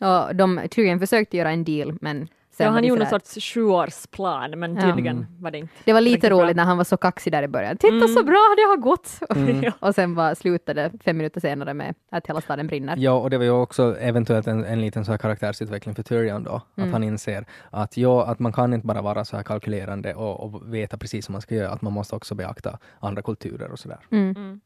Och 0.01 0.37
de 0.37 0.61
Tyrion 0.70 0.98
försökte 0.98 1.37
göra 1.37 1.51
en 1.51 1.64
deal, 1.64 1.98
men 2.01 2.29
sen 2.59 2.66
ja, 2.66 2.73
han 2.73 2.83
de 2.83 2.88
gjorde 2.88 3.01
någon 3.01 3.09
sorts 3.21 3.55
sjuårsplan, 3.55 4.51
men 4.59 4.75
Ja. 4.75 4.81
tydligen 4.83 5.16
Mm. 5.16 5.27
var 5.42 5.51
det 5.51 5.59
inte. 5.59 5.75
Det 5.85 5.92
var 5.92 6.01
lite 6.01 6.14
riktigt 6.14 6.31
bra. 6.31 6.42
roligt 6.44 6.57
när 6.57 6.64
han 6.64 6.77
var 6.77 6.85
så 6.85 6.97
kaxig 6.97 7.33
där 7.33 7.42
i 7.42 7.49
början. 7.49 7.77
Titta 7.77 7.94
Mm. 7.94 8.09
så 8.09 8.23
bra 8.25 8.55
det 8.57 8.62
har 8.62 8.77
gått! 8.77 9.11
Mm. 9.37 9.62
Ja. 9.62 9.73
och 9.81 9.94
sen 9.94 10.14
bara 10.14 10.35
slutade 10.35 10.90
fem 11.05 11.16
minuter 11.16 11.40
senare 11.40 11.75
med 11.75 11.94
att 12.12 12.27
hela 12.27 12.40
staden 12.40 12.66
brinner. 12.66 12.97
Ja, 12.97 13.12
och 13.12 13.31
det 13.31 13.38
var 13.38 13.44
ju 13.44 13.51
också 13.51 13.97
eventuellt 14.01 14.47
en, 14.47 14.64
en 14.64 14.81
liten 14.81 15.05
så 15.05 15.11
här 15.11 15.18
karaktärsutveckling 15.18 15.94
för 15.94 16.03
Tyrion 16.03 16.44
då. 16.44 16.61
Mm. 16.77 16.88
Att 16.88 16.92
han 16.92 17.05
inser 17.05 17.44
att, 17.71 17.97
ja, 17.97 18.27
att 18.27 18.38
man 18.38 18.53
kan 18.53 18.75
inte 18.75 18.87
bara 18.87 19.03
vara 19.03 19.25
så 19.25 19.37
här 19.37 19.42
kalkylerande 19.42 20.14
och, 20.14 20.40
och 20.44 20.75
veta 20.75 20.97
precis 20.99 21.29
vad 21.29 21.33
man 21.33 21.42
ska 21.42 21.55
göra, 21.55 21.71
att 21.71 21.83
man 21.83 21.92
måste 21.92 22.16
också 22.16 22.35
beakta 22.35 22.79
andra 23.01 23.23
kulturer 23.23 23.73
och 23.73 23.79
sådär. 23.79 23.99
Mm. 24.11 24.31
Mm. 24.37 24.61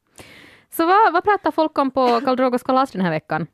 Så 0.76 0.86
vad, 0.86 1.12
vad 1.12 1.24
pratar 1.24 1.50
folk 1.50 1.78
om 1.78 1.90
på 1.90 2.20
Karl 2.24 2.36
Drogos 2.36 2.62
kalas 2.62 2.90
den 2.90 3.00
här 3.02 3.10
veckan? 3.10 3.46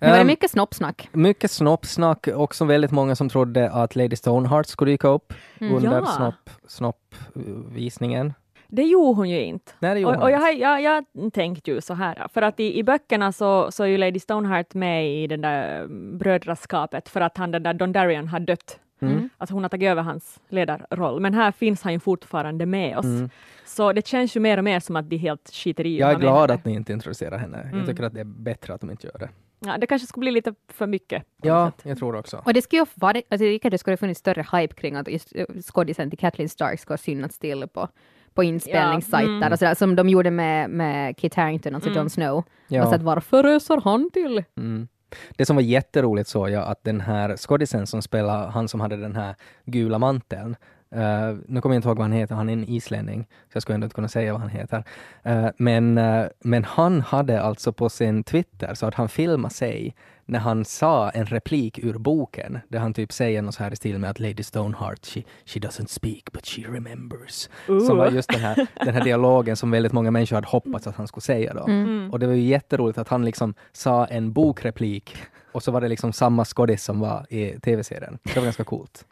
Nu 0.00 0.06
var 0.06 0.14
det 0.14 0.20
Ehm, 0.20 0.26
mycket 0.26 0.50
snoppsnack. 0.50 1.08
mycket 1.12 1.50
snoppsnack, 1.50 2.28
också 2.34 2.64
väldigt 2.64 2.90
många 2.90 3.14
som 3.16 3.28
trodde 3.28 3.70
att 3.70 3.96
Lady 3.96 4.16
Stoneheart 4.16 4.66
skulle 4.66 4.90
dyka 4.90 5.08
upp 5.08 5.32
Mm. 5.60 5.74
under 5.76 5.90
Ja. 5.92 6.06
snopp, 6.06 6.50
snoppvisningen. 6.66 8.32
Det 8.68 8.82
gjorde 8.82 9.16
hon 9.16 9.30
ju 9.30 9.40
inte. 9.44 9.72
Nej, 9.78 9.94
det 9.94 10.00
gjorde 10.00 10.16
Och, 10.16 10.22
och 10.22 10.30
jag, 10.30 10.58
jag, 10.58 10.82
jag 10.82 11.04
tänkte 11.32 11.70
ju 11.70 11.80
så 11.80 11.94
här, 11.94 12.26
för 12.34 12.42
att 12.42 12.60
i, 12.60 12.78
i 12.78 12.82
böckerna 12.82 13.32
så, 13.32 13.70
så 13.72 13.82
är 13.82 13.86
ju 13.86 13.96
Lady 13.98 14.18
Stoneheart 14.20 14.74
med 14.74 15.10
i 15.22 15.26
den 15.26 15.40
där 15.40 15.80
mm, 15.80 16.18
brödraskapet 16.18 17.08
för 17.08 17.20
att 17.20 17.36
han 17.36 17.50
den 17.50 17.62
där 17.62 17.74
Dondarrion 17.74 18.28
har 18.28 18.40
dött. 18.40 18.78
Mm. 19.02 19.28
Att 19.38 19.50
hon 19.50 19.62
har 19.64 19.68
tagit 19.68 19.88
över 19.90 20.02
hans 20.02 20.40
ledarroll. 20.48 21.20
Men 21.20 21.34
här 21.34 21.52
finns 21.52 21.82
han 21.82 21.92
ju 21.92 22.00
fortfarande 22.00 22.66
med 22.66 22.98
oss. 22.98 23.04
Mm. 23.04 23.30
Så 23.66 23.92
det 23.92 24.06
känns 24.06 24.36
ju 24.36 24.40
mer 24.40 24.58
och 24.58 24.64
mer 24.64 24.80
som 24.80 24.96
att 24.96 25.10
de 25.10 25.16
helt 25.16 25.50
skiter 25.52 25.86
i 25.86 25.98
Jag 25.98 26.10
är 26.10 26.18
glad 26.18 26.50
att 26.50 26.64
ni 26.64 26.72
inte 26.74 26.92
introducerar 26.92 27.38
henne. 27.38 27.58
Mm. 27.58 27.78
Jag 27.78 27.86
tycker 27.86 28.02
att 28.02 28.14
det 28.14 28.20
är 28.20 28.24
bättre 28.24 28.74
att 28.74 28.80
de 28.80 28.90
inte 28.90 29.06
gör 29.06 29.18
det. 29.18 29.28
Ja, 29.60 29.78
det 29.78 29.86
kanske 29.86 30.06
skulle 30.06 30.24
bli 30.24 30.30
lite 30.30 30.54
för 30.68 30.86
mycket. 30.86 31.24
Ja, 31.42 31.72
jag 31.82 31.98
tror 31.98 32.16
också. 32.16 32.42
Och 32.44 32.54
det 32.54 32.62
skulle 32.62 32.82
ju 32.82 32.86
vara, 32.94 33.22
alltså, 33.30 33.44
jag 33.44 33.54
tycker 33.54 33.70
det 33.70 33.78
skulle 33.78 33.96
funnits 33.96 34.20
större 34.20 34.46
hype 34.52 34.74
kring 34.74 34.96
att 34.96 35.08
just 35.08 35.32
eh, 35.34 35.46
skådisen 35.62 36.10
till 36.10 36.18
Kathleen 36.18 36.48
Stark 36.48 36.80
ska 36.80 36.96
synats 36.96 37.38
till 37.38 37.68
på, 37.68 37.88
på 38.34 38.42
inspelningssajter 38.42 39.30
Ja, 39.30 39.36
mm. 39.36 39.52
och 39.52 39.58
sådär, 39.58 39.74
som 39.74 39.96
de 39.96 40.08
gjorde 40.08 40.30
med, 40.30 40.70
med 40.70 41.16
Kit 41.16 41.34
Harington, 41.34 41.74
alltså 41.74 41.90
Mm. 41.90 41.98
Jon 41.98 42.10
Snow. 42.10 42.44
Ja. 42.68 42.82
Och 42.82 42.88
så 42.88 42.94
att 42.94 43.02
varför 43.02 43.42
röser 43.42 43.80
han 43.84 44.10
till? 44.12 44.44
Mm. 44.56 44.88
Det 45.36 45.46
som 45.46 45.56
var 45.56 45.62
jätteroligt 45.62 46.28
såg 46.28 46.50
jag 46.50 46.68
att 46.68 46.84
den 46.84 47.00
här 47.00 47.36
skådisen 47.36 47.86
som 47.86 48.02
spelar 48.02 48.48
han 48.48 48.68
som 48.68 48.80
hade 48.80 48.96
den 48.96 49.16
här 49.16 49.34
gula 49.64 49.98
manteln, 49.98 50.56
eh, 50.94 51.36
nu 51.48 51.60
kommer 51.60 51.74
jag 51.74 51.78
inte 51.78 51.88
ihåg 51.88 51.96
vad 51.96 52.04
han 52.04 52.12
heter, 52.12 52.34
han 52.34 52.48
är 52.48 52.52
en 52.52 52.68
islänning, 52.68 53.26
så 53.30 53.56
jag 53.56 53.62
skulle 53.62 53.74
ändå 53.74 53.84
inte 53.84 53.94
kunna 53.94 54.08
säga 54.08 54.32
vad 54.32 54.40
han 54.40 54.50
heter. 54.50 54.84
Eh, 55.22 55.48
men, 55.56 55.98
eh, 55.98 56.26
men 56.40 56.64
han 56.64 57.00
hade 57.00 57.42
alltså 57.42 57.72
på 57.72 57.88
sin 57.88 58.24
Twitter 58.24 58.74
så 58.74 58.86
att 58.86 58.94
han 58.94 59.08
filmade 59.08 59.54
sig 59.54 59.94
när 60.30 60.38
han 60.38 60.64
sa 60.64 61.10
en 61.10 61.26
replik 61.26 61.78
ur 61.78 61.98
boken, 61.98 62.58
där 62.68 62.78
han 62.78 62.94
typ 62.94 63.12
säger 63.12 63.42
något 63.42 63.54
så 63.54 63.62
här 63.62 63.72
i 63.72 63.76
stil 63.76 63.98
med 63.98 64.10
att 64.10 64.20
Lady 64.20 64.42
Stoneheart, 64.42 65.06
she, 65.06 65.22
she 65.44 65.60
doesn't 65.60 65.86
speak 65.86 66.32
but 66.32 66.46
she 66.46 66.62
remembers. 66.62 67.48
Som 67.66 67.96
var 67.96 68.10
just 68.10 68.28
den 68.28 68.40
här, 68.40 68.66
den 68.84 68.94
här 68.94 69.04
dialogen 69.04 69.56
som 69.56 69.70
väldigt 69.70 69.92
många 69.92 70.10
människor 70.10 70.36
hade 70.36 70.48
hoppats 70.48 70.86
att 70.86 70.96
han 70.96 71.08
skulle 71.08 71.22
säga 71.22 71.54
då. 71.54 71.66
Mm. 71.66 72.10
Och 72.12 72.18
det 72.18 72.26
var 72.26 72.34
ju 72.34 72.42
jätteroligt 72.42 72.98
att 72.98 73.08
han 73.08 73.24
liksom 73.24 73.54
sa 73.72 74.06
en 74.06 74.32
bokreplik 74.32 75.16
och 75.52 75.62
så 75.62 75.72
var 75.72 75.80
det 75.80 75.88
liksom 75.88 76.12
samma 76.12 76.44
skådis 76.44 76.84
som 76.84 77.00
var 77.00 77.26
i 77.30 77.60
tv-serien. 77.60 78.18
Det 78.22 78.36
var 78.36 78.44
ganska 78.44 78.64
coolt. 78.64 79.04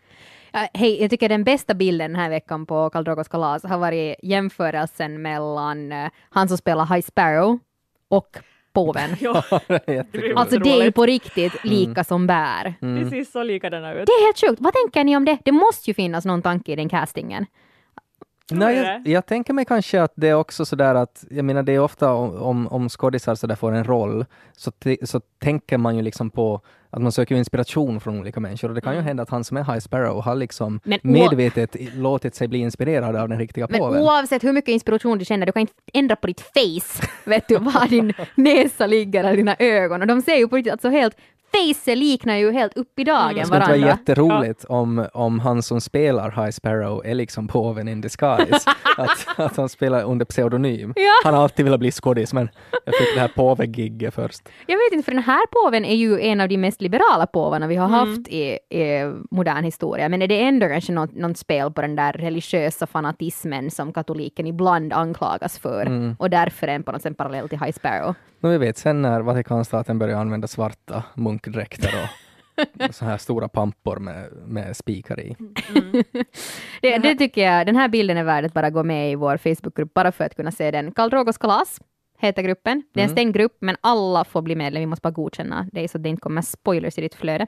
Ja, 0.58 0.68
Hej, 0.74 1.00
jag 1.00 1.10
tycker 1.10 1.28
den 1.28 1.44
bästa 1.44 1.74
bilden 1.74 2.12
den 2.12 2.20
här 2.20 2.30
veckan 2.30 2.66
på 2.66 2.90
Karl 2.90 3.04
Drogos 3.04 3.28
kalas 3.28 3.62
har 3.64 3.78
varit 3.78 4.16
jämförelsen 4.22 5.22
mellan 5.22 5.92
eh, 5.92 6.10
han 6.30 6.48
som 6.48 6.58
spelar 6.58 6.86
High 6.86 7.06
Sparrow 7.06 7.58
och 8.08 8.38
påven. 8.72 9.10
Ja. 9.20 9.44
Alltså 10.36 10.58
det 10.58 10.70
är 10.70 10.84
ju 10.84 10.92
på 10.92 11.06
riktigt 11.06 11.64
lika 11.64 12.04
som 12.04 12.26
bär. 12.26 12.74
Mm. 12.82 13.02
precis 13.02 13.32
så 13.32 13.42
likadana 13.42 13.92
ut. 13.92 14.06
Det 14.06 14.12
är 14.12 14.26
helt 14.26 14.40
sjukt. 14.40 14.60
Vad 14.60 14.74
tänker 14.74 15.04
ni 15.04 15.16
om 15.16 15.24
det? 15.24 15.38
Det 15.44 15.52
måste 15.52 15.90
ju 15.90 15.94
finnas 15.94 16.24
någon 16.24 16.42
tanke 16.42 16.72
i 16.72 16.76
den 16.76 16.88
castingen. 16.88 17.46
Nej, 18.50 18.76
jag, 18.76 19.06
jag 19.08 19.26
tänker 19.26 19.52
mig 19.52 19.64
kanske 19.64 20.02
att 20.02 20.12
det 20.14 20.28
är 20.28 20.34
också 20.34 20.64
sådär 20.64 20.94
att, 20.94 21.24
jag 21.30 21.44
menar 21.44 21.62
det 21.62 21.72
är 21.72 21.78
ofta 21.80 22.12
om, 22.12 22.36
om, 22.42 22.68
om 22.68 22.88
skådisar 22.88 23.34
sådär 23.34 23.54
får 23.54 23.72
en 23.72 23.84
roll, 23.84 24.24
så, 24.56 24.72
så 25.02 25.20
tänker 25.38 25.78
man 25.78 25.96
ju 25.96 26.02
liksom 26.02 26.30
på 26.30 26.60
att 26.90 27.02
man 27.02 27.12
söker 27.12 27.34
inspiration 27.34 28.00
från 28.00 28.20
olika 28.20 28.40
människor 28.40 28.68
och 28.68 28.74
det 28.74 28.80
kan 28.80 28.92
ju 28.92 28.96
Mm. 28.98 29.06
hända 29.06 29.22
att 29.22 29.30
han 29.30 29.44
som 29.44 29.56
är 29.56 29.64
High 29.64 29.78
Sparrow 29.78 30.22
har 30.22 30.34
liksom 30.34 30.80
medvetet 31.02 31.76
låtit 31.94 32.34
sig 32.34 32.48
bli 32.48 32.58
inspirerad 32.58 33.16
av 33.16 33.28
den 33.28 33.38
riktiga 33.38 33.66
Men 33.70 33.80
påven. 33.80 34.02
oavsett 34.02 34.44
hur 34.44 34.52
mycket 34.52 34.68
inspiration 34.72 35.18
du 35.18 35.24
känner, 35.24 35.46
du 35.46 35.52
kan 35.52 35.60
inte 35.60 35.72
ändra 35.92 36.16
på 36.16 36.26
ditt 36.26 36.40
face, 36.40 37.06
vet 37.24 37.48
du, 37.48 37.56
var 37.58 37.88
din 37.88 38.12
näsa 38.34 38.86
ligger 38.86 39.24
eller 39.24 39.36
dina 39.36 39.56
ögon. 39.58 40.00
Och 40.00 40.06
de 40.08 40.22
ser 40.22 40.36
ju 40.36 40.48
på 40.48 40.56
riktigt, 40.56 40.72
alltså 40.72 40.88
helt, 40.88 41.16
facet 41.52 41.98
liknar 41.98 42.36
ju 42.36 42.52
helt 42.52 42.76
upp 42.76 42.98
i 42.98 43.04
dagen 43.04 43.34
Det 43.34 43.44
skulle 43.44 43.58
vara 43.60 43.68
varandra. 43.68 43.88
jätteroligt 43.88 44.64
om, 44.64 45.06
om 45.12 45.40
han 45.40 45.62
som 45.62 45.80
spelar 45.80 46.30
High 46.30 46.50
Sparrow 46.50 47.02
är 47.06 47.14
liksom 47.14 47.48
påven 47.48 47.88
in 47.88 48.00
disguise. 48.00 48.70
att, 48.96 49.38
att 49.40 49.56
han 49.56 49.68
spelar 49.68 50.02
under 50.02 50.24
pseudonym. 50.24 50.92
Ja. 50.96 51.02
Han 51.24 51.34
har 51.34 51.42
alltid 51.42 51.64
velat 51.64 51.80
bli 51.80 51.90
skådis 51.90 52.32
men 52.32 52.48
jag 52.84 52.94
fick 52.94 53.14
det 53.14 53.20
här 53.20 53.28
påvegigget 53.28 54.14
först. 54.14 54.48
Jag 54.66 54.76
vet 54.76 54.92
inte, 54.92 55.04
för 55.04 55.12
den 55.12 55.22
här 55.22 55.46
påven 55.46 55.84
är 55.84 55.94
ju 55.94 56.20
en 56.20 56.40
av 56.40 56.48
de 56.48 56.56
mest 56.56 56.80
liberala 56.82 57.26
påvarna 57.26 57.66
vi 57.66 57.76
har 57.76 57.88
Mm. 57.88 57.98
haft 57.98 58.28
i, 58.28 58.42
i 58.68 59.12
modern 59.30 59.64
historia. 59.64 60.08
Men 60.08 60.22
är 60.22 60.28
det 60.28 60.40
ändå 60.42 60.66
kanske 60.68 60.92
något, 60.92 61.14
något 61.14 61.38
spel 61.38 61.72
på 61.72 61.80
den 61.82 61.96
där 61.96 62.12
religiösa 62.12 62.86
fanatismen 62.86 63.70
som 63.70 63.92
katoliken 63.92 64.46
ibland 64.46 64.92
anklagas 64.92 65.58
för 65.58 65.86
Mm. 65.86 66.16
och 66.18 66.30
därför 66.30 66.68
är 66.68 66.74
en 66.74 66.82
på 66.82 66.92
något 66.92 67.02
sätt 67.02 67.16
parallell 67.16 67.48
till 67.48 67.58
High 67.60 67.72
Sparrow. 67.72 68.14
Nu 68.40 68.48
vi 68.50 68.58
vet 68.58 68.78
sen 68.78 69.02
när 69.02 69.20
Vatikanstaten 69.20 69.98
började 69.98 70.20
använda 70.20 70.46
svarta 70.48 71.02
munkdräkter 71.38 71.90
och 72.02 72.94
så 72.94 73.04
här 73.04 73.18
stora 73.18 73.48
pampor 73.48 73.96
med, 73.98 74.32
med 74.46 74.76
spikar 74.76 75.20
i. 75.20 75.36
Det, 76.82 76.98
det 76.98 77.14
tycker 77.14 77.44
jag, 77.52 77.66
den 77.66 77.76
här 77.76 77.88
bilden 77.88 78.16
är 78.16 78.24
värd 78.24 78.44
att 78.44 78.52
bara 78.54 78.70
gå 78.70 78.82
med 78.84 79.12
i 79.12 79.14
vår 79.14 79.36
Facebookgrupp 79.36 79.94
bara 79.94 80.12
för 80.12 80.24
att 80.24 80.34
kunna 80.36 80.50
se 80.50 80.70
den. 80.70 80.92
Karl 80.92 81.10
Drogos 81.10 81.38
kalas 81.38 81.80
heter 82.18 82.42
gruppen. 82.42 82.82
Det 82.94 83.00
är 83.00 83.04
en 83.04 83.10
Mm. 83.10 83.16
stängd 83.16 83.34
grupp 83.34 83.56
men 83.60 83.76
alla 83.80 84.24
får 84.24 84.42
bli 84.42 84.56
medlem, 84.56 84.80
vi 84.80 84.86
måste 84.86 85.02
bara 85.02 85.10
godkänna 85.10 85.66
det 85.72 85.88
så 85.88 85.98
att 85.98 86.02
det 86.02 86.08
inte 86.08 86.20
kommer 86.20 86.42
spoilers 86.42 86.98
i 86.98 87.00
ditt 87.00 87.14
flöde. 87.14 87.46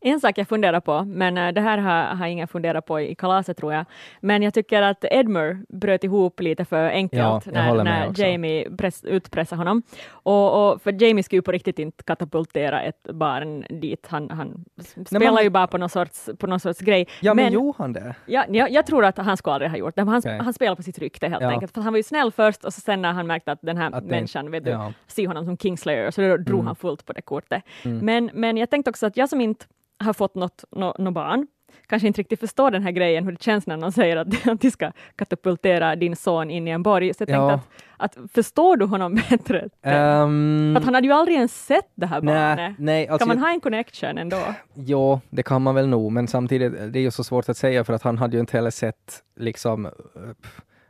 En 0.00 0.20
sak 0.20 0.38
jag 0.38 0.48
funderar 0.48 0.80
på, 0.80 1.04
men 1.04 1.38
eh, 1.38 1.52
det 1.52 1.60
här 1.60 1.78
har, 1.78 2.02
har 2.16 2.26
ingen 2.26 2.48
funderat 2.48 2.86
på 2.86 3.00
i 3.00 3.14
kalaset 3.14 3.56
tror 3.56 3.72
jag, 3.72 3.84
men 4.20 4.42
jag 4.42 4.54
tycker 4.54 4.82
att 4.82 5.04
Edmure 5.10 5.58
bröt 5.68 6.04
ihop 6.04 6.40
lite 6.40 6.64
för 6.64 6.88
enkelt 6.88 7.22
Ja, 7.22 7.40
när, 7.46 7.84
när. 7.84 8.20
Jamie 8.20 8.70
press, 8.76 9.04
utpressade 9.04 9.60
honom. 9.60 9.82
Och, 10.10 10.72
och, 10.72 10.82
för 10.82 11.02
Jamie 11.02 11.22
skulle 11.22 11.38
ju 11.38 11.42
på 11.42 11.52
riktigt 11.52 11.78
inte 11.78 12.04
katapultera 12.04 12.82
ett 12.82 13.02
barn 13.12 13.64
dit. 13.80 14.06
Han, 14.10 14.30
han 14.30 14.64
spelar 15.06 15.32
man- 15.32 15.42
ju 15.42 15.50
bara 15.50 15.66
på 15.66 15.78
någon 15.78 15.88
sorts, 15.88 16.28
på 16.38 16.46
någon 16.46 16.60
sorts 16.60 16.80
grej. 16.80 17.08
Ja, 17.20 17.34
men, 17.34 17.44
Men- 17.44 17.52
gjorde 17.52 17.78
han 17.78 17.92
det? 17.92 18.14
Ja, 18.26 18.44
jag, 18.48 18.70
jag 18.70 18.86
tror 18.86 19.04
att 19.04 19.18
han 19.18 19.36
skulle 19.36 19.54
aldrig 19.54 19.70
ha 19.70 19.78
gjort 19.78 19.96
det, 19.96 20.02
han, 20.02 20.18
Okej. 20.18 20.38
han 20.44 20.52
spelar 20.52 20.76
på 20.76 20.82
sitt 20.82 20.98
rykte 20.98 21.28
helt 21.28 21.42
Ja. 21.42 21.48
enkelt. 21.50 21.74
För 21.74 21.80
han 21.80 21.92
var 21.92 21.96
ju 21.98 22.02
snäll 22.02 22.32
först 22.32 22.64
och 22.64 22.74
så 22.74 22.80
sen 22.80 23.02
när 23.02 23.12
han 23.12 23.26
märkte 23.26 23.52
att 23.52 23.58
den 23.62 23.76
här 23.76 23.86
Att 23.92 24.04
det- 24.04 24.10
människan 24.10 24.50
vet 24.50 24.64
du, 24.64 24.70
ja. 24.70 24.92
ser 25.06 25.26
honom 25.26 25.44
som 25.44 25.56
Kingslayer, 25.58 26.10
så 26.10 26.20
då 26.20 26.36
drog 26.36 26.48
Mm. 26.60 26.66
han 26.66 26.76
fullt 26.76 27.06
på 27.06 27.12
det 27.12 27.22
kortet. 27.22 27.62
Men, 27.82 28.30
men 28.34 28.56
jag 28.56 28.70
tänkte 28.70 28.90
också 28.90 29.06
att 29.06 29.16
jag 29.16 29.28
som 29.28 29.40
inte 29.40 29.55
har 29.98 30.12
fått 30.12 30.34
något 30.34 30.64
nå 30.70 30.94
nå 30.98 31.10
barn, 31.10 31.46
kanske 31.86 32.06
inte 32.08 32.20
riktigt 32.20 32.40
förstår 32.40 32.70
den 32.70 32.82
här 32.82 32.90
grejen, 32.90 33.24
hur 33.24 33.32
det 33.32 33.42
känns 33.42 33.66
när 33.66 33.76
någon 33.76 33.92
säger 33.92 34.16
att, 34.16 34.46
att 34.48 34.60
de 34.60 34.70
ska 34.70 34.92
katapultera 35.16 35.96
din 35.96 36.16
son 36.16 36.50
in 36.50 36.68
i 36.68 36.70
en 36.70 36.82
borg. 36.82 37.14
Så 37.14 37.22
jag 37.22 37.28
tänkte 37.28 37.42
Ja. 37.42 37.60
att, 37.96 38.16
att 38.16 38.30
förstår 38.32 38.76
du 38.76 38.84
honom 38.84 39.14
bättre? 39.30 39.68
För 39.82 40.76
att 40.76 40.84
han 40.84 40.94
hade 40.94 41.06
ju 41.06 41.12
aldrig 41.12 41.36
ens 41.36 41.66
sett 41.66 41.90
det 41.94 42.06
här 42.06 42.20
barnet. 42.20 42.74
nej, 42.78 43.08
alltså, 43.08 43.26
kan 43.28 43.36
man 43.38 43.44
ha 43.46 43.52
en 43.52 43.60
connection 43.60 44.18
ändå? 44.18 44.38
Ja, 44.74 45.20
det 45.30 45.42
kan 45.42 45.62
man 45.62 45.74
väl 45.74 45.86
nog, 45.88 46.12
men 46.12 46.28
samtidigt, 46.28 46.72
det 46.92 46.98
är 46.98 47.02
ju 47.02 47.10
så 47.10 47.24
svårt 47.24 47.48
att 47.48 47.56
säga 47.56 47.84
för 47.84 47.92
att 47.92 48.02
han 48.02 48.18
hade 48.18 48.36
ju 48.36 48.40
inte 48.40 48.56
heller 48.56 48.70
sett 48.70 49.22
liksom 49.36 49.88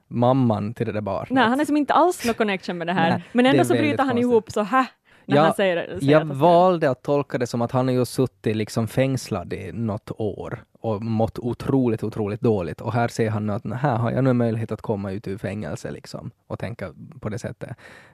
mamman 0.08 0.74
till 0.74 0.86
det 0.86 0.92
där 0.92 1.00
barnet. 1.00 1.30
Nej, 1.30 1.44
han 1.44 1.60
är 1.60 1.64
som 1.64 1.76
inte 1.76 1.94
alls 1.94 2.24
någon 2.24 2.34
connection 2.34 2.78
med 2.78 2.86
det 2.86 2.92
här. 2.92 3.10
Nej, 3.10 3.22
men 3.32 3.46
ändå 3.46 3.64
så 3.64 3.74
bryter 3.74 3.98
han 3.98 4.06
konstigt. 4.08 4.22
ihop 4.22 4.50
så 4.50 4.62
här 4.62 4.86
när 5.26 5.36
Ja, 5.36 5.42
han 5.42 5.54
säger, 5.54 5.86
säger 5.98 6.12
Jag 6.12 6.30
att 6.30 6.36
valde 6.36 6.90
att 6.90 7.02
tolka 7.02 7.38
det 7.38 7.46
som 7.46 7.62
att 7.62 7.72
han 7.72 7.86
har 7.88 7.94
ju 7.94 8.04
suttit 8.04 8.56
liksom 8.56 8.88
fängslad 8.88 9.52
i 9.52 9.72
något 9.72 10.10
år 10.18 10.64
och 10.80 11.02
mått 11.02 11.38
otroligt, 11.38 12.02
otroligt 12.04 12.40
dåligt. 12.40 12.80
Och 12.80 12.92
här 12.92 13.08
ser 13.08 13.30
han 13.30 13.46
nu 13.46 13.52
att 13.52 13.64
här 13.74 13.96
har 13.96 14.10
jag 14.10 14.24
nu 14.24 14.32
möjlighet 14.32 14.72
att 14.72 14.82
komma 14.82 15.12
ut 15.12 15.28
ur 15.28 15.38
fängelse 15.38 15.90
liksom 15.90 16.30
och 16.46 16.58
tänka 16.58 16.92
på 17.20 17.28
det 17.28 17.38
sättet. 17.38 17.70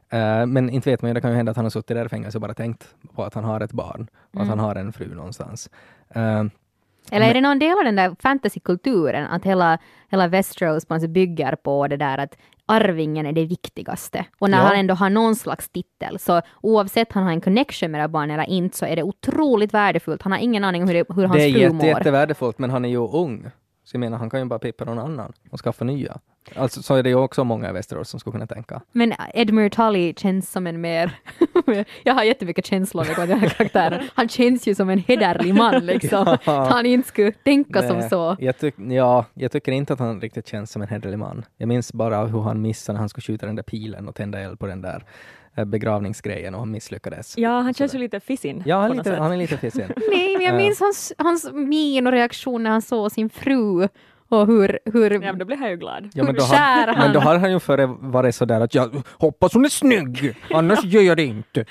Eh, 0.08 0.46
men 0.46 0.70
inte 0.70 0.90
vet 0.90 1.02
man 1.02 1.08
ju, 1.10 1.14
det 1.14 1.20
kan 1.20 1.30
ju 1.30 1.36
hända 1.36 1.50
att 1.50 1.56
han 1.56 1.64
har 1.64 1.70
suttit 1.70 1.96
där 1.96 2.06
i 2.06 2.08
fängelse 2.08 2.38
och 2.38 2.42
bara 2.42 2.54
tänkt 2.54 2.94
på 3.14 3.24
att 3.24 3.34
han 3.34 3.44
har 3.44 3.60
ett 3.60 3.72
barn 3.72 4.06
och 4.34 4.40
att 4.40 4.46
Mm. 4.46 4.48
han 4.48 4.58
har 4.58 4.74
en 4.74 4.92
fru 4.92 5.14
någonstans. 5.14 5.70
Eh, 6.14 6.44
Eller 7.10 7.26
är 7.30 7.34
det 7.34 7.40
någon 7.40 7.58
del 7.58 7.78
av 7.78 7.84
den 7.84 7.96
där 7.96 8.16
fantasykulturen 8.20 9.26
att 9.26 9.44
hela, 9.44 9.78
hela 10.08 10.28
Westeros 10.28 10.84
på 10.86 10.98
bygger 11.08 11.56
på 11.56 11.88
det 11.88 11.96
där 11.96 12.18
att 12.18 12.38
arvingen 12.68 13.26
är 13.26 13.32
det 13.32 13.44
viktigaste. 13.46 14.24
Och 14.38 14.50
när 14.50 14.58
Ja. 14.58 14.64
han 14.64 14.76
ändå 14.76 14.94
har 14.94 15.10
någon 15.10 15.36
slags 15.36 15.68
titel, 15.68 16.18
så 16.18 16.40
oavsett 16.60 17.12
han 17.12 17.24
har 17.24 17.30
en 17.30 17.40
connection 17.40 17.90
med 17.90 17.98
det 17.98 18.02
här 18.02 18.08
barnet 18.08 18.34
eller 18.34 18.48
inte, 18.50 18.76
så 18.76 18.86
är 18.86 18.96
det 18.96 19.02
otroligt 19.02 19.74
värdefullt. 19.74 20.22
Han 20.22 20.32
har 20.32 20.38
ingen 20.38 20.64
aning 20.64 20.82
om 20.82 20.88
hur, 20.88 20.94
det, 20.94 21.04
hur 21.14 21.22
hans 21.24 21.36
det 21.36 21.44
är 21.44 21.52
fru 21.52 21.60
jätte, 21.60 21.74
mår. 21.74 21.84
jättevärdefullt, 21.86 22.58
men 22.58 22.70
han 22.70 22.84
är 22.84 22.88
ju 22.88 22.96
ung. 22.96 23.50
Så 23.84 23.94
jag 23.94 24.00
menar, 24.00 24.18
han 24.18 24.30
kan 24.30 24.40
ju 24.40 24.46
bara 24.46 24.58
pippa 24.58 24.84
någon 24.84 24.98
annan 24.98 25.32
och 25.50 25.60
skaffa 25.60 25.84
nya. 25.84 26.18
Alltså 26.56 26.82
så 26.82 26.94
är 26.94 27.02
det 27.02 27.08
ju 27.08 27.14
också 27.16 27.44
många 27.44 27.70
i 27.70 27.72
Västerås 27.72 28.08
som 28.08 28.20
skulle 28.20 28.32
kunna 28.32 28.46
tänka. 28.46 28.80
Men 28.92 29.14
Edmure 29.34 29.70
Tully 29.70 30.14
känns 30.16 30.50
som 30.52 30.66
en 30.66 30.80
mer... 30.80 31.18
jag 32.04 32.14
har 32.14 32.22
jättemycket 32.22 32.66
känslor 32.66 33.04
med 33.18 33.28
den 33.28 33.38
här 33.40 33.48
karaktären. 33.48 34.08
Han 34.14 34.28
känns 34.28 34.66
ju 34.68 34.74
som 34.74 34.90
en 34.90 34.98
hederlig 34.98 35.54
man 35.54 35.86
liksom. 35.86 36.36
Ja. 36.44 36.68
Han 36.70 36.86
inte 36.86 37.08
skulle 37.08 37.32
tänka 37.32 37.88
som 37.88 37.98
Nej, 37.98 38.08
så. 38.08 38.36
Jag, 38.40 38.58
tyck, 38.58 38.74
ja, 38.78 39.24
jag 39.34 39.52
tycker 39.52 39.72
inte 39.72 39.92
att 39.92 39.98
han 39.98 40.20
riktigt 40.20 40.48
känns 40.48 40.70
som 40.70 40.82
en 40.82 40.88
hederlig 40.88 41.18
man. 41.18 41.44
Jag 41.56 41.68
minns 41.68 41.92
bara 41.92 42.24
hur 42.26 42.40
han 42.42 42.62
missade 42.62 42.94
när 42.94 43.00
han 43.00 43.08
skulle 43.08 43.22
skjuta 43.22 43.46
den 43.46 43.56
där 43.56 43.62
pilen 43.62 44.08
och 44.08 44.14
tända 44.14 44.40
eld 44.40 44.58
på 44.58 44.66
den 44.66 44.82
där 44.82 45.04
eh, 45.56 45.64
begravningsgrejen 45.64 46.54
och 46.54 46.60
han 46.60 46.70
misslyckades. 46.70 47.38
Ja, 47.38 47.60
han 47.60 47.74
känns 47.74 47.94
ju 47.94 47.98
lite 47.98 48.20
fissin. 48.20 48.62
Ja, 48.66 48.76
han 48.80 48.96
lite, 48.96 49.14
han 49.16 49.32
är 49.32 49.36
lite 49.36 49.56
fissig. 49.56 49.84
Nej, 50.10 50.36
men 50.36 50.46
jag 50.46 50.54
Ja. 50.54 50.58
minns 50.58 50.80
hans, 50.80 51.12
hans 51.18 51.52
min 51.52 52.06
och 52.06 52.12
reaktion 52.12 52.62
när 52.62 52.70
han 52.70 52.82
såg 52.82 53.12
sin 53.12 53.30
fru 53.30 53.88
och 54.32 54.46
hur, 54.46 54.78
hur, 54.92 55.10
Ja, 55.10 55.18
men 55.20 55.38
då 55.38 55.44
blir 55.44 55.56
han 55.56 55.70
ju 55.70 55.76
glad. 55.76 56.10
Ja, 56.14 56.24
men, 56.24 56.34
då 56.34 56.40
kär 56.46 56.56
har, 56.56 56.86
han... 56.86 56.98
men 56.98 57.12
då 57.12 57.20
har 57.20 57.38
han 57.38 57.50
ju 57.52 57.60
före 57.60 57.86
varit 57.86 58.34
sådär 58.34 58.60
att 58.60 58.74
jag 58.74 59.02
hoppas 59.18 59.54
hon 59.54 59.64
är 59.64 59.68
snygg, 59.68 60.34
annars 60.54 60.84
gör 60.84 61.02
jag 61.02 61.16
det 61.16 61.24
inte. 61.24 61.64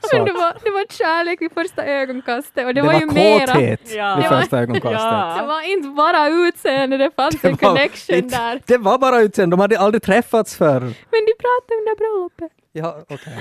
Så 0.00 0.16
Men 0.16 0.24
det, 0.24 0.32
var, 0.32 0.52
det 0.64 0.70
var 0.70 0.84
kärlek 0.90 1.40
vid 1.42 1.52
första 1.52 1.84
ögonkastet 1.84 2.66
och 2.66 2.74
det, 2.74 2.80
det 2.80 2.86
var, 2.86 2.92
var 2.92 3.00
ju 3.00 3.06
mera... 3.06 3.46
kåthet 3.46 3.80
Ja. 3.96 4.14
vid 4.16 4.24
Det 4.24 4.30
var- 4.30 4.40
första 4.40 4.58
ögonkastet. 4.58 5.00
Ja. 5.00 5.36
Det 5.40 5.46
var 5.46 5.72
inte 5.72 5.88
bara 5.88 6.28
utseende, 6.28 6.96
det 6.96 7.10
fanns 7.16 7.34
en 7.34 7.40
Det 7.56 7.62
var- 7.62 7.68
connection 7.68 8.16
inte- 8.16 8.36
där. 8.38 8.60
Det 8.66 8.78
var 8.78 8.98
bara 8.98 9.20
utseende, 9.20 9.56
de 9.56 9.60
hade 9.60 9.78
aldrig 9.78 10.02
träffats 10.02 10.56
förr. 10.56 10.80
Men 10.80 10.90
de 11.26 11.34
pratade 11.44 11.78
under 11.80 11.96
bröllopet. 11.96 12.52
Ja, 12.72 12.98
okej. 13.08 13.38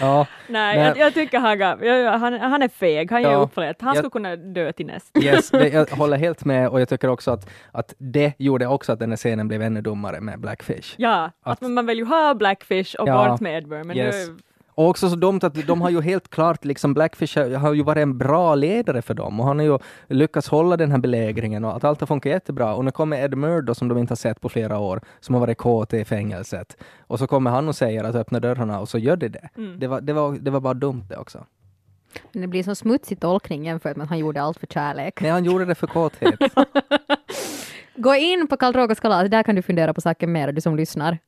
Ja, 0.00 0.26
Nej, 0.48 0.76
Nej. 0.76 0.86
Jag, 0.88 0.98
jag 0.98 1.14
tycker 1.14 1.38
han, 1.38 1.58
gav- 1.58 1.84
jag- 1.84 2.18
han, 2.18 2.40
han 2.40 2.62
är 2.62 2.68
feg, 2.68 3.10
han 3.10 3.22
Ja. 3.22 3.30
gör 3.32 3.42
upp 3.42 3.54
för 3.54 3.60
det. 3.62 3.74
Han 3.80 3.88
Jag- 3.88 3.96
skulle 3.96 4.10
kunna 4.10 4.36
dö 4.36 4.72
till 4.72 4.86
näst. 4.86 5.18
yes, 5.22 5.50
det, 5.50 5.68
jag 5.68 5.90
håller 5.90 6.16
helt 6.16 6.44
med 6.44 6.68
och 6.68 6.80
jag 6.80 6.88
tycker 6.88 7.08
också 7.08 7.30
att, 7.30 7.50
att 7.72 7.94
det 7.98 8.32
gjorde 8.38 8.66
också 8.66 8.92
att 8.92 8.98
den 8.98 9.10
här 9.10 9.16
scenen 9.16 9.48
blev 9.48 9.62
ännu 9.62 9.80
dummare 9.80 10.20
med 10.20 10.40
Blackfish. 10.40 10.94
Ja, 10.98 11.24
att, 11.24 11.52
Att- 11.52 11.60
man, 11.60 11.74
man 11.74 11.86
vill 11.86 11.98
ju 11.98 12.04
ha 12.04 12.34
Blackfish 12.34 12.94
och 12.98 13.08
Ja. 13.08 13.28
bort 13.28 13.40
med 13.40 13.56
Edmure, 13.58 13.84
men 13.84 13.96
Yes. 13.96 14.28
nu... 14.28 14.36
Och 14.80 14.88
också 14.88 15.10
så 15.10 15.16
dumt 15.16 15.40
att 15.42 15.66
de 15.66 15.80
har 15.80 15.90
ju 15.90 16.00
helt 16.00 16.28
klart, 16.28 16.64
liksom 16.64 16.94
Blackfish 16.94 17.36
har 17.56 17.72
ju 17.72 17.82
varit 17.82 18.02
en 18.02 18.18
bra 18.18 18.54
ledare 18.54 19.02
för 19.02 19.14
dem 19.14 19.40
och 19.40 19.46
han 19.46 19.58
har 19.58 19.66
ju 19.66 19.78
lyckats 20.08 20.48
hålla 20.48 20.76
den 20.76 20.90
här 20.90 20.98
belägringen 20.98 21.64
och 21.64 21.76
att 21.76 21.84
allt 21.84 22.00
har 22.00 22.06
funkat 22.06 22.32
jättebra. 22.32 22.74
Och 22.74 22.84
nu 22.84 22.90
kommer 22.90 23.24
Ed 23.24 23.34
Murdo 23.38 23.74
som 23.74 23.88
de 23.88 23.98
inte 23.98 24.10
har 24.10 24.16
sett 24.16 24.40
på 24.40 24.48
flera 24.48 24.78
år, 24.78 25.00
som 25.20 25.34
har 25.34 25.40
varit 25.40 25.58
kåt 25.58 25.94
i 25.94 26.04
fängelset. 26.04 26.76
Och 26.98 27.18
så 27.18 27.26
kommer 27.26 27.50
han 27.50 27.68
och 27.68 27.76
säger 27.76 28.04
att 28.04 28.14
öppna 28.14 28.40
dörrarna 28.40 28.80
och 28.80 28.88
så 28.88 28.98
gör 28.98 29.16
de 29.16 29.28
det. 29.28 29.48
Mm. 29.56 29.78
Det, 29.78 29.86
var, 29.86 30.00
det, 30.00 30.12
var, 30.12 30.32
det 30.32 30.50
var 30.50 30.60
bara 30.60 30.74
dumt 30.74 31.04
det 31.08 31.16
också. 31.16 31.46
Men 32.32 32.42
det 32.42 32.48
blir 32.48 32.62
så 32.62 32.74
smutsig 32.74 33.20
tolkning 33.20 33.64
jämfört 33.64 33.96
med 33.96 34.04
att 34.04 34.10
han 34.10 34.18
gjorde 34.18 34.42
allt 34.42 34.58
för 34.58 34.66
kärlek. 34.66 35.20
Nej, 35.20 35.30
han 35.30 35.44
gjorde 35.44 35.64
det 35.64 35.74
för 35.74 35.86
kåthet. 35.86 36.40
Gå 37.96 38.14
in 38.14 38.46
på 38.48 38.56
Karl 38.56 38.72
Drogas 38.72 39.00
kalas, 39.00 39.30
där 39.30 39.42
kan 39.42 39.54
du 39.54 39.62
fundera 39.62 39.94
på 39.94 40.00
saken 40.00 40.32
mer, 40.32 40.52
du 40.52 40.60
som 40.60 40.76
lyssnar. 40.76 41.18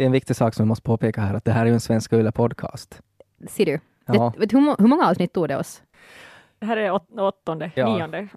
Det 0.00 0.04
är 0.04 0.06
en 0.06 0.12
viktig 0.12 0.36
sak 0.36 0.54
som 0.54 0.64
vi 0.64 0.68
måste 0.68 0.82
påpeka 0.82 1.20
här, 1.20 1.34
att 1.34 1.44
det 1.44 1.52
här 1.52 1.60
är 1.62 1.66
ju 1.66 1.72
en 1.72 1.80
Svenska 1.80 2.16
Yle 2.16 2.32
podcast. 2.32 3.00
Ser 3.48 3.66
du? 3.66 3.80
Ja. 4.06 4.32
Det, 4.38 4.52
hur, 4.52 4.80
hur 4.80 4.86
många 4.88 5.06
avsnitt 5.08 5.32
tog 5.32 5.48
det 5.48 5.56
oss? 5.56 5.82
Det 6.58 6.66
här 6.66 6.76
är 6.76 6.90
åt, 6.90 7.08
åttonde, 7.18 7.70
Ja. 7.74 7.96
nionde. 7.96 8.28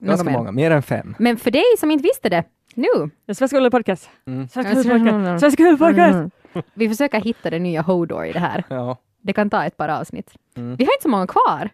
Ganska 0.00 0.24
mer. 0.30 0.32
många, 0.32 0.52
mer 0.52 0.70
än 0.70 0.82
fem. 0.82 1.14
Men 1.18 1.36
för 1.36 1.50
dig 1.50 1.62
som 1.78 1.90
inte 1.90 2.02
visste 2.02 2.28
det, 2.28 2.44
nu. 2.74 2.86
Det 3.26 3.32
är 3.32 3.34
Svenska 3.34 3.56
Yle 3.58 3.70
Podcast. 3.70 4.10
Mm. 4.26 4.48
Svenska 4.48 4.72
Yle 4.80 4.98
Podcast. 5.00 5.40
Svenska 5.40 5.62
Yle 5.62 5.76
Podcast. 5.76 6.14
Mm. 6.14 6.30
Vi 6.74 6.88
försöker 6.88 7.20
hitta 7.20 7.50
det 7.50 7.58
nya 7.58 7.82
Hodor 7.82 8.26
i 8.26 8.32
det 8.32 8.40
här. 8.40 8.64
Ja. 8.68 8.96
Det 9.22 9.32
kan 9.32 9.50
ta 9.50 9.64
ett 9.64 9.76
par 9.76 9.88
avsnitt. 9.88 10.34
Mm. 10.56 10.76
Vi 10.76 10.84
har 10.84 10.92
inte 10.92 11.02
så 11.02 11.08
många 11.08 11.26
kvar. 11.26 11.68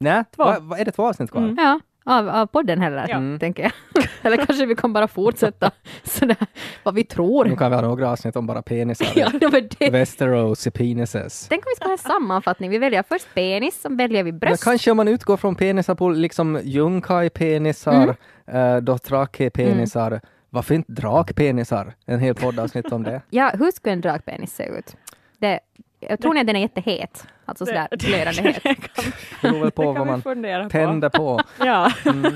Nej, 0.00 0.24
Två. 0.36 0.44
va, 0.44 0.56
va, 0.60 0.78
är 0.78 0.84
det 0.84 0.90
två 0.92 1.06
avsnitt 1.08 1.30
kvar? 1.30 1.42
Mm. 1.42 1.56
Ja, 1.58 1.80
av, 2.04 2.28
av 2.28 2.46
podden 2.46 2.80
heller, 2.80 3.06
Ja. 3.08 3.16
Mm. 3.16 3.38
tänker 3.38 3.62
jag. 3.62 3.72
Eller 4.22 4.36
kanske 4.46 4.66
vi 4.66 4.74
kan 4.74 4.92
bara 4.92 5.08
fortsätta 5.08 5.70
sådär, 6.04 6.36
vad 6.82 6.94
vi 6.94 7.04
tror. 7.04 7.44
Nu 7.44 7.56
kan 7.56 7.70
vi 7.70 7.74
ha 7.76 7.82
några 7.82 8.10
avsnitt 8.10 8.36
om 8.36 8.46
bara 8.46 8.62
penisar. 8.62 9.06
Ja, 9.40 9.50
det. 9.78 9.90
Västerås 9.90 10.68
penises. 10.74 11.46
Tänk 11.48 11.66
om 11.66 11.70
vi 11.72 11.76
ska 11.76 11.84
ha 11.84 11.92
en 11.92 11.98
sammanfattning. 11.98 12.70
Vi 12.70 12.78
väljer 12.78 13.02
först 13.08 13.34
penis, 13.34 13.80
sen 13.80 13.96
väljer 13.96 14.22
vi 14.24 14.32
Men 14.32 14.38
bröst. 14.38 14.64
kanske 14.64 14.90
om 14.90 14.96
man 14.96 15.08
utgår 15.08 15.36
från 15.36 15.54
penisar 15.54 15.94
på 15.94 16.08
liksom 16.10 16.58
Junkai-penisar, 16.62 18.16
Mm. 18.46 18.76
eh, 18.76 18.80
Dothraki-penisar, 18.82 20.20
varför 20.50 20.74
inte 20.74 20.92
drakpenisar? 20.92 21.94
En 22.06 22.20
hel 22.20 22.34
poddavsnitt 22.34 22.92
om 22.92 23.02
det. 23.02 23.22
Ja, 23.30 23.50
hur 23.58 23.70
skulle 23.70 23.92
en 23.92 24.00
drakpenis 24.00 24.54
se 24.54 24.64
ut? 24.64 24.96
Det, 25.38 25.60
jag 26.00 26.20
tror 26.20 26.34
ni 26.34 26.40
att 26.40 26.46
den 26.46 26.56
är 26.56 26.60
jättehet? 26.60 27.26
Alltså 27.50 27.66
sådär 27.66 27.88
glödande 27.90 28.42
het. 28.62 28.62
Det 28.64 28.76
Det 29.42 29.48
beror 29.48 29.52
väl 29.52 29.64
det 29.64 29.70
på 29.70 29.92
vad 29.92 30.06
man 30.06 30.22
fundera 30.22 30.64
på. 30.64 30.70
tänder 30.70 31.08
på. 31.08 31.40
Ja. 31.58 31.92
Mm. 32.06 32.34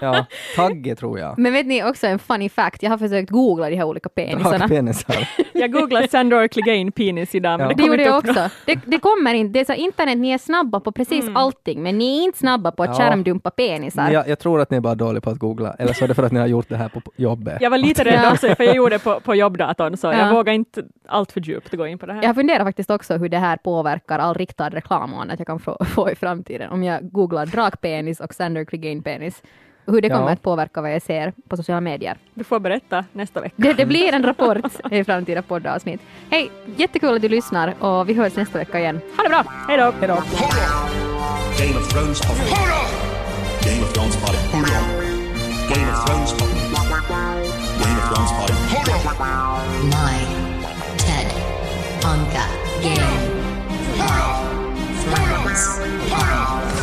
Ja, 0.00 0.26
Tagge 0.56 0.94
tror 0.96 1.18
jag. 1.18 1.38
Men 1.38 1.52
vet 1.52 1.66
ni 1.66 1.84
också 1.84 2.06
en 2.06 2.18
funny 2.18 2.48
fact? 2.48 2.82
Jag 2.82 2.90
har 2.90 2.98
försökt 2.98 3.30
googla 3.30 3.70
de 3.70 3.76
här 3.76 3.84
olika 3.84 4.08
penisarna. 4.08 4.58
Drakpenisar. 4.58 5.28
Jag 5.52 5.72
googlade 5.72 6.08
Sandor 6.08 6.48
Clegane 6.48 6.90
penis 6.90 7.34
idag, 7.34 7.58
men 7.58 7.60
Ja. 7.60 7.68
det 7.68 7.74
Det 7.74 7.82
kom 7.82 7.86
gjorde 7.90 8.02
inte 8.02 8.10
jag 8.10 8.18
upp 8.24 8.28
också. 8.28 8.50
Det, 8.66 8.78
det 8.86 8.98
kommer 8.98 9.34
inte. 9.34 9.52
Det 9.52 9.60
är 9.60 9.64
så 9.64 9.72
internet, 9.72 10.18
ni 10.18 10.30
är 10.30 10.38
snabba 10.38 10.80
på 10.80 10.92
precis 10.92 11.24
allting, 11.34 11.82
men 11.82 11.98
ni 11.98 12.18
är 12.18 12.22
inte 12.24 12.38
snabba 12.38 12.70
på 12.70 12.82
att 12.82 12.88
Ja. 12.88 12.94
skärmdumpa 12.94 13.50
penisar. 13.50 14.10
Jag, 14.10 14.28
jag 14.28 14.38
tror 14.38 14.60
att 14.60 14.70
ni 14.70 14.76
är 14.76 14.80
bara 14.80 14.94
dåliga 14.94 15.20
på 15.20 15.30
att 15.30 15.38
googla, 15.38 15.74
eller 15.78 15.92
så 15.92 16.04
är 16.04 16.08
det 16.08 16.14
för 16.14 16.22
att 16.22 16.32
ni 16.32 16.40
har 16.40 16.46
gjort 16.46 16.68
det 16.68 16.76
här 16.76 16.88
på 16.88 17.00
jobbet. 17.16 17.58
Jag 17.60 17.70
var 17.70 17.78
lite 17.78 18.04
rädd 18.04 18.32
också, 18.32 18.54
för 18.54 18.64
jag 18.64 18.76
gjorde 18.76 18.94
det 18.94 18.98
på, 19.04 19.20
på 19.20 19.34
jobbdatorn, 19.34 19.96
så 19.96 20.06
Ja. 20.06 20.14
jag 20.18 20.34
vågar 20.34 20.52
inte 20.52 20.82
allt 21.08 21.32
för 21.32 21.40
djupt 21.40 21.74
gå 21.76 21.86
in 21.86 21.98
på 21.98 22.06
det 22.06 22.12
här. 22.12 22.22
Jag 22.22 22.34
funderar 22.34 22.64
faktiskt 22.64 22.90
också 22.90 23.16
hur 23.16 23.28
det 23.28 23.38
här 23.38 23.56
påverkar 23.56 24.18
all 24.18 24.33
riktad 24.34 24.68
reklam 24.70 25.14
och 25.14 25.22
annat 25.22 25.38
jag 25.38 25.46
kan 25.46 25.58
få, 25.58 25.84
få 25.84 26.10
i 26.10 26.14
framtiden. 26.14 26.70
Om 26.70 26.82
jag 26.84 27.10
googlar 27.12 27.46
drakpenis 27.46 28.20
och 28.20 28.34
Sander 28.34 28.64
Clegane 28.64 29.02
penis. 29.02 29.42
Hur 29.86 30.00
det 30.00 30.08
Ja. 30.08 30.16
kommer 30.16 30.32
att 30.32 30.42
påverka 30.42 30.80
vad 30.80 30.92
jag 30.94 31.02
ser 31.02 31.32
på 31.48 31.56
sociala 31.56 31.80
medier. 31.80 32.16
Du 32.34 32.44
får 32.44 32.60
berätta 32.60 33.04
nästa 33.12 33.40
vecka. 33.40 33.54
Det, 33.56 33.72
det 33.72 33.86
blir 33.86 34.12
en 34.14 34.22
rapport 34.22 34.58
i 34.90 35.04
framtida 35.04 35.42
poddavsnitt. 35.42 36.00
Hej, 36.30 36.50
jättekul 36.76 37.14
att 37.16 37.22
du 37.22 37.28
lyssnar 37.28 37.74
och 37.84 38.08
vi 38.08 38.14
hörs 38.14 38.36
nästa 38.36 38.58
vecka 38.58 38.78
igen. 38.80 39.00
Ha 39.16 39.22
det 39.22 39.28
bra! 39.28 39.44
Hej 39.68 39.76
då! 39.78 39.92
Hej 40.00 40.08
då. 40.08 40.14
Game 40.14 41.78
of 41.78 41.88
Thrones! 41.92 42.20
Game 43.64 43.82
of 43.82 43.92
Thrones 43.92 44.16
party. 44.16 44.38
Game 44.52 45.90
of 45.92 46.04
Thrones 46.06 46.32
party. 46.32 46.48
Game 47.84 47.98
of 47.98 48.14
Thrones 48.14 48.32
party. 48.32 48.54
My 49.84 50.16
TED 50.98 51.26
Anka 52.04 52.44
Game 52.82 53.33
of 54.20 54.94
Thrones 55.02 56.10
Party. 56.10 56.73